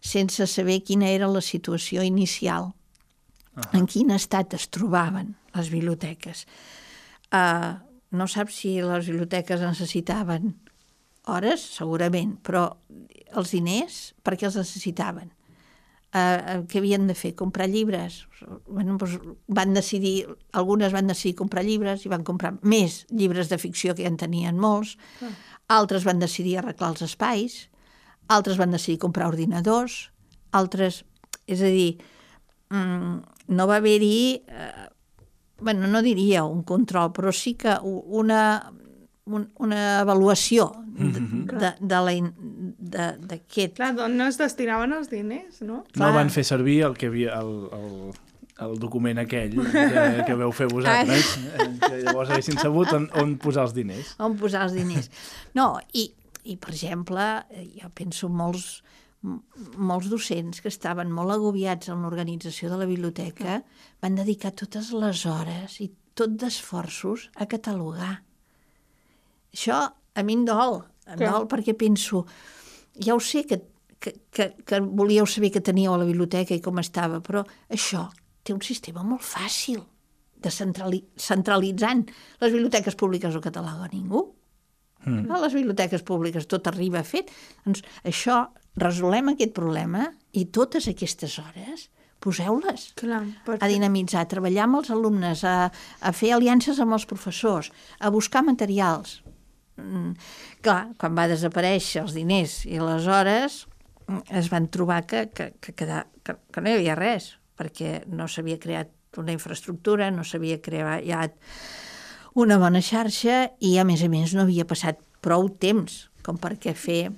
sense 0.05 0.47
saber 0.47 0.83
quina 0.87 1.09
era 1.11 1.31
la 1.31 1.43
situació 1.43 2.05
inicial, 2.07 2.73
en 3.75 3.89
quin 3.91 4.13
estat 4.15 4.55
es 4.55 4.69
trobaven 4.71 5.33
les 5.57 5.71
biblioteques. 5.73 6.45
Uh, 7.35 7.79
no 8.15 8.29
saps 8.31 8.61
si 8.63 8.77
les 8.83 9.09
biblioteques 9.11 9.65
necessitaven 9.65 10.55
hores, 11.29 11.65
segurament, 11.77 12.37
però 12.45 12.69
els 13.37 13.53
diners, 13.53 13.99
per 14.25 14.37
què 14.39 14.49
els 14.49 14.57
necessitaven? 14.61 15.33
Uh, 16.09 16.63
què 16.65 16.81
havien 16.81 17.05
de 17.05 17.13
fer? 17.13 17.35
Comprar 17.37 17.67
llibres? 17.69 18.23
Bueno, 18.65 18.95
doncs 18.97 19.19
van 19.53 19.75
decidir, 19.77 20.25
algunes 20.57 20.95
van 20.95 21.11
decidir 21.11 21.35
comprar 21.37 21.67
llibres 21.67 22.07
i 22.07 22.09
van 22.09 22.25
comprar 22.25 22.55
més 22.65 23.03
llibres 23.13 23.51
de 23.51 23.59
ficció 23.61 23.93
que 23.93 24.07
ja 24.07 24.09
en 24.09 24.17
tenien 24.17 24.57
molts, 24.57 24.95
ah. 25.21 25.29
altres 25.77 26.07
van 26.09 26.23
decidir 26.23 26.57
arreglar 26.63 26.95
els 26.95 27.05
espais, 27.05 27.59
altres 28.33 28.57
van 28.57 28.73
decidir 28.73 29.03
comprar 29.05 29.29
ordinadors, 29.29 30.07
altres... 30.57 31.03
És 31.49 31.61
a 31.65 31.69
dir, 31.73 31.99
mm, 32.73 33.15
no 33.57 33.69
va 33.69 33.77
haver-hi... 33.77 34.45
Eh, 34.49 34.89
bueno, 35.61 35.89
no 35.89 36.03
diria 36.03 36.45
un 36.45 36.63
control, 36.63 37.13
però 37.13 37.33
sí 37.35 37.55
que 37.59 37.77
una, 37.83 38.71
un, 39.27 39.49
una 39.59 40.01
avaluació 40.01 40.71
de, 40.87 41.21
de, 41.59 41.73
de 41.81 42.03
la 42.05 42.13
in- 42.15 42.33
de- 42.79 43.17
d'aquest... 43.19 43.75
Clar, 43.77 43.93
d'on 43.99 44.21
es 44.29 44.39
destinaven 44.41 44.95
els 44.97 45.11
diners, 45.11 45.61
no? 45.61 45.83
No 45.83 45.93
Clar. 45.99 46.15
van 46.17 46.31
fer 46.31 46.45
servir 46.47 46.81
el 46.87 46.97
que 46.97 47.11
havia... 47.13 47.39
El, 47.43 47.53
el, 47.75 47.93
el 48.59 48.73
document 48.83 49.21
aquell 49.23 49.53
que, 49.55 49.83
que 50.27 50.35
veu 50.35 50.51
fer 50.51 50.67
vosaltres, 50.67 51.29
que 51.79 51.99
llavors 52.03 52.33
haguessin 52.35 52.57
sabut 52.59 52.91
on, 52.97 53.05
on 53.21 53.37
posar 53.39 53.69
els 53.69 53.75
diners. 53.77 54.17
on 54.19 54.35
posar 54.41 54.65
els 54.67 54.75
diners. 54.75 55.07
No, 55.55 55.77
i, 55.95 56.09
i 56.43 56.57
per 56.59 56.73
exemple, 56.75 57.23
eh, 57.55 57.69
jo 57.79 57.87
penso 57.95 58.27
molts, 58.27 58.81
molts 59.79 60.11
docents 60.11 60.59
que 60.65 60.73
estaven 60.75 61.15
molt 61.15 61.37
agobiats 61.37 61.93
en 61.95 62.03
l'organització 62.03 62.73
de 62.73 62.81
la 62.83 62.91
biblioteca 62.91 63.61
van 64.03 64.19
dedicar 64.19 64.51
totes 64.59 64.91
les 64.91 65.23
hores 65.31 65.79
i 65.87 65.93
tot 66.19 66.35
d'esforços 66.43 67.29
a 67.39 67.47
catalogar. 67.47 68.17
Això 69.55 69.79
a 69.87 70.27
mi 70.27 70.35
em 70.35 70.43
dol, 70.51 70.81
em 71.07 71.23
dol 71.23 71.47
perquè 71.51 71.77
penso, 71.79 72.25
ja 73.05 73.15
ho 73.15 73.21
sé 73.21 73.45
que, 73.49 73.61
que, 74.01 74.15
que, 74.31 74.51
que 74.67 74.81
volíeu 74.81 75.27
saber 75.27 75.53
què 75.55 75.63
teníeu 75.65 75.95
a 75.95 76.01
la 76.01 76.09
biblioteca 76.09 76.57
i 76.57 76.63
com 76.65 76.81
estava, 76.83 77.21
però 77.25 77.45
això 77.71 78.09
té 78.43 78.55
un 78.55 78.65
sistema 78.65 79.05
molt 79.05 79.25
fàcil 79.27 79.83
de 80.39 80.51
centrali 80.55 81.03
centralitzant. 81.19 82.07
Les 82.43 82.55
biblioteques 82.55 82.97
públiques 82.99 83.35
ho 83.35 83.43
cataloga 83.45 83.91
ningú. 83.93 84.25
Mm. 85.05 85.31
A 85.31 85.43
les 85.45 85.55
biblioteques 85.55 86.03
públiques 86.07 86.47
tot 86.51 86.67
arriba 86.71 87.03
fet. 87.07 87.31
Doncs 87.67 87.83
això, 88.07 88.45
resolem 88.79 89.33
aquest 89.33 89.55
problema 89.57 90.07
i 90.39 90.47
totes 90.55 90.89
aquestes 90.91 91.39
hores 91.43 91.89
poseu-les 92.23 92.89
Clar, 92.99 93.23
a 93.23 93.47
perquè... 93.47 93.69
dinamitzar, 93.71 94.25
a 94.25 94.31
treballar 94.31 94.67
amb 94.67 94.81
els 94.81 94.91
alumnes, 94.95 95.45
a, 95.47 95.71
a 95.71 96.13
fer 96.15 96.33
aliances 96.35 96.81
amb 96.83 96.97
els 96.97 97.07
professors, 97.07 97.71
a 98.03 98.11
buscar 98.15 98.43
materials. 98.47 99.21
Mm, 99.79 100.15
clar, 100.65 100.93
quan 100.99 101.17
va 101.17 101.29
desaparèixer 101.31 102.03
els 102.03 102.15
diners 102.17 102.61
i 102.67 102.81
les 102.83 103.07
hores, 103.07 103.61
mm, 104.07 104.25
es 104.41 104.51
van 104.53 104.69
trobar 104.75 105.05
que, 105.07 105.29
que, 105.31 105.53
que, 105.61 105.73
queda, 105.73 106.05
que, 106.27 106.37
que 106.53 106.65
no 106.65 106.71
hi 106.71 106.81
havia 106.81 106.99
res, 106.99 107.37
perquè 107.59 108.03
no 108.11 108.29
s'havia 108.29 108.59
creat 108.59 108.93
una 109.19 109.35
infraestructura, 109.35 110.11
no 110.15 110.25
s'havia 110.27 110.61
creat 110.63 111.39
una 112.39 112.59
bona 112.61 112.83
xarxa 112.85 113.49
i, 113.59 113.79
a 113.79 113.87
més 113.89 114.03
a 114.05 114.11
més, 114.13 114.35
no 114.35 114.45
havia 114.45 114.67
passat 114.69 115.01
prou 115.25 115.49
temps 115.49 116.05
com 116.23 116.37
perquè 116.39 116.75
fer 116.77 117.09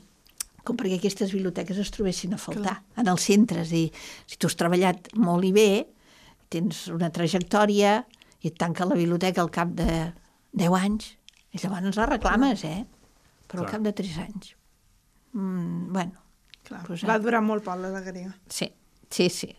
com 0.65 0.77
perquè 0.77 0.99
aquestes 0.99 1.33
biblioteques 1.35 1.79
es 1.81 1.91
trobessin 1.91 2.37
a 2.37 2.39
faltar 2.39 2.77
Clar. 2.77 3.01
en 3.01 3.09
els 3.11 3.25
centres. 3.27 3.73
I 3.73 3.89
si 4.29 4.37
tu 4.39 4.47
has 4.47 4.59
treballat 4.61 5.09
molt 5.17 5.47
i 5.49 5.53
bé, 5.57 5.71
tens 6.53 6.85
una 6.93 7.11
trajectòria 7.15 8.03
i 8.45 8.51
et 8.51 8.59
tanca 8.61 8.89
la 8.89 8.99
biblioteca 8.99 9.43
al 9.43 9.51
cap 9.55 9.73
de 9.77 9.89
10 10.53 10.77
anys, 10.77 11.15
i 11.53 11.59
llavors 11.59 11.97
la 11.99 12.07
reclames, 12.07 12.65
eh? 12.65 12.85
Però 13.51 13.65
al 13.65 13.71
cap 13.73 13.83
de 13.83 13.93
3 13.93 14.19
anys. 14.27 14.53
Mm, 15.35 15.93
bueno, 15.93 16.21
Clar, 16.65 16.83
Pues, 16.87 17.03
va 17.09 17.17
durar 17.19 17.41
molt 17.43 17.65
poc 17.65 17.79
l'alegria. 17.81 18.35
sí, 18.49 18.69
sí, 19.11 19.29
sí. 19.31 19.57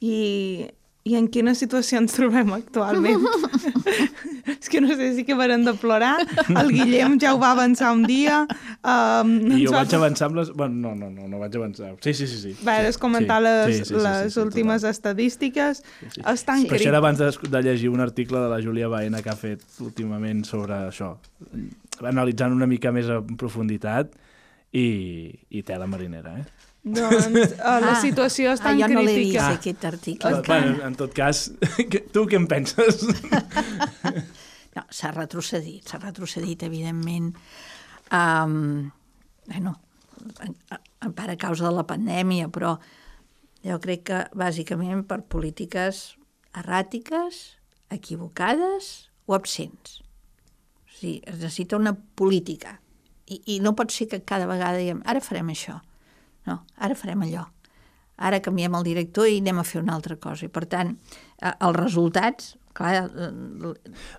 I, 0.00 0.68
I 1.08 1.14
en 1.16 1.28
quina 1.32 1.54
situació 1.56 2.02
ens 2.02 2.12
trobem 2.16 2.50
actualment? 2.52 3.22
és 4.58 4.68
que 4.68 4.80
no 4.84 4.88
sé 4.96 5.10
si 5.16 5.22
acabarem 5.24 5.64
de 5.64 5.72
plorar. 5.80 6.16
El 6.48 6.70
Guillem 6.74 7.16
ja 7.20 7.34
ho 7.34 7.38
va 7.40 7.52
avançar 7.54 7.92
un 7.96 8.02
dia. 8.08 8.42
Um, 8.82 9.32
I 9.56 9.62
jo 9.64 9.72
va- 9.72 9.82
vaig 9.84 9.94
avançar 9.96 10.28
amb 10.28 10.40
les... 10.40 10.50
Bueno, 10.52 10.74
no, 10.88 10.94
no, 10.98 11.10
no, 11.14 11.28
no 11.30 11.40
vaig 11.40 11.56
avançar. 11.56 11.94
Sí, 12.04 12.12
sí, 12.14 12.26
sí. 12.28 12.38
sí. 12.42 12.54
Vaig 12.66 12.90
sí, 12.92 13.00
comentar 13.00 13.38
sí, 13.40 13.46
les, 13.48 13.64
sí, 13.66 13.84
sí, 13.84 13.94
sí, 13.94 14.02
les 14.04 14.22
sí, 14.26 14.34
sí, 14.36 14.40
últimes 14.44 14.82
total. 14.82 14.96
estadístiques. 14.96 15.82
sí. 16.12 16.22
Estan 16.34 16.66
Però 16.68 16.76
això 16.80 16.92
era 16.92 17.00
abans 17.02 17.20
de, 17.22 17.30
de 17.56 17.62
llegir 17.64 17.88
un 17.92 18.04
article 18.04 18.44
de 18.44 18.52
la 18.52 18.60
Júlia 18.64 18.88
Baena 18.92 19.22
que 19.24 19.32
ha 19.32 19.38
fet 19.38 19.64
últimament 19.84 20.44
sobre 20.48 20.76
això, 20.90 21.14
analitzant 22.04 22.52
una 22.54 22.68
mica 22.68 22.92
més 22.94 23.08
en 23.10 23.36
profunditat 23.40 24.12
i, 24.76 24.86
i 25.50 25.62
tela 25.64 25.86
marinera, 25.88 26.36
eh? 26.42 26.57
Doncs 26.94 27.26
uh, 27.58 27.78
la 27.82 27.92
Ah, 27.94 28.00
situació 28.00 28.52
és 28.54 28.60
ah, 28.62 28.68
tan 28.68 28.78
jo 28.80 28.88
no 28.92 29.02
l'he 29.02 29.14
vist, 29.14 29.34
crítica. 29.34 29.48
aquest 29.58 29.84
article. 29.88 30.30
Però, 30.30 30.42
bueno, 30.46 30.84
en 30.86 30.94
tot 30.98 31.12
cas, 31.16 31.46
tu 32.14 32.24
què 32.30 32.38
en 32.40 32.46
penses? 32.50 33.02
No, 34.76 34.84
s'ha 34.94 35.08
retrocedit, 35.10 35.88
s'ha 35.90 35.98
retrocedit, 35.98 36.62
evidentment. 36.62 37.32
Um, 38.14 38.90
bueno, 39.48 39.72
en, 40.44 40.54
en 41.02 41.14
part 41.16 41.32
a 41.32 41.36
causa 41.40 41.64
de 41.66 41.72
la 41.74 41.82
pandèmia, 41.88 42.46
però 42.54 42.76
jo 43.66 43.78
crec 43.82 44.04
que 44.06 44.20
bàsicament 44.38 45.02
per 45.08 45.24
polítiques 45.26 46.12
erràtiques, 46.54 47.40
equivocades 47.90 49.08
o 49.26 49.34
absents. 49.34 49.98
O 50.86 50.94
sigui, 51.00 51.16
es 51.26 51.40
necessita 51.40 51.80
una 51.80 51.96
política. 52.14 52.76
I, 53.26 53.40
I 53.56 53.58
no 53.64 53.74
pot 53.74 53.90
ser 53.90 54.06
que 54.12 54.22
cada 54.22 54.46
vegada 54.46 54.78
diguem, 54.78 55.02
ara 55.10 55.24
farem 55.24 55.50
això. 55.56 55.80
No, 56.48 56.62
ara 56.80 56.96
farem 56.98 57.22
allò. 57.28 57.44
Ara 58.18 58.40
canviem 58.42 58.74
el 58.74 58.86
director 58.88 59.28
i 59.30 59.36
anem 59.42 59.60
a 59.60 59.66
fer 59.68 59.82
una 59.84 59.94
altra 59.94 60.16
cosa. 60.18 60.48
I, 60.48 60.50
per 60.50 60.64
tant, 60.66 60.96
eh, 61.38 61.52
els 61.52 61.76
resultats, 61.76 62.56
clar, 62.74 63.04
eh, 63.06 63.74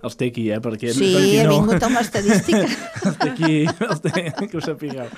Els 0.08 0.16
té 0.20 0.30
aquí, 0.32 0.46
eh? 0.56 0.62
Perquè, 0.64 0.94
Sí, 0.96 1.10
perquè 1.16 1.42
he 1.42 1.48
no... 1.50 1.58
vingut 1.58 1.84
amb 1.90 2.00
estadística, 2.00 2.64
Els 3.10 3.18
té 3.20 3.30
aquí, 3.34 3.58
els 3.90 4.04
té, 4.06 4.24
que 4.46 4.56
ho 4.56 4.64
sapigueu. 4.64 5.12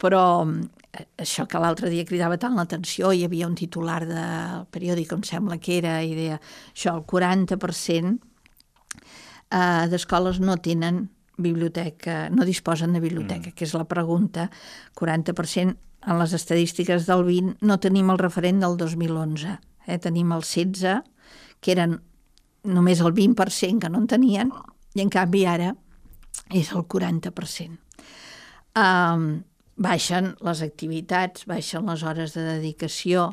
però 0.00 0.22
eh, 0.48 1.04
això 1.20 1.44
que 1.46 1.60
l'altre 1.60 1.90
dia 1.92 2.06
cridava 2.08 2.38
tant 2.40 2.56
l'atenció, 2.56 3.12
hi 3.12 3.22
havia 3.26 3.46
un 3.50 3.54
titular 3.58 4.00
del 4.08 4.66
periòdic, 4.72 5.12
em 5.12 5.22
sembla 5.28 5.58
que 5.60 5.76
era, 5.78 5.98
i 6.02 6.14
deia, 6.16 6.40
això, 6.72 6.96
el 6.96 7.04
40% 7.04 8.16
eh, 9.50 9.86
d'escoles 9.92 10.40
no 10.40 10.56
tenen 10.62 11.04
biblioteca, 11.42 12.28
no 12.30 12.46
disposen 12.48 12.92
de 12.92 13.00
biblioteca, 13.00 13.50
mm. 13.50 13.56
que 13.56 13.66
és 13.66 13.74
la 13.76 13.86
pregunta, 13.88 14.48
40% 14.98 15.76
en 16.00 16.18
les 16.18 16.32
estadístiques 16.32 17.06
del 17.08 17.24
20 17.26 17.66
no 17.66 17.76
tenim 17.80 18.08
el 18.12 18.20
referent 18.20 18.62
del 18.62 18.78
2011, 18.80 19.58
eh? 19.86 19.98
tenim 20.00 20.32
el 20.32 20.44
16, 20.46 21.02
que 21.60 21.74
eren 21.74 21.98
només 22.64 23.00
el 23.04 23.12
20% 23.16 23.80
que 23.84 23.90
no 23.92 24.00
en 24.00 24.08
tenien, 24.08 24.52
i 24.96 25.04
en 25.04 25.12
canvi 25.12 25.44
ara 25.46 25.74
és 26.56 26.72
el 26.72 26.86
40%. 26.88 27.76
Um, 28.80 29.42
baixen 29.80 30.34
les 30.46 30.62
activitats, 30.64 31.46
baixen 31.48 31.88
les 31.88 32.04
hores 32.04 32.34
de 32.36 32.44
dedicació. 32.46 33.30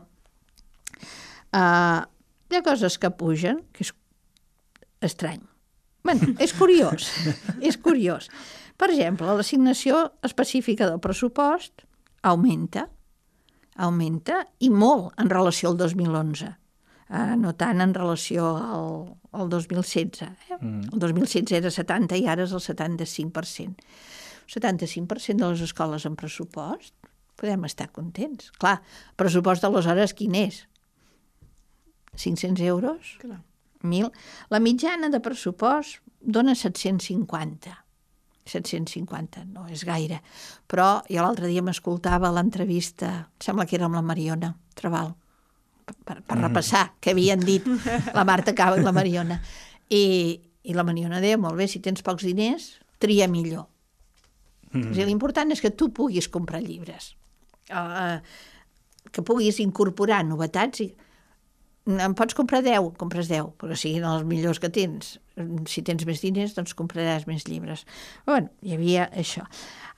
Uh, 1.55 2.03
hi 2.47 2.57
ha 2.57 2.63
coses 2.65 2.97
que 2.99 3.11
pugen, 3.11 3.63
que 3.73 3.85
és 3.85 3.93
estrany. 5.03 5.43
Bueno, 6.07 6.33
és 6.39 6.53
curiós, 6.55 7.09
és 7.59 7.77
curiós. 7.77 8.29
Per 8.77 8.91
exemple, 8.93 9.27
l'assignació 9.35 10.05
específica 10.25 10.87
del 10.87 11.01
pressupost 11.03 11.83
augmenta, 12.27 12.85
augmenta 13.75 14.43
i 14.63 14.69
molt 14.73 15.17
en 15.21 15.31
relació 15.33 15.71
al 15.71 15.79
2011, 15.81 16.51
eh, 17.09 17.33
no 17.41 17.53
tant 17.59 17.83
en 17.83 17.95
relació 17.97 18.53
al, 18.55 19.01
al 19.33 19.49
2016. 19.51 20.21
Eh? 20.23 20.59
Mm. 20.59 20.93
El 20.93 21.03
2016 21.03 21.57
era 21.59 21.73
70 21.73 22.21
i 22.21 22.29
ara 22.29 22.45
és 22.47 22.55
el 22.55 22.63
75%. 22.63 23.89
75% 24.47 25.43
de 25.43 25.51
les 25.51 25.65
escoles 25.65 26.05
en 26.07 26.15
pressupost, 26.15 26.93
podem 27.37 27.67
estar 27.67 27.89
contents. 27.91 28.53
Clar, 28.61 28.77
el 28.79 29.19
pressupost 29.19 29.65
d'aleshores 29.65 30.15
quin 30.17 30.37
és? 30.39 30.63
500 32.17 32.63
euros? 32.65 33.17
Clar. 33.21 33.41
1.000. 33.83 34.11
La 34.53 34.61
mitjana 34.63 35.09
de 35.13 35.21
pressupost 35.23 36.01
dona 36.21 36.55
750. 36.55 37.75
750, 38.47 39.43
no 39.51 39.67
és 39.71 39.83
gaire. 39.85 40.21
Però 40.71 41.01
jo 41.11 41.21
l'altre 41.21 41.49
dia 41.51 41.63
m'escoltava 41.65 42.31
l'entrevista, 42.33 43.09
em 43.27 43.43
sembla 43.43 43.67
que 43.67 43.77
era 43.77 43.87
amb 43.89 43.99
la 43.99 44.05
Mariona 44.05 44.53
Trabal, 44.77 45.11
per, 45.83 45.95
per, 46.05 46.17
per 46.23 46.37
repassar 46.39 46.85
què 47.03 47.13
havien 47.15 47.43
dit 47.43 47.65
la 48.15 48.25
Marta 48.27 48.55
Cava 48.55 48.79
i 48.79 48.85
la 48.85 48.95
Mariona. 48.95 49.39
I, 49.91 50.03
I 50.67 50.75
la 50.75 50.85
Mariona 50.87 51.21
deia, 51.23 51.39
molt 51.39 51.59
bé, 51.59 51.67
si 51.71 51.83
tens 51.83 52.03
pocs 52.05 52.27
diners, 52.27 52.75
tria 53.03 53.27
millor. 53.31 53.67
Mm. 54.73 54.95
L'important 55.07 55.51
és 55.55 55.63
que 55.63 55.71
tu 55.71 55.89
puguis 55.95 56.27
comprar 56.31 56.59
llibres, 56.63 57.13
uh, 57.71 58.19
que 59.11 59.23
puguis 59.23 59.61
incorporar 59.63 60.23
novetats 60.27 60.83
i 60.83 60.89
en 61.87 62.15
pots 62.19 62.35
comprar 62.35 62.59
10, 62.65 62.91
compres 62.99 63.29
10, 63.31 63.53
però 63.61 63.75
siguin 63.79 64.05
els 64.07 64.25
millors 64.27 64.59
que 64.59 64.69
tens. 64.73 65.15
Si 65.71 65.83
tens 65.85 66.03
més 66.09 66.19
diners, 66.23 66.55
doncs 66.57 66.75
compraràs 66.75 67.27
més 67.29 67.45
llibres. 67.47 67.85
Però, 68.25 68.35
bueno, 68.35 68.51
hi 68.61 68.75
havia 68.75 69.07
això. 69.15 69.45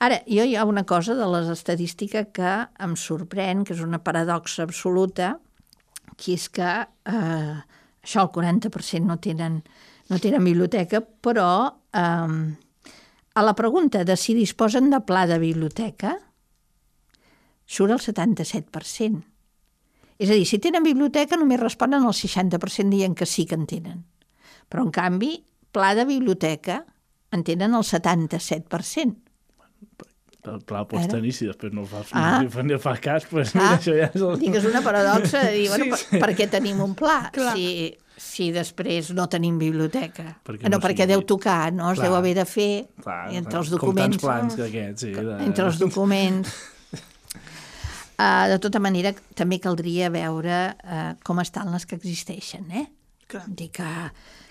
Ara, 0.04 0.20
jo 0.30 0.46
hi 0.46 0.54
ha 0.54 0.66
una 0.68 0.84
cosa 0.86 1.16
de 1.18 1.26
les 1.32 1.50
estadístiques 1.50 2.30
que 2.36 2.52
em 2.86 2.94
sorprèn, 2.94 3.64
que 3.66 3.74
és 3.74 3.82
una 3.82 4.02
paradoxa 4.04 4.62
absoluta, 4.68 5.34
que 6.16 6.36
és 6.36 6.46
que 6.52 6.70
eh, 6.70 7.54
això, 8.04 8.22
el 8.22 8.32
40% 8.36 9.02
no 9.08 9.18
tenen, 9.18 9.60
no 10.12 10.18
tenen 10.22 10.46
biblioteca, 10.46 11.02
però 11.02 11.50
eh, 11.90 12.36
a 13.34 13.46
la 13.46 13.56
pregunta 13.58 14.04
de 14.04 14.16
si 14.16 14.36
disposen 14.38 14.92
de 14.94 15.02
pla 15.02 15.26
de 15.26 15.40
biblioteca, 15.42 16.14
surt 17.66 17.96
el 17.96 18.02
77%. 18.02 19.24
És 20.20 20.28
a 20.28 20.36
dir, 20.36 20.44
si 20.44 20.58
tenen 20.60 20.84
biblioteca 20.84 21.38
només 21.40 21.60
responen 21.62 22.04
el 22.04 22.12
60% 22.16 22.92
dient 22.92 23.14
que 23.16 23.24
sí 23.26 23.46
que 23.48 23.56
en 23.56 23.64
tenen. 23.70 24.02
Però, 24.68 24.84
en 24.84 24.90
canvi, 24.92 25.32
pla 25.72 25.94
de 25.96 26.04
biblioteca 26.04 26.82
en 27.32 27.44
tenen 27.46 27.72
el 27.74 27.84
77%. 27.86 29.16
El 30.40 30.62
pla 30.64 30.80
el 30.80 30.86
pots 30.88 31.04
Ara? 31.04 31.12
tenir, 31.18 31.32
si 31.36 31.44
després 31.46 31.72
no 31.76 31.82
fa, 31.84 32.00
Ah. 32.16 32.40
no, 32.42 32.62
no 32.68 32.78
fa 32.80 32.94
cas, 32.96 33.26
pues, 33.28 33.50
Ah, 33.54 33.58
mira, 33.60 33.74
això 33.80 33.92
ja 33.96 34.06
és 34.08 34.22
el... 34.24 34.38
Dic, 34.40 34.54
és 34.56 34.64
una 34.64 34.80
paradoxa 34.84 35.42
de 35.44 35.50
dir, 35.56 35.66
Sí, 35.66 35.72
bueno, 35.74 35.96
sí. 36.00 36.06
per, 36.10 36.20
per 36.24 36.30
què 36.38 36.46
tenim 36.50 36.80
un 36.80 36.94
pla 36.96 37.18
Clar. 37.34 37.52
si, 37.56 37.92
si 38.16 38.50
després 38.52 39.10
no 39.16 39.26
tenim 39.28 39.58
biblioteca? 39.60 40.38
Perquè 40.44 40.64
no, 40.68 40.76
no 40.78 40.80
perquè 40.84 41.04
sigui- 41.04 41.12
deu 41.12 41.24
tocar, 41.28 41.72
no? 41.76 41.90
Es 41.92 42.00
Clar. 42.00 42.08
deu 42.08 42.16
haver 42.16 42.34
de 42.40 42.46
fer 42.48 42.70
Clar, 43.04 43.18
entre 43.36 43.58
els 43.60 43.68
Com 43.76 43.94
tants 43.94 44.16
documents. 44.16 44.22
plans 44.24 44.56
que 44.56 44.68
aquests, 44.70 45.00
sí. 45.08 45.12
De... 45.12 45.36
entre 45.44 45.66
els 45.68 45.78
documents. 45.80 46.56
Uh, 48.20 48.50
de 48.52 48.58
tota 48.60 48.80
manera, 48.82 49.14
també 49.38 49.56
caldria 49.62 50.10
veure 50.12 50.56
uh, 50.76 51.12
com 51.24 51.40
estan 51.40 51.70
les 51.72 51.86
que 51.88 51.96
existeixen, 51.96 52.66
eh? 52.76 52.86
Clar. 53.30 53.46
Dir 53.48 53.70
que 53.72 53.86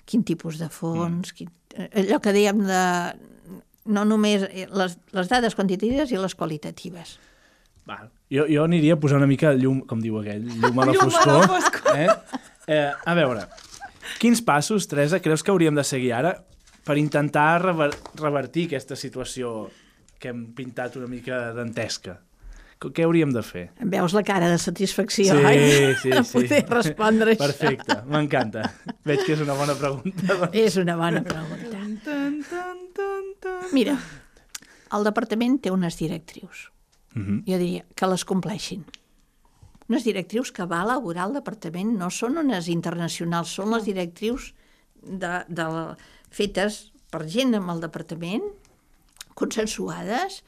quin 0.10 0.24
tipus 0.26 0.58
de 0.58 0.70
fons, 0.74 1.34
quin, 1.38 1.52
eh, 1.76 1.90
allò 2.02 2.18
que 2.24 2.34
dèiem 2.34 2.64
de 2.66 2.84
no 3.94 4.06
només 4.10 4.46
les, 4.50 4.96
les 5.14 5.30
dades 5.30 5.58
quantitatives 5.58 6.14
i 6.14 6.18
les 6.18 6.36
qualitatives. 6.38 7.18
Va, 7.90 8.00
jo, 8.34 8.46
jo 8.50 8.64
aniria 8.66 8.96
a 8.96 9.02
posar 9.02 9.20
una 9.20 9.30
mica 9.30 9.52
llum, 9.58 9.84
com 9.90 10.02
diu 10.02 10.18
aquell, 10.22 10.48
llum 10.50 10.82
a 10.82 10.88
la 10.90 10.94
Llum 10.96 11.04
a 11.04 11.10
foscor. 11.10 11.44
la 11.44 11.52
foscor. 11.54 12.00
Eh? 12.00 12.48
Eh, 12.70 12.90
a 12.90 13.16
veure, 13.18 13.46
quins 14.22 14.42
passos, 14.46 14.88
Teresa, 14.90 15.22
creus 15.22 15.44
que 15.44 15.54
hauríem 15.54 15.78
de 15.78 15.86
seguir 15.86 16.14
ara 16.18 16.36
per 16.86 16.98
intentar 17.02 17.62
rever 17.66 17.92
revertir 18.18 18.66
aquesta 18.70 18.98
situació 18.98 19.70
que 20.20 20.34
hem 20.34 20.48
pintat 20.58 20.98
una 21.00 21.10
mica 21.10 21.50
dantesca? 21.54 22.18
Què 22.80 23.04
hauríem 23.04 23.34
de 23.36 23.42
fer? 23.44 23.66
Em 23.84 23.90
veus 23.92 24.14
la 24.16 24.22
cara 24.24 24.48
de 24.48 24.58
satisfacció, 24.62 25.34
Sí, 25.36 25.46
oi? 25.46 25.96
sí, 26.00 26.12
sí. 26.24 26.32
poder 26.32 26.62
respondre 26.70 27.34
això. 27.36 27.44
Perfecte, 27.50 27.98
m'encanta. 28.08 28.64
Veig 29.04 29.26
que 29.26 29.34
és 29.36 29.42
una 29.44 29.58
bona 29.60 29.76
pregunta. 29.76 30.38
És 30.56 30.78
una 30.80 30.96
bona 30.96 31.20
pregunta. 31.26 31.74
Tan, 32.06 32.38
tan, 32.48 32.78
tan, 32.96 33.26
tan. 33.44 33.66
Mira, 33.76 33.98
el 34.96 35.04
departament 35.10 35.60
té 35.66 35.74
unes 35.76 35.98
directrius. 36.00 36.70
Mhm. 37.18 37.42
Jo 37.50 37.58
diria 37.60 37.84
que 37.96 38.08
les 38.08 38.24
compleixin. 38.26 38.86
Unes 39.90 40.06
directrius 40.06 40.52
que 40.54 40.68
va 40.70 40.84
elaborar 40.86 41.28
el 41.28 41.36
departament 41.40 41.96
no 41.98 42.08
són 42.14 42.38
unes 42.38 42.68
internacionals, 42.70 43.50
són 43.60 43.74
les 43.74 43.84
directrius 43.90 44.54
de, 45.02 45.44
de, 45.50 45.66
fetes 46.30 46.92
per 47.10 47.24
gent 47.28 47.56
amb 47.58 47.74
el 47.74 47.82
departament, 47.82 48.44
consensuades 49.34 50.44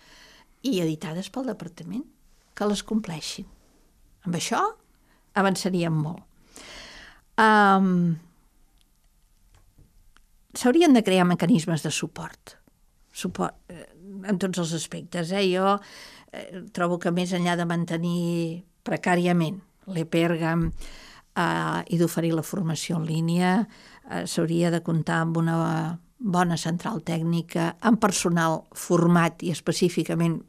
i 0.61 0.79
editades 0.83 1.31
pel 1.33 1.47
departament, 1.49 2.03
que 2.55 2.67
les 2.69 2.83
compleixin. 2.87 3.47
Amb 4.27 4.37
això 4.37 4.61
avançaríem 5.39 5.95
molt. 5.95 6.25
Um, 7.39 8.19
S'haurien 10.51 10.91
de 10.91 11.03
crear 11.03 11.23
mecanismes 11.23 11.83
de 11.85 11.91
suport, 11.95 12.57
suport 13.15 13.55
eh, 13.71 13.85
en 14.27 14.39
tots 14.39 14.59
els 14.59 14.73
aspectes. 14.75 15.31
Eh? 15.31 15.45
Jo 15.53 15.77
eh, 15.77 16.65
trobo 16.75 16.97
que 16.99 17.13
més 17.15 17.31
enllà 17.31 17.55
de 17.55 17.67
mantenir 17.69 18.63
precàriament 18.83 19.61
l'EPERGAM 19.87 20.67
eh, 20.67 21.79
i 21.87 21.99
d'oferir 22.01 22.33
la 22.35 22.43
formació 22.43 22.99
en 22.99 23.07
línia, 23.07 23.53
eh, 24.09 24.25
s'hauria 24.27 24.73
de 24.75 24.83
comptar 24.83 25.21
amb 25.23 25.39
una 25.39 25.57
bona 26.21 26.57
central 26.59 26.99
tècnica, 27.01 27.71
amb 27.81 28.01
personal 28.01 28.61
format 28.77 29.41
i 29.47 29.55
específicament 29.55 30.41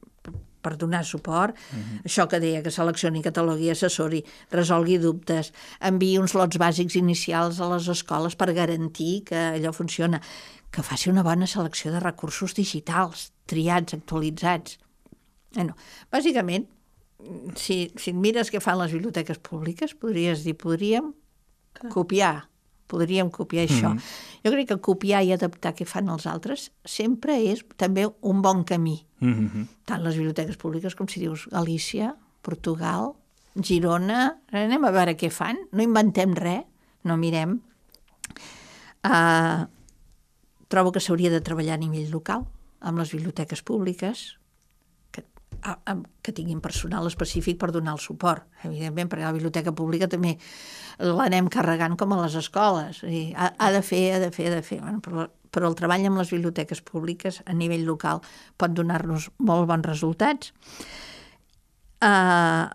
per 0.63 0.77
donar 0.77 1.05
suport, 1.05 1.55
uh 1.55 1.77
-huh. 1.77 2.03
això 2.09 2.29
que 2.29 2.41
deia, 2.41 2.63
que 2.63 2.71
seleccioni, 2.71 3.23
catalogui, 3.23 3.71
assessori, 3.71 4.25
resolgui 4.51 4.99
dubtes, 4.99 5.53
enviï 5.81 6.19
uns 6.19 6.35
lots 6.35 6.57
bàsics 6.57 6.95
inicials 6.97 7.61
a 7.61 7.69
les 7.75 7.89
escoles 7.89 8.37
per 8.37 8.53
garantir 8.55 9.25
que 9.25 9.37
allò 9.37 9.73
funciona, 9.73 10.21
que 10.71 10.83
faci 10.83 11.11
una 11.11 11.23
bona 11.23 11.47
selecció 11.47 11.93
de 11.93 12.01
recursos 12.01 12.55
digitals, 12.55 13.33
triats, 13.47 13.95
actualitzats. 13.95 14.79
Bueno, 15.55 15.77
bàsicament, 16.11 16.67
si, 17.57 17.93
si 17.97 18.11
et 18.11 18.17
mires 18.17 18.51
què 18.51 18.61
fan 18.61 18.79
les 18.79 18.93
biblioteques 18.93 19.39
públiques, 19.39 19.95
podries 19.95 20.45
dir, 20.45 20.57
podríem 20.57 21.13
copiar, 21.91 22.49
podríem 22.93 23.31
copiar 23.33 23.65
això. 23.65 23.95
Mm 23.95 23.99
-hmm. 23.99 24.45
Jo 24.45 24.51
crec 24.51 24.69
que 24.69 24.81
copiar 24.81 25.23
i 25.25 25.33
adaptar 25.33 25.75
què 25.75 25.87
fan 25.87 26.09
els 26.09 26.27
altres 26.27 26.71
sempre 26.85 27.39
és 27.41 27.65
també 27.77 28.07
un 28.21 28.43
bon 28.43 28.65
camí. 28.65 29.07
Mm 29.21 29.33
-hmm. 29.33 29.67
Tant 29.85 30.03
les 30.03 30.17
biblioteques 30.17 30.57
públiques 30.57 30.95
com 30.95 31.09
si 31.09 31.21
dius 31.21 31.49
Galícia, 31.51 32.17
Portugal, 32.43 33.15
Girona, 33.55 34.41
anem 34.51 34.85
a 34.85 34.91
veure 34.91 35.17
què 35.17 35.31
fan, 35.31 35.57
no 35.73 35.83
inventem 35.83 36.35
res, 36.35 36.65
no 37.05 37.17
mirem. 37.17 37.61
Uh, 39.05 39.67
trobo 40.69 40.93
que 40.93 41.01
s'hauria 41.01 41.31
de 41.31 41.41
treballar 41.41 41.75
a 41.75 41.77
nivell 41.77 42.11
local, 42.11 42.47
amb 42.81 42.99
les 42.99 43.13
biblioteques 43.13 43.63
públiques, 43.63 44.23
que, 44.25 44.42
a, 45.63 45.77
a, 45.87 45.97
que 46.23 46.33
tinguin 46.35 46.63
personal 46.65 47.07
específic 47.09 47.59
per 47.61 47.71
donar 47.75 47.97
el 47.97 48.03
suport, 48.03 48.47
evidentment, 48.65 49.11
perquè 49.11 49.27
la 49.27 49.37
biblioteca 49.37 49.75
pública 49.77 50.09
també 50.11 50.37
l'anem 51.03 51.49
carregant 51.53 51.97
com 52.01 52.15
a 52.15 52.21
les 52.25 52.37
escoles. 52.39 53.03
I 53.07 53.31
ha, 53.37 53.53
ha 53.59 53.71
de 53.75 53.83
fer, 53.87 54.05
ha 54.17 54.21
de 54.23 54.33
fer, 54.35 54.49
ha 54.51 54.57
de 54.57 54.67
fer. 54.67 54.81
Bueno, 54.83 55.01
però, 55.05 55.29
però 55.53 55.71
el 55.71 55.79
treball 55.79 56.07
amb 56.09 56.23
les 56.23 56.33
biblioteques 56.35 56.83
públiques 56.87 57.43
a 57.47 57.57
nivell 57.57 57.87
local 57.89 58.23
pot 58.57 58.75
donar-nos 58.77 59.31
molt 59.39 59.69
bons 59.71 59.89
resultats. 59.89 60.53
Uh, 62.03 62.67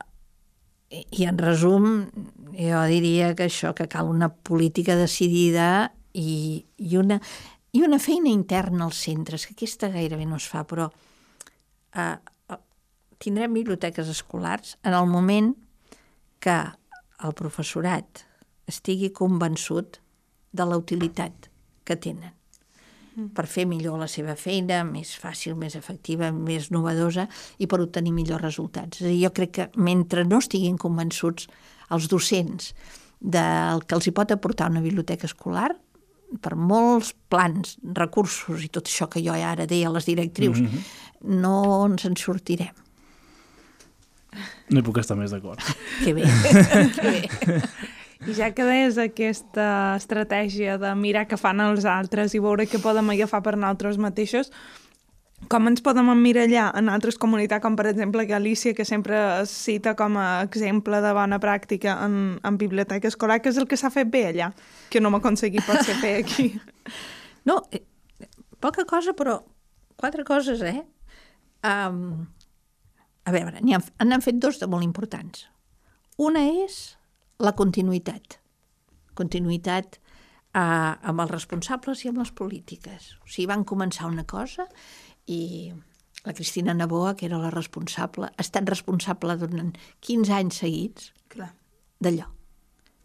i, 0.89 1.03
I 1.19 1.27
en 1.27 1.37
resum, 1.41 2.07
jo 2.55 2.85
diria 2.87 3.33
que 3.35 3.49
això, 3.49 3.73
que 3.75 3.89
cal 3.91 4.07
una 4.07 4.29
política 4.31 4.95
decidida 4.95 5.91
i, 6.13 6.63
i, 6.77 6.95
una, 6.97 7.19
i 7.75 7.83
una 7.83 7.99
feina 7.99 8.31
interna 8.31 8.87
als 8.87 9.03
centres, 9.03 9.45
que 9.45 9.57
aquesta 9.57 9.91
gairebé 9.93 10.25
no 10.25 10.39
es 10.39 10.47
fa, 10.47 10.63
però 10.69 10.87
uh, 10.87 12.15
tindrem 13.19 13.53
biblioteques 13.53 14.09
escolars 14.09 14.77
en 14.83 14.93
el 14.93 15.07
moment 15.09 15.53
que 16.39 16.57
el 17.25 17.33
professorat 17.33 18.25
estigui 18.69 19.09
convençut 19.15 20.01
de 20.53 20.65
la 20.65 20.77
utilitat 20.77 21.49
que 21.87 21.95
tenen 21.95 22.37
per 23.33 23.47
fer 23.49 23.65
millor 23.65 23.97
la 23.97 24.07
seva 24.11 24.35
feina, 24.37 24.83
més 24.85 25.15
fàcil, 25.17 25.55
més 25.57 25.75
efectiva, 25.75 26.29
més 26.31 26.69
novedosa 26.73 27.25
i 27.57 27.65
per 27.65 27.79
obtenir 27.81 28.13
millors 28.13 28.43
resultats. 28.43 29.01
És 29.01 29.07
a 29.07 29.09
dir, 29.09 29.23
jo 29.23 29.33
crec 29.33 29.53
que 29.55 29.67
mentre 29.81 30.25
no 30.27 30.37
estiguin 30.43 30.77
convençuts 30.77 31.47
els 31.95 32.07
docents 32.11 32.73
del 33.17 33.81
que 33.87 33.97
els 33.97 34.07
hi 34.07 34.13
pot 34.13 34.31
aportar 34.31 34.69
una 34.69 34.83
biblioteca 34.85 35.25
escolar, 35.25 35.71
per 36.43 36.57
molts 36.59 37.13
plans, 37.31 37.77
recursos 37.95 38.63
i 38.65 38.69
tot 38.69 38.89
això 38.89 39.07
que 39.09 39.23
jo 39.23 39.33
ara 39.33 39.65
deia 39.65 39.87
a 39.87 39.93
les 39.95 40.05
directrius, 40.05 40.59
mm 40.59 40.67
-hmm. 40.67 41.39
no 41.41 41.85
ens 41.85 42.05
en 42.05 42.17
sortirem. 42.17 42.75
No 44.71 44.81
hi 44.81 44.85
puc 44.85 44.99
estar 45.01 45.17
més 45.19 45.35
d'acord. 45.35 45.61
Que 46.03 46.13
bé, 46.13 46.25
que 46.95 47.07
bé. 47.07 47.61
I 48.27 48.33
ja 48.33 48.49
que 48.55 48.65
deies 48.65 48.97
aquesta 48.97 49.95
estratègia 49.97 50.77
de 50.81 50.89
mirar 50.97 51.27
què 51.29 51.37
fan 51.37 51.61
els 51.61 51.85
altres 51.85 52.33
i 52.33 52.41
veure 52.41 52.65
què 52.69 52.81
podem 52.81 53.13
agafar 53.13 53.43
per 53.45 53.53
nosaltres 53.55 53.99
mateixos, 54.01 54.49
com 55.45 55.69
ens 55.69 55.83
podem 55.85 56.09
emmirallar 56.09 56.71
en 56.79 56.89
altres 56.89 57.19
comunitats, 57.21 57.61
com 57.61 57.75
per 57.77 57.85
exemple 57.91 58.25
Galícia, 58.25 58.73
que 58.73 58.85
sempre 58.89 59.19
es 59.43 59.53
cita 59.53 59.93
com 59.95 60.17
a 60.17 60.41
exemple 60.41 60.97
de 61.03 61.11
bona 61.13 61.37
pràctica 61.39 61.99
en, 62.07 62.39
en 62.43 62.57
biblioteca 62.57 63.07
escolar, 63.07 63.37
que 63.41 63.53
és 63.53 63.59
el 63.61 63.67
que 63.69 63.77
s'ha 63.77 63.93
fet 63.93 64.09
bé 64.09 64.25
allà, 64.31 64.49
que 64.89 65.01
no 65.03 65.13
m'ha 65.13 65.21
aconseguit 65.21 65.65
potser 65.67 65.95
fer 66.01 66.15
aquí. 66.23 66.49
No, 67.45 67.61
eh, 67.71 67.83
poca 68.59 68.83
cosa, 68.89 69.13
però 69.13 69.37
quatre 69.95 70.25
coses, 70.25 70.65
eh? 70.65 70.81
Um, 71.63 72.25
a 73.27 73.33
veure, 73.35 73.59
n'han 73.59 74.23
fet 74.23 74.39
dos 74.39 74.59
de 74.61 74.69
molt 74.71 74.85
importants. 74.85 75.47
Una 76.17 76.45
és 76.47 76.95
la 77.43 77.53
continuïtat. 77.57 78.37
Continuïtat 79.17 79.97
eh, 79.97 80.61
amb 80.61 81.23
els 81.25 81.33
responsables 81.33 82.05
i 82.05 82.11
amb 82.11 82.23
les 82.23 82.31
polítiques. 82.31 83.11
O 83.21 83.27
sigui, 83.27 83.49
van 83.51 83.67
començar 83.67 84.07
una 84.07 84.25
cosa 84.29 84.67
i 85.27 85.73
la 86.23 86.33
Cristina 86.33 86.73
Naboa, 86.73 87.15
que 87.15 87.27
era 87.27 87.39
la 87.39 87.51
responsable, 87.53 88.31
ha 88.31 88.43
estat 88.43 88.67
responsable 88.69 89.37
durant 89.39 89.75
15 90.07 90.33
anys 90.39 90.63
seguits 90.63 91.11
d'allò. 92.03 92.31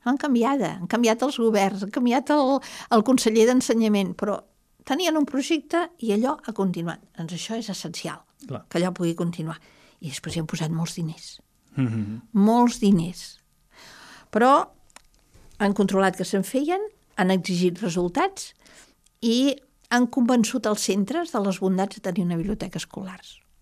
Han 0.09 0.19
canviat, 0.19 0.63
han 0.67 0.89
canviat 0.91 1.23
els 1.23 1.39
governs, 1.39 1.85
han 1.87 1.93
canviat 1.95 2.33
el, 2.35 2.57
el 2.95 3.05
conseller 3.07 3.45
d'Ensenyament, 3.51 4.17
però 4.19 4.41
tenien 4.89 5.19
un 5.19 5.29
projecte 5.29 5.85
i 6.03 6.11
allò 6.17 6.35
ha 6.43 6.55
continuat. 6.57 7.05
Doncs 7.19 7.37
això 7.37 7.59
és 7.61 7.71
essencial, 7.71 8.25
Clar. 8.49 8.65
que 8.69 8.81
allò 8.81 8.91
pugui 8.97 9.15
continuar. 9.19 9.61
I 10.03 10.11
després 10.11 10.37
hi 10.37 10.43
han 10.43 10.51
posat 10.51 10.73
molts 10.75 10.97
diners. 10.99 11.41
Mm 11.77 11.89
-hmm. 11.89 12.21
Molts 12.33 12.81
diners. 12.83 13.39
Però 14.31 14.69
han 15.59 15.73
controlat 15.73 16.17
que 16.17 16.25
se'n 16.25 16.45
feien, 16.45 16.81
han 17.17 17.31
exigit 17.31 17.81
resultats 17.83 18.55
i 19.21 19.57
han 19.89 20.07
convençut 20.07 20.67
els 20.67 20.85
centres 20.89 21.33
de 21.33 21.41
les 21.41 21.59
bondats 21.61 21.97
de 21.97 22.01
tenir 22.01 22.25
una 22.25 22.37
biblioteca 22.37 22.79
escolar. 22.79 23.21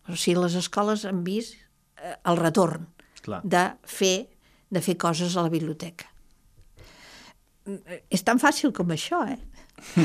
O 0.09 0.17
sigui, 0.17 0.41
les 0.41 0.55
escoles 0.55 1.05
han 1.05 1.25
vist 1.25 1.55
eh, 1.55 2.15
el 2.25 2.37
retorn 2.37 2.87
Clar. 3.23 3.41
de 3.45 3.65
fer, 3.85 4.29
de 4.71 4.81
fer 4.81 4.97
coses 4.97 5.37
a 5.37 5.43
la 5.43 5.53
biblioteca. 5.53 6.10
És 8.11 8.25
tan 8.27 8.41
fàcil 8.43 8.75
com 8.77 8.91
això, 8.95 9.23
eh? 9.29 9.39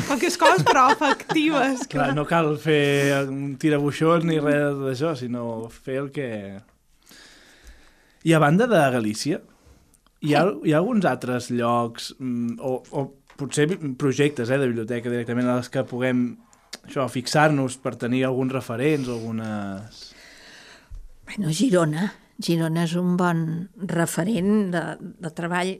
Poques 0.07 0.37
coses, 0.39 0.63
però 0.65 0.87
efectives. 0.93 1.83
Clar, 1.91 2.13
no 2.15 2.23
cal 2.29 2.53
fer 2.61 3.25
un 3.27 3.57
tirabuixons 3.59 4.25
ni 4.27 4.39
res 4.39 4.77
d'això, 4.79 5.15
sinó 5.19 5.65
fer 5.73 5.99
el 6.03 6.09
que... 6.15 6.29
I 8.25 8.33
a 8.33 8.39
banda 8.41 8.65
de 8.69 8.79
Galícia, 8.95 9.41
hi 10.25 10.33
ha, 10.33 10.45
hi 10.65 10.73
ha 10.73 10.79
alguns 10.81 11.05
altres 11.05 11.51
llocs 11.53 12.13
mm, 12.17 12.57
o, 12.57 12.79
o 12.97 13.05
potser 13.37 13.67
projectes 13.99 14.49
eh, 14.49 14.57
de 14.57 14.69
biblioteca 14.71 15.11
directament 15.11 15.51
a 15.51 15.59
les 15.59 15.69
que 15.69 15.83
puguem 15.85 16.27
això, 16.85 17.05
fixar-nos 17.11 17.77
per 17.81 17.95
tenir 18.01 18.25
alguns 18.25 18.53
referents, 18.55 19.09
algunes... 19.11 20.05
Bueno, 21.25 21.51
Girona. 21.53 22.11
Girona 22.41 22.83
és 22.85 22.95
un 22.99 23.15
bon 23.19 23.43
referent 23.91 24.71
de, 24.73 24.83
de 25.23 25.31
treball 25.35 25.75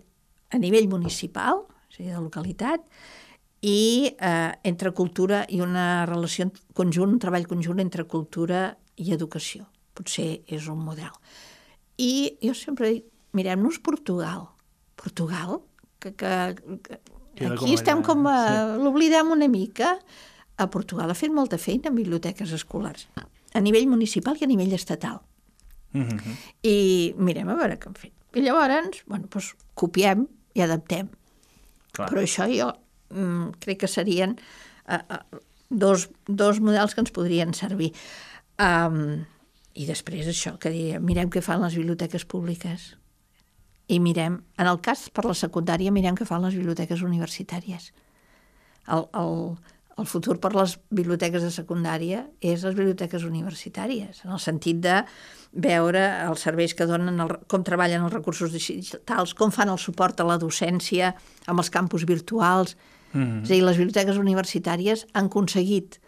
a 0.53 0.61
nivell 0.61 0.87
municipal, 0.91 1.65
o 1.95 1.97
sigui, 1.97 2.11
de 2.11 2.19
localitat, 2.19 2.83
i 3.65 4.11
eh, 4.19 4.51
entre 4.67 4.91
cultura 4.91 5.45
i 5.49 5.61
una 5.63 6.05
relació 6.05 6.51
conjunt, 6.75 7.15
un 7.15 7.21
treball 7.23 7.47
conjunt 7.47 7.79
entre 7.79 8.03
cultura 8.03 8.75
i 8.97 9.13
educació. 9.15 9.65
Potser 9.95 10.43
és 10.51 10.67
un 10.67 10.83
model. 10.83 11.13
I 11.97 12.35
jo 12.43 12.53
sempre 12.53 12.91
dic, 12.91 13.05
mirem-nos 13.33 13.79
Portugal. 13.79 14.49
Portugal, 14.99 15.61
que, 15.99 16.13
que, 16.13 16.33
que 16.83 16.99
Queda 17.35 17.55
com 17.55 17.65
aquí 17.65 17.75
estem 17.75 17.99
allà, 17.99 18.07
com 18.07 18.27
a... 18.31 18.37
Sí. 18.43 18.83
L'oblidem 18.83 19.31
una 19.31 19.47
mica. 19.51 19.95
A 20.55 20.69
Portugal 20.71 21.11
ha 21.11 21.17
fet 21.17 21.33
molta 21.35 21.57
feina 21.59 21.89
en 21.91 21.97
biblioteques 21.97 22.53
escolars, 22.55 23.09
a 23.19 23.61
nivell 23.63 23.89
municipal 23.91 24.37
i 24.39 24.45
a 24.45 24.47
nivell 24.47 24.71
estatal. 24.73 25.19
Mm 25.91 26.07
-hmm. 26.07 26.35
I 26.63 27.13
mirem 27.17 27.49
a 27.49 27.55
veure 27.55 27.79
què 27.79 27.87
han 27.87 27.95
fet. 27.95 28.13
I 28.35 28.41
llavors, 28.41 29.03
bueno, 29.07 29.27
doncs, 29.27 29.55
copiem 29.73 30.27
i 30.53 30.61
adaptem. 30.61 31.09
Clar. 31.95 32.09
Però 32.11 32.23
això 32.23 32.47
jo 32.51 32.71
mm, 33.13 33.55
crec 33.63 33.83
que 33.83 33.91
serien 33.91 34.35
uh, 34.35 34.99
uh, 34.99 35.39
dos, 35.69 36.09
dos 36.27 36.59
models 36.63 36.95
que 36.95 37.03
ens 37.05 37.15
podrien 37.15 37.55
servir. 37.57 37.93
Um, 38.61 39.25
I 39.75 39.87
després 39.87 40.27
això, 40.31 40.55
que 40.59 40.71
diria, 40.71 41.01
mirem 41.03 41.31
què 41.31 41.43
fan 41.43 41.63
les 41.63 41.75
biblioteques 41.75 42.23
públiques 42.31 42.93
i 43.91 43.99
mirem, 44.01 44.39
en 44.57 44.67
el 44.69 44.79
cas 44.81 45.09
per 45.13 45.25
la 45.27 45.35
secundària, 45.37 45.93
mirem 45.93 46.15
què 46.17 46.25
fan 46.25 46.45
les 46.45 46.55
biblioteques 46.57 47.03
universitàries. 47.05 47.91
El, 48.89 49.05
el, 49.17 49.35
el 49.95 50.07
futur 50.11 50.35
per 50.43 50.51
les 50.55 50.75
biblioteques 50.91 51.43
de 51.45 51.51
secundària 51.53 52.25
és 52.43 52.65
les 52.67 52.75
biblioteques 52.75 53.23
universitàries, 53.23 54.23
en 54.25 54.33
el 54.35 54.41
sentit 54.43 54.81
de 54.83 54.97
veure 55.65 56.01
els 56.25 56.43
serveis 56.43 56.75
que 56.75 56.87
donen, 56.89 57.21
el, 57.23 57.31
com 57.47 57.63
treballen 57.63 58.03
els 58.03 58.13
recursos 58.13 58.51
digitals, 58.51 59.33
com 59.39 59.53
fan 59.55 59.71
el 59.71 59.79
suport 59.79 60.19
a 60.19 60.27
la 60.27 60.35
docència 60.41 61.13
amb 61.47 61.63
els 61.63 61.71
campus 61.71 62.03
virtuals. 62.03 62.75
Mm 63.13 63.21
-hmm. 63.21 63.43
És 63.43 63.49
a 63.49 63.53
dir, 63.53 63.63
les 63.63 63.77
biblioteques 63.77 64.17
universitàries 64.17 65.05
han 65.13 65.25
aconseguit 65.25 65.99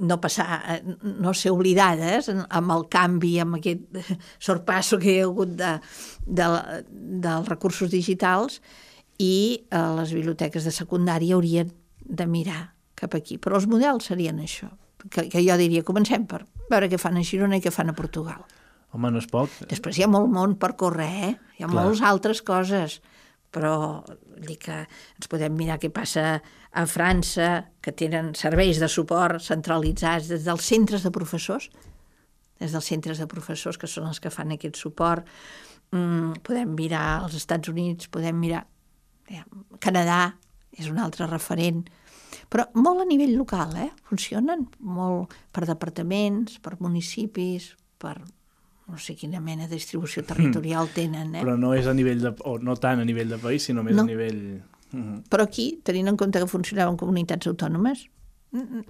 no 0.00 0.20
passar, 0.20 0.80
no 1.02 1.34
ser 1.34 1.50
oblidades 1.50 2.28
amb 2.28 2.72
el 2.72 2.88
canvi, 2.88 3.38
amb 3.40 3.56
aquest 3.56 3.82
sorpasso 4.46 4.98
que 4.98 5.12
hi 5.12 5.20
ha 5.20 5.24
hagut 5.24 5.48
de, 5.48 5.80
de, 6.26 6.46
dels 7.26 7.48
recursos 7.48 7.90
digitals 7.90 8.60
i 9.18 9.66
eh, 9.70 9.94
les 9.98 10.12
biblioteques 10.12 10.64
de 10.64 10.70
secundària 10.70 11.34
haurien 11.34 11.81
de 12.12 12.28
mirar 12.28 12.62
cap 12.98 13.16
aquí. 13.16 13.38
Però 13.42 13.58
els 13.58 13.68
models 13.70 14.10
serien 14.12 14.40
això, 14.44 14.68
que, 15.08 15.26
que 15.32 15.42
jo 15.42 15.56
diria, 15.60 15.84
comencem 15.86 16.26
per 16.28 16.44
veure 16.70 16.90
què 16.92 17.00
fan 17.00 17.18
a 17.18 17.24
Girona 17.26 17.58
i 17.58 17.64
què 17.64 17.72
fan 17.74 17.90
a 17.90 17.96
Portugal. 17.96 18.44
Home, 18.92 19.08
no 19.08 19.22
és 19.22 19.28
poc. 19.30 19.52
Després 19.70 19.98
hi 19.98 20.04
ha 20.04 20.10
molt 20.12 20.28
món 20.32 20.58
per 20.60 20.74
córrer, 20.80 21.08
eh? 21.26 21.32
Hi 21.56 21.64
ha 21.64 21.70
Clar. 21.70 21.76
moltes 21.78 22.02
altres 22.04 22.42
coses, 22.44 22.98
però 23.52 23.74
dir 24.42 24.58
que 24.60 24.82
ens 24.84 25.30
podem 25.32 25.56
mirar 25.56 25.78
què 25.80 25.88
passa 25.92 26.26
a 26.72 26.84
França, 26.88 27.48
que 27.84 27.94
tenen 27.96 28.32
serveis 28.36 28.80
de 28.80 28.88
suport 28.92 29.40
centralitzats 29.44 30.28
des 30.32 30.44
dels 30.44 30.68
centres 30.68 31.04
de 31.04 31.12
professors, 31.12 31.70
des 32.60 32.72
dels 32.72 32.88
centres 32.92 33.20
de 33.20 33.28
professors, 33.28 33.80
que 33.80 33.88
són 33.90 34.06
els 34.08 34.20
que 34.20 34.32
fan 34.32 34.52
aquest 34.54 34.78
suport. 34.80 35.24
Mm, 35.92 36.40
podem 36.44 36.76
mirar 36.76 37.22
als 37.24 37.36
Estats 37.40 37.72
Units, 37.72 38.12
podem 38.12 38.38
mirar... 38.40 38.66
Ja, 39.32 39.44
Canadà 39.80 40.34
és 40.76 40.88
un 40.90 40.98
altre 41.00 41.28
referent, 41.28 41.84
però 42.48 42.66
molt 42.74 43.02
a 43.02 43.04
nivell 43.08 43.34
local, 43.36 43.74
eh? 43.76 43.90
Funcionen 44.08 44.66
molt 44.80 45.32
per 45.52 45.66
departaments, 45.66 46.58
per 46.62 46.76
municipis, 46.80 47.72
per 47.98 48.18
no 48.92 48.98
sé 48.98 49.14
quina 49.16 49.40
mena 49.40 49.68
de 49.68 49.76
distribució 49.78 50.24
territorial 50.26 50.88
tenen, 50.92 51.34
eh? 51.36 51.42
Però 51.44 51.56
no 51.56 51.72
és 51.74 51.86
a 51.86 51.94
nivell 51.94 52.20
de... 52.20 52.34
o 52.44 52.58
no 52.58 52.74
tant 52.76 53.00
a 53.00 53.04
nivell 53.04 53.28
de 53.30 53.38
país, 53.38 53.62
sinó 53.68 53.82
més 53.82 53.96
No. 53.96 54.02
a 54.02 54.06
nivell... 54.06 54.42
Mhm. 54.92 55.22
Però 55.30 55.44
aquí, 55.46 55.80
tenint 55.82 56.08
en 56.08 56.16
compte 56.20 56.38
que 56.42 56.46
funcionaven 56.50 56.98
comunitats 57.00 57.46
autònomes, 57.48 58.06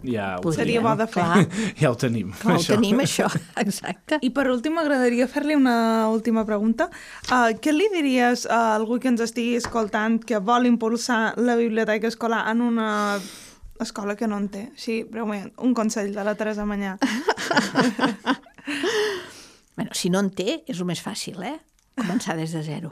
Ja 0.02 0.40
ho, 0.42 0.50
Seria 0.52 0.80
tenim. 0.80 0.88
bo 0.88 0.96
de 0.98 1.06
fer. 1.06 1.22
clar, 1.22 1.42
ja 1.80 1.90
ho 1.92 1.94
tenim. 1.96 2.32
clar, 2.40 2.56
ho 2.58 2.62
tenim, 2.66 2.98
això, 3.04 3.28
exacte. 3.62 4.18
I 4.26 4.30
per 4.34 4.48
últim, 4.50 4.74
m'agradaria 4.74 5.28
fer-li 5.30 5.54
una 5.54 6.08
última 6.10 6.42
pregunta. 6.48 6.88
Uh, 7.30 7.52
què 7.62 7.70
li 7.74 7.86
diries 7.94 8.42
a 8.50 8.74
algú 8.74 8.98
que 8.98 9.08
ens 9.12 9.22
estigui 9.22 9.54
escoltant 9.60 10.18
que 10.26 10.40
vol 10.42 10.66
impulsar 10.66 11.34
la 11.38 11.54
biblioteca 11.60 12.10
escolar 12.10 12.42
en 12.50 12.60
una 12.66 12.90
escola 13.78 14.16
que 14.18 14.26
no 14.26 14.36
en 14.42 14.48
té? 14.50 14.64
Així, 14.74 15.02
breument, 15.06 15.52
un 15.62 15.74
consell 15.78 16.10
de 16.14 16.24
la 16.26 16.34
Teresa 16.34 16.66
Manyà. 16.66 16.96
Bueno, 19.74 19.90
si 19.94 20.10
no 20.12 20.20
en 20.20 20.28
té, 20.36 20.62
és 20.68 20.78
el 20.82 20.84
més 20.84 21.00
fàcil, 21.02 21.38
eh? 21.48 21.56
Començar 21.96 22.34
des 22.36 22.52
de 22.52 22.60
zero. 22.66 22.90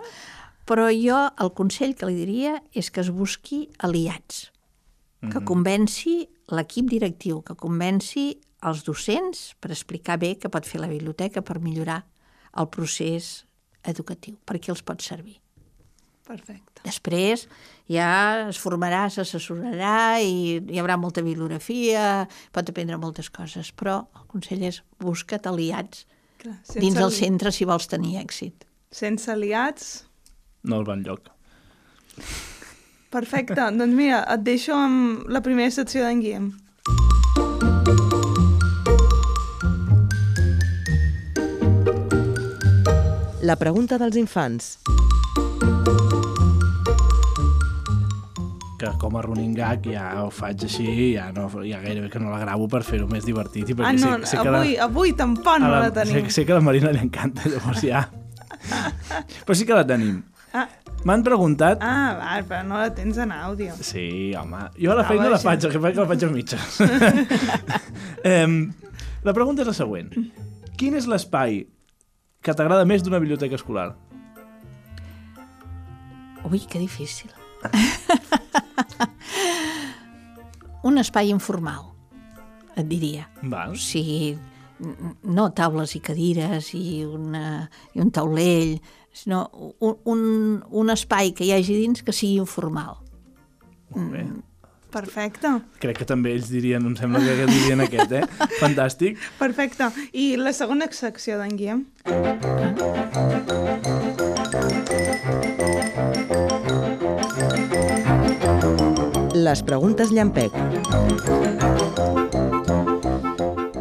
Però 0.68 0.86
jo 0.94 1.18
el 1.44 1.50
consell 1.58 1.92
que 1.98 2.08
li 2.08 2.16
diria 2.16 2.54
és 2.72 2.88
que 2.90 3.02
es 3.04 3.10
busqui 3.12 3.66
aliats, 3.84 4.46
que 5.20 5.42
convenci 5.44 6.14
l'equip 6.56 6.88
directiu, 6.90 7.42
que 7.42 7.54
convenci 7.54 8.38
els 8.66 8.82
docents 8.84 9.54
per 9.60 9.70
explicar 9.72 10.18
bé 10.20 10.34
què 10.36 10.50
pot 10.52 10.66
fer 10.68 10.80
la 10.82 10.88
biblioteca 10.90 11.40
per 11.42 11.60
millorar 11.64 12.02
el 12.60 12.66
procés 12.68 13.44
educatiu, 13.88 14.36
perquè 14.44 14.68
els 14.74 14.82
pot 14.82 15.00
servir. 15.00 15.38
Perfecte. 16.30 16.82
Després 16.84 17.46
ja 17.90 18.48
es 18.50 18.58
formarà, 18.62 19.06
s'assessorarà 19.10 20.20
i 20.22 20.60
hi 20.60 20.78
haurà 20.78 20.94
molta 21.00 21.24
bibliografia, 21.26 22.26
pot 22.54 22.68
aprendre 22.70 22.98
moltes 23.02 23.30
coses, 23.34 23.72
però 23.74 23.96
el 24.20 24.26
consell 24.30 24.62
és 24.68 24.82
busca't 25.02 25.48
aliats 25.50 26.04
Clar, 26.38 26.54
dins 26.76 26.96
el 26.96 27.08
ali- 27.08 27.16
centre 27.18 27.50
si 27.52 27.64
vols 27.66 27.88
tenir 27.90 28.18
èxit. 28.22 28.66
Sense 28.90 29.30
aliats, 29.32 30.06
No 30.62 30.76
el 30.76 30.84
van 30.84 31.02
lloc. 31.02 31.30
Perfecte. 33.10 33.60
doncs 33.80 33.94
mira, 33.94 34.24
et 34.34 34.42
deixo 34.46 34.74
amb 34.76 35.28
la 35.28 35.42
primera 35.44 35.70
secció 35.74 36.06
d'en 36.06 36.22
Guillem. 36.22 36.50
La 43.42 43.56
pregunta 43.56 43.96
dels 43.98 44.16
infants. 44.20 44.74
Que 48.80 48.90
com 49.00 49.16
a 49.16 49.22
running 49.24 49.56
gag 49.56 49.88
ja 49.92 50.04
ho 50.22 50.28
faig 50.32 50.62
així, 50.68 50.86
ja, 51.16 51.30
no, 51.36 51.48
ja 51.64 51.80
gairebé 51.82 52.08
que 52.12 52.20
no 52.20 52.30
la 52.32 52.38
gravo 52.40 52.68
per 52.70 52.82
fer-ho 52.86 53.08
més 53.10 53.26
divertit. 53.28 53.68
I 53.68 53.74
Ah, 53.74 53.76
perquè 53.80 53.96
no, 53.96 54.12
sé, 54.24 54.36
sé 54.36 54.40
que 54.40 54.48
avui, 54.52 54.74
la, 54.76 54.86
avui 54.86 55.12
tampoc 55.16 55.60
no 55.60 55.72
a 55.72 55.82
la 55.86 55.90
tenim. 55.92 56.28
Sé, 56.28 56.36
sé 56.40 56.46
que 56.46 56.54
a 56.54 56.60
la 56.60 56.64
Marina 56.64 56.92
li 56.94 57.02
encanta, 57.02 57.48
llavors 57.48 57.82
ja... 57.84 58.06
Però 59.46 59.56
sí 59.56 59.66
que 59.66 59.76
la 59.76 59.86
tenim. 59.88 60.20
Ah, 60.52 60.66
M'han 61.08 61.22
preguntat... 61.24 61.80
ah, 61.80 62.10
va, 62.18 62.32
però 62.44 62.60
no 62.68 62.76
la 62.76 62.90
tens 62.92 63.16
en 63.22 63.30
àudio. 63.32 63.72
Sí, 63.80 64.34
home. 64.36 64.66
Jo 64.76 64.90
a 64.92 64.98
la 64.98 65.04
Ah, 65.06 65.08
feina 65.08 65.30
la 65.32 65.38
faig, 65.40 65.64
el 65.64 65.72
que 65.72 65.80
faig 65.80 65.94
que 65.96 66.02
la 66.04 66.08
faig 66.10 66.24
a 66.26 66.28
mitges. 66.34 66.80
la 69.28 69.32
pregunta 69.36 69.62
és 69.64 69.70
la 69.70 69.76
següent. 69.76 70.10
Quin 70.76 70.96
és 70.98 71.06
l'espai 71.08 71.62
que 72.44 72.52
t'agrada 72.56 72.84
més 72.88 73.02
d'una 73.04 73.20
biblioteca 73.20 73.56
escolar? 73.56 73.94
Ui, 76.44 76.60
que 76.68 76.78
difícil. 76.80 77.30
Un 80.88 80.96
espai 81.00 81.28
informal, 81.32 81.90
et 82.76 82.86
diria. 82.88 83.26
Val. 83.42 83.72
O 83.76 83.80
sigui, 83.80 84.36
no 85.28 85.50
taules 85.56 85.92
i 85.96 86.00
cadires 86.00 86.70
i, 86.76 87.02
una, 87.04 87.68
i 87.92 88.00
un 88.00 88.08
taulell, 88.16 88.78
sinó 89.12 89.48
un, 89.80 89.96
un, 90.04 90.20
un 90.70 90.90
espai 90.90 91.32
que 91.34 91.44
hi 91.44 91.52
hagi 91.56 91.76
dins 91.80 92.02
que 92.06 92.12
sigui 92.14 92.38
informal. 92.40 92.96
Molt 93.94 94.12
bé. 94.14 94.24
Perfecte, 94.90 95.46
Crec 95.78 96.00
que 96.00 96.06
també 96.06 96.32
ells 96.34 96.48
dirien, 96.50 96.82
em 96.82 96.96
sembla 96.98 97.20
que 97.22 97.46
dirien 97.46 97.84
aquest, 97.84 98.10
eh? 98.10 98.24
Fantàstic. 98.62 99.22
perfecte. 99.38 99.86
I 100.12 100.32
la 100.36 100.50
segona 100.52 100.90
secció 100.90 101.38
d'en 101.38 101.54
Guillem? 101.54 101.84
Les 109.34 109.62
preguntes 109.62 110.10
llampec. 110.12 110.52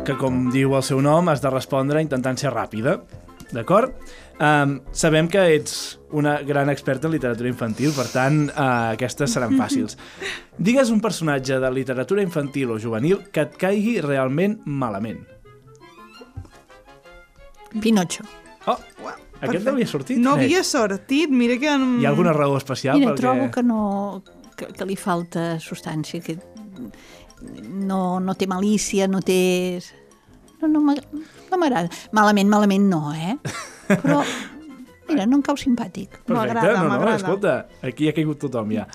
Que 0.08 0.16
com 0.18 0.48
diu 0.54 0.74
el 0.78 0.84
seu 0.86 1.02
nom, 1.06 1.30
has 1.30 1.42
de 1.44 1.52
respondre 1.54 2.02
intentant 2.02 2.40
ser 2.40 2.54
ràpida. 2.56 2.98
D'acord? 3.56 3.96
Um, 4.40 4.78
sabem 4.96 5.28
que 5.28 5.42
ets 5.56 6.00
una 6.16 6.38
gran 6.48 6.70
experta 6.72 7.10
en 7.10 7.14
literatura 7.18 7.50
infantil, 7.50 7.92
per 7.96 8.06
tant, 8.12 8.46
uh, 8.54 8.94
aquestes 8.94 9.34
seran 9.36 9.58
fàcils. 9.62 9.98
Digues 10.58 10.94
un 10.94 11.02
personatge 11.04 11.60
de 11.60 11.72
literatura 11.74 12.24
infantil 12.24 12.72
o 12.76 12.80
juvenil 12.80 13.26
que 13.34 13.48
et 13.48 13.58
caigui 13.60 13.98
realment 14.06 14.60
malament. 14.66 15.26
Pinocho. 17.82 18.24
Oh, 18.70 18.78
aquest 19.42 19.66
no 19.66 19.74
havia 19.74 19.88
sortit? 19.88 20.18
No 20.20 20.36
crec. 20.36 20.46
havia 20.46 20.64
sortit, 20.68 21.32
mira 21.32 21.58
que... 21.62 21.70
Hi 21.70 22.06
ha 22.06 22.12
alguna 22.12 22.34
raó 22.36 22.58
especial? 22.58 23.00
Mira, 23.00 23.14
perquè... 23.14 23.24
trobo 23.24 23.50
que 23.54 23.64
no 23.64 23.82
que, 24.60 24.72
que 24.76 24.88
li 24.88 24.98
falta 25.00 25.58
substància, 25.64 26.22
que 26.24 26.38
no, 27.70 28.20
no 28.20 28.36
té 28.36 28.48
malícia, 28.52 29.08
no 29.08 29.24
té... 29.26 29.40
No, 30.60 30.68
no 30.68 30.96
no 31.52 31.60
m'agrada. 31.62 31.90
Malament, 32.16 32.50
malament 32.52 32.90
no, 32.90 33.02
eh? 33.14 33.38
Però, 33.90 34.22
mira, 35.10 35.26
no 35.26 35.40
em 35.40 35.46
cau 35.46 35.58
simpàtic. 35.60 36.10
Perfecte, 36.22 36.34
M'agrada, 36.36 36.84
no, 36.84 37.00
no, 37.00 37.14
escolta, 37.16 37.56
aquí 37.86 38.10
ha 38.10 38.14
caigut 38.18 38.40
tothom 38.46 38.72
ja. 38.76 38.86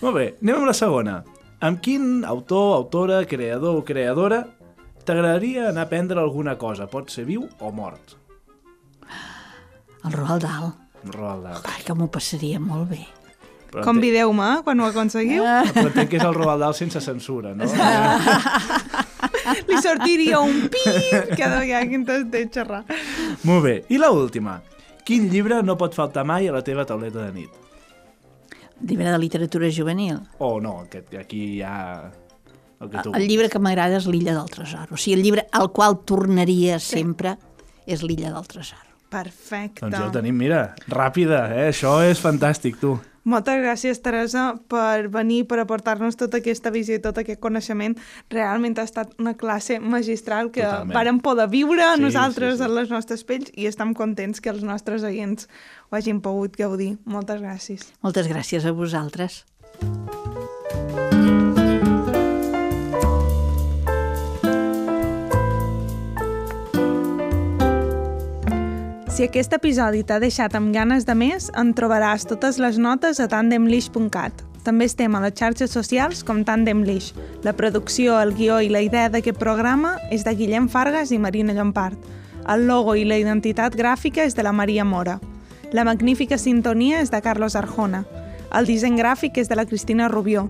Molt 0.00 0.16
bé, 0.16 0.26
anem 0.42 0.60
amb 0.62 0.68
la 0.70 0.76
segona. 0.76 1.18
Amb 1.64 1.80
quin 1.84 2.24
autor, 2.28 2.74
autora, 2.76 3.22
creador 3.28 3.80
o 3.80 3.84
creadora 3.86 4.42
t'agradaria 5.04 5.68
anar 5.70 5.84
a 5.84 5.88
aprendre 5.88 6.20
alguna 6.20 6.56
cosa? 6.60 6.86
Pot 6.88 7.10
ser 7.12 7.24
viu 7.28 7.44
o 7.60 7.72
mort. 7.72 8.16
El 10.04 10.12
Roald 10.12 10.44
Dahl. 10.44 10.72
Roald 11.12 11.44
Dahl. 11.44 11.60
Ai, 11.72 11.82
que 11.84 11.96
m'ho 11.96 12.08
passaria 12.12 12.60
molt 12.60 12.88
bé. 12.92 13.02
Però 13.70 13.80
entenc, 13.82 13.88
Convideu-me 13.88 14.48
quan 14.64 14.80
ho 14.80 14.86
aconseguiu. 14.86 15.42
però 15.74 15.88
entenc 15.90 16.10
que 16.12 16.20
és 16.20 16.24
el 16.24 16.34
Roald 16.36 16.60
Dahl 16.64 16.76
sense 16.78 17.00
censura, 17.04 17.54
no? 17.56 17.64
li 19.68 19.80
sortiria 19.82 20.40
un 20.40 20.68
pip 20.72 21.34
cada 21.36 21.60
vegada 21.60 21.86
que 21.88 21.98
intentes 21.98 22.50
xerrar. 22.54 22.84
Molt 23.44 23.64
bé. 23.64 23.74
I 23.88 24.00
la 24.00 24.10
última. 24.14 24.60
Quin 25.04 25.28
llibre 25.28 25.60
no 25.62 25.76
pot 25.76 25.94
faltar 25.96 26.24
mai 26.24 26.48
a 26.48 26.54
la 26.54 26.62
teva 26.64 26.86
tauleta 26.88 27.26
de 27.26 27.32
nit? 27.34 27.60
Llibre 28.84 29.10
de 29.12 29.18
literatura 29.20 29.68
juvenil. 29.70 30.18
Oh, 30.38 30.60
no, 30.60 30.80
aquest, 30.84 31.12
aquí 31.20 31.42
hi 31.58 31.62
ha... 31.62 32.10
El 32.80 32.90
que 32.90 33.04
tu... 33.04 33.12
El 33.14 33.28
llibre 33.28 33.48
que 33.52 33.60
m'agrada 33.62 34.00
és 34.00 34.08
l'Illa 34.10 34.34
del 34.36 34.48
Tresor. 34.50 34.90
O 34.90 34.98
sigui, 34.98 35.18
el 35.18 35.24
llibre 35.24 35.46
al 35.52 35.70
qual 35.76 36.00
tornaria 36.08 36.80
sempre 36.82 37.36
és 37.86 38.02
l'Illa 38.02 38.32
del 38.34 38.48
Tresor. 38.50 38.80
Perfecte. 39.14 39.84
Doncs 39.84 39.94
ja 39.94 40.08
ho 40.08 40.12
tenim, 40.12 40.34
mira, 40.40 40.64
ràpida, 40.90 41.44
eh? 41.54 41.68
Això 41.70 42.00
és 42.02 42.18
fantàstic, 42.20 42.80
tu. 42.80 42.96
Moltes 43.24 43.56
gràcies, 43.62 44.00
Teresa, 44.04 44.54
per 44.68 45.08
venir, 45.08 45.46
per 45.48 45.58
aportar-nos 45.62 46.16
tota 46.20 46.42
aquesta 46.42 46.70
visió 46.70 46.98
i 46.98 47.00
tot 47.00 47.16
aquest 47.22 47.40
coneixement. 47.40 47.96
Realment 48.30 48.76
ha 48.78 48.84
estat 48.84 49.14
una 49.18 49.32
classe 49.40 49.78
magistral 49.80 50.50
que 50.52 50.60
Totalment. 50.62 50.92
vàrem 50.94 51.20
poder 51.24 51.48
viure 51.48 51.86
Sí, 51.96 52.02
nosaltres 52.02 52.58
sí, 52.58 52.58
sí. 52.58 52.64
en 52.68 52.74
les 52.76 52.90
nostres 52.92 53.24
pells 53.24 53.50
i 53.56 53.66
estem 53.66 53.94
contents 53.94 54.40
que 54.44 54.50
els 54.52 54.62
nostres 54.62 55.02
oients 55.02 55.48
ho 55.90 55.96
hagin 55.96 56.20
pogut 56.20 56.56
gaudir. 56.56 56.98
Moltes 57.04 57.40
gràcies. 57.40 57.88
Moltes 58.02 58.28
gràcies 58.28 58.64
a 58.68 58.72
vosaltres. 58.72 59.44
Si 69.14 69.22
aquest 69.22 69.52
episodi 69.54 70.00
t'ha 70.02 70.16
deixat 70.18 70.56
amb 70.58 70.72
ganes 70.74 71.04
de 71.06 71.14
més, 71.14 71.44
en 71.54 71.68
trobaràs 71.78 72.24
totes 72.26 72.56
les 72.58 72.80
notes 72.82 73.20
a 73.22 73.28
tandemlish.cat. 73.30 74.40
També 74.66 74.88
estem 74.90 75.14
a 75.14 75.20
les 75.22 75.36
xarxes 75.38 75.70
socials 75.70 76.24
com 76.26 76.40
Tandemlish. 76.42 77.12
La 77.46 77.52
producció, 77.54 78.16
el 78.18 78.32
guió 78.34 78.56
i 78.58 78.72
la 78.74 78.80
idea 78.82 79.06
d'aquest 79.14 79.38
programa 79.38 79.92
és 80.10 80.24
de 80.26 80.34
Guillem 80.34 80.66
Fargas 80.66 81.12
i 81.14 81.20
Marina 81.22 81.54
Llompart. 81.54 81.94
El 82.50 82.66
logo 82.66 82.96
i 82.98 83.04
la 83.06 83.20
identitat 83.22 83.76
gràfica 83.78 84.24
és 84.26 84.34
de 84.34 84.42
la 84.42 84.50
Maria 84.50 84.82
Mora. 84.82 85.20
La 85.70 85.84
magnífica 85.86 86.34
sintonia 86.34 86.98
és 86.98 87.14
de 87.14 87.20
Carlos 87.22 87.54
Arjona. 87.54 88.02
El 88.50 88.66
disseny 88.66 88.98
gràfic 88.98 89.38
és 89.38 89.46
de 89.46 89.54
la 89.54 89.66
Cristina 89.70 90.08
Rubió. 90.08 90.48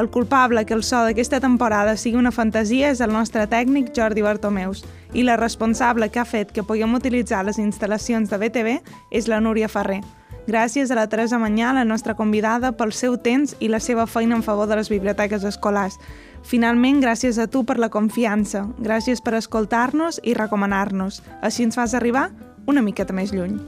El 0.00 0.08
culpable 0.08 0.64
que 0.64 0.72
el 0.72 0.80
so 0.80 1.02
d'aquesta 1.04 1.42
temporada 1.44 1.98
sigui 2.00 2.16
una 2.16 2.32
fantasia 2.32 2.88
és 2.88 3.04
el 3.04 3.12
nostre 3.12 3.44
tècnic 3.52 3.92
Jordi 3.92 4.24
Bartomeus 4.24 4.86
i 5.14 5.22
la 5.22 5.36
responsable 5.36 6.10
que 6.10 6.20
ha 6.20 6.28
fet 6.28 6.52
que 6.52 6.64
puguem 6.64 6.94
utilitzar 6.94 7.44
les 7.46 7.58
instal·lacions 7.58 8.30
de 8.30 8.38
BTV 8.38 8.78
és 9.10 9.28
la 9.28 9.40
Núria 9.40 9.68
Ferrer. 9.68 10.00
Gràcies 10.48 10.90
a 10.90 10.96
la 10.96 11.06
Teresa 11.12 11.36
Manyà, 11.36 11.74
la 11.76 11.84
nostra 11.84 12.14
convidada, 12.16 12.72
pel 12.72 12.94
seu 12.96 13.18
temps 13.20 13.52
i 13.60 13.68
la 13.68 13.82
seva 13.84 14.06
feina 14.08 14.38
en 14.38 14.42
favor 14.42 14.68
de 14.68 14.78
les 14.80 14.88
biblioteques 14.88 15.44
escolars. 15.44 15.98
Finalment, 16.42 17.02
gràcies 17.04 17.36
a 17.36 17.46
tu 17.52 17.66
per 17.68 17.76
la 17.76 17.90
confiança. 17.92 18.64
Gràcies 18.80 19.20
per 19.20 19.36
escoltar-nos 19.36 20.22
i 20.24 20.32
recomanar-nos. 20.32 21.20
Així 21.42 21.68
ens 21.68 21.76
fas 21.76 21.92
arribar 21.92 22.30
una 22.64 22.80
miqueta 22.80 23.12
més 23.12 23.34
lluny. 23.36 23.58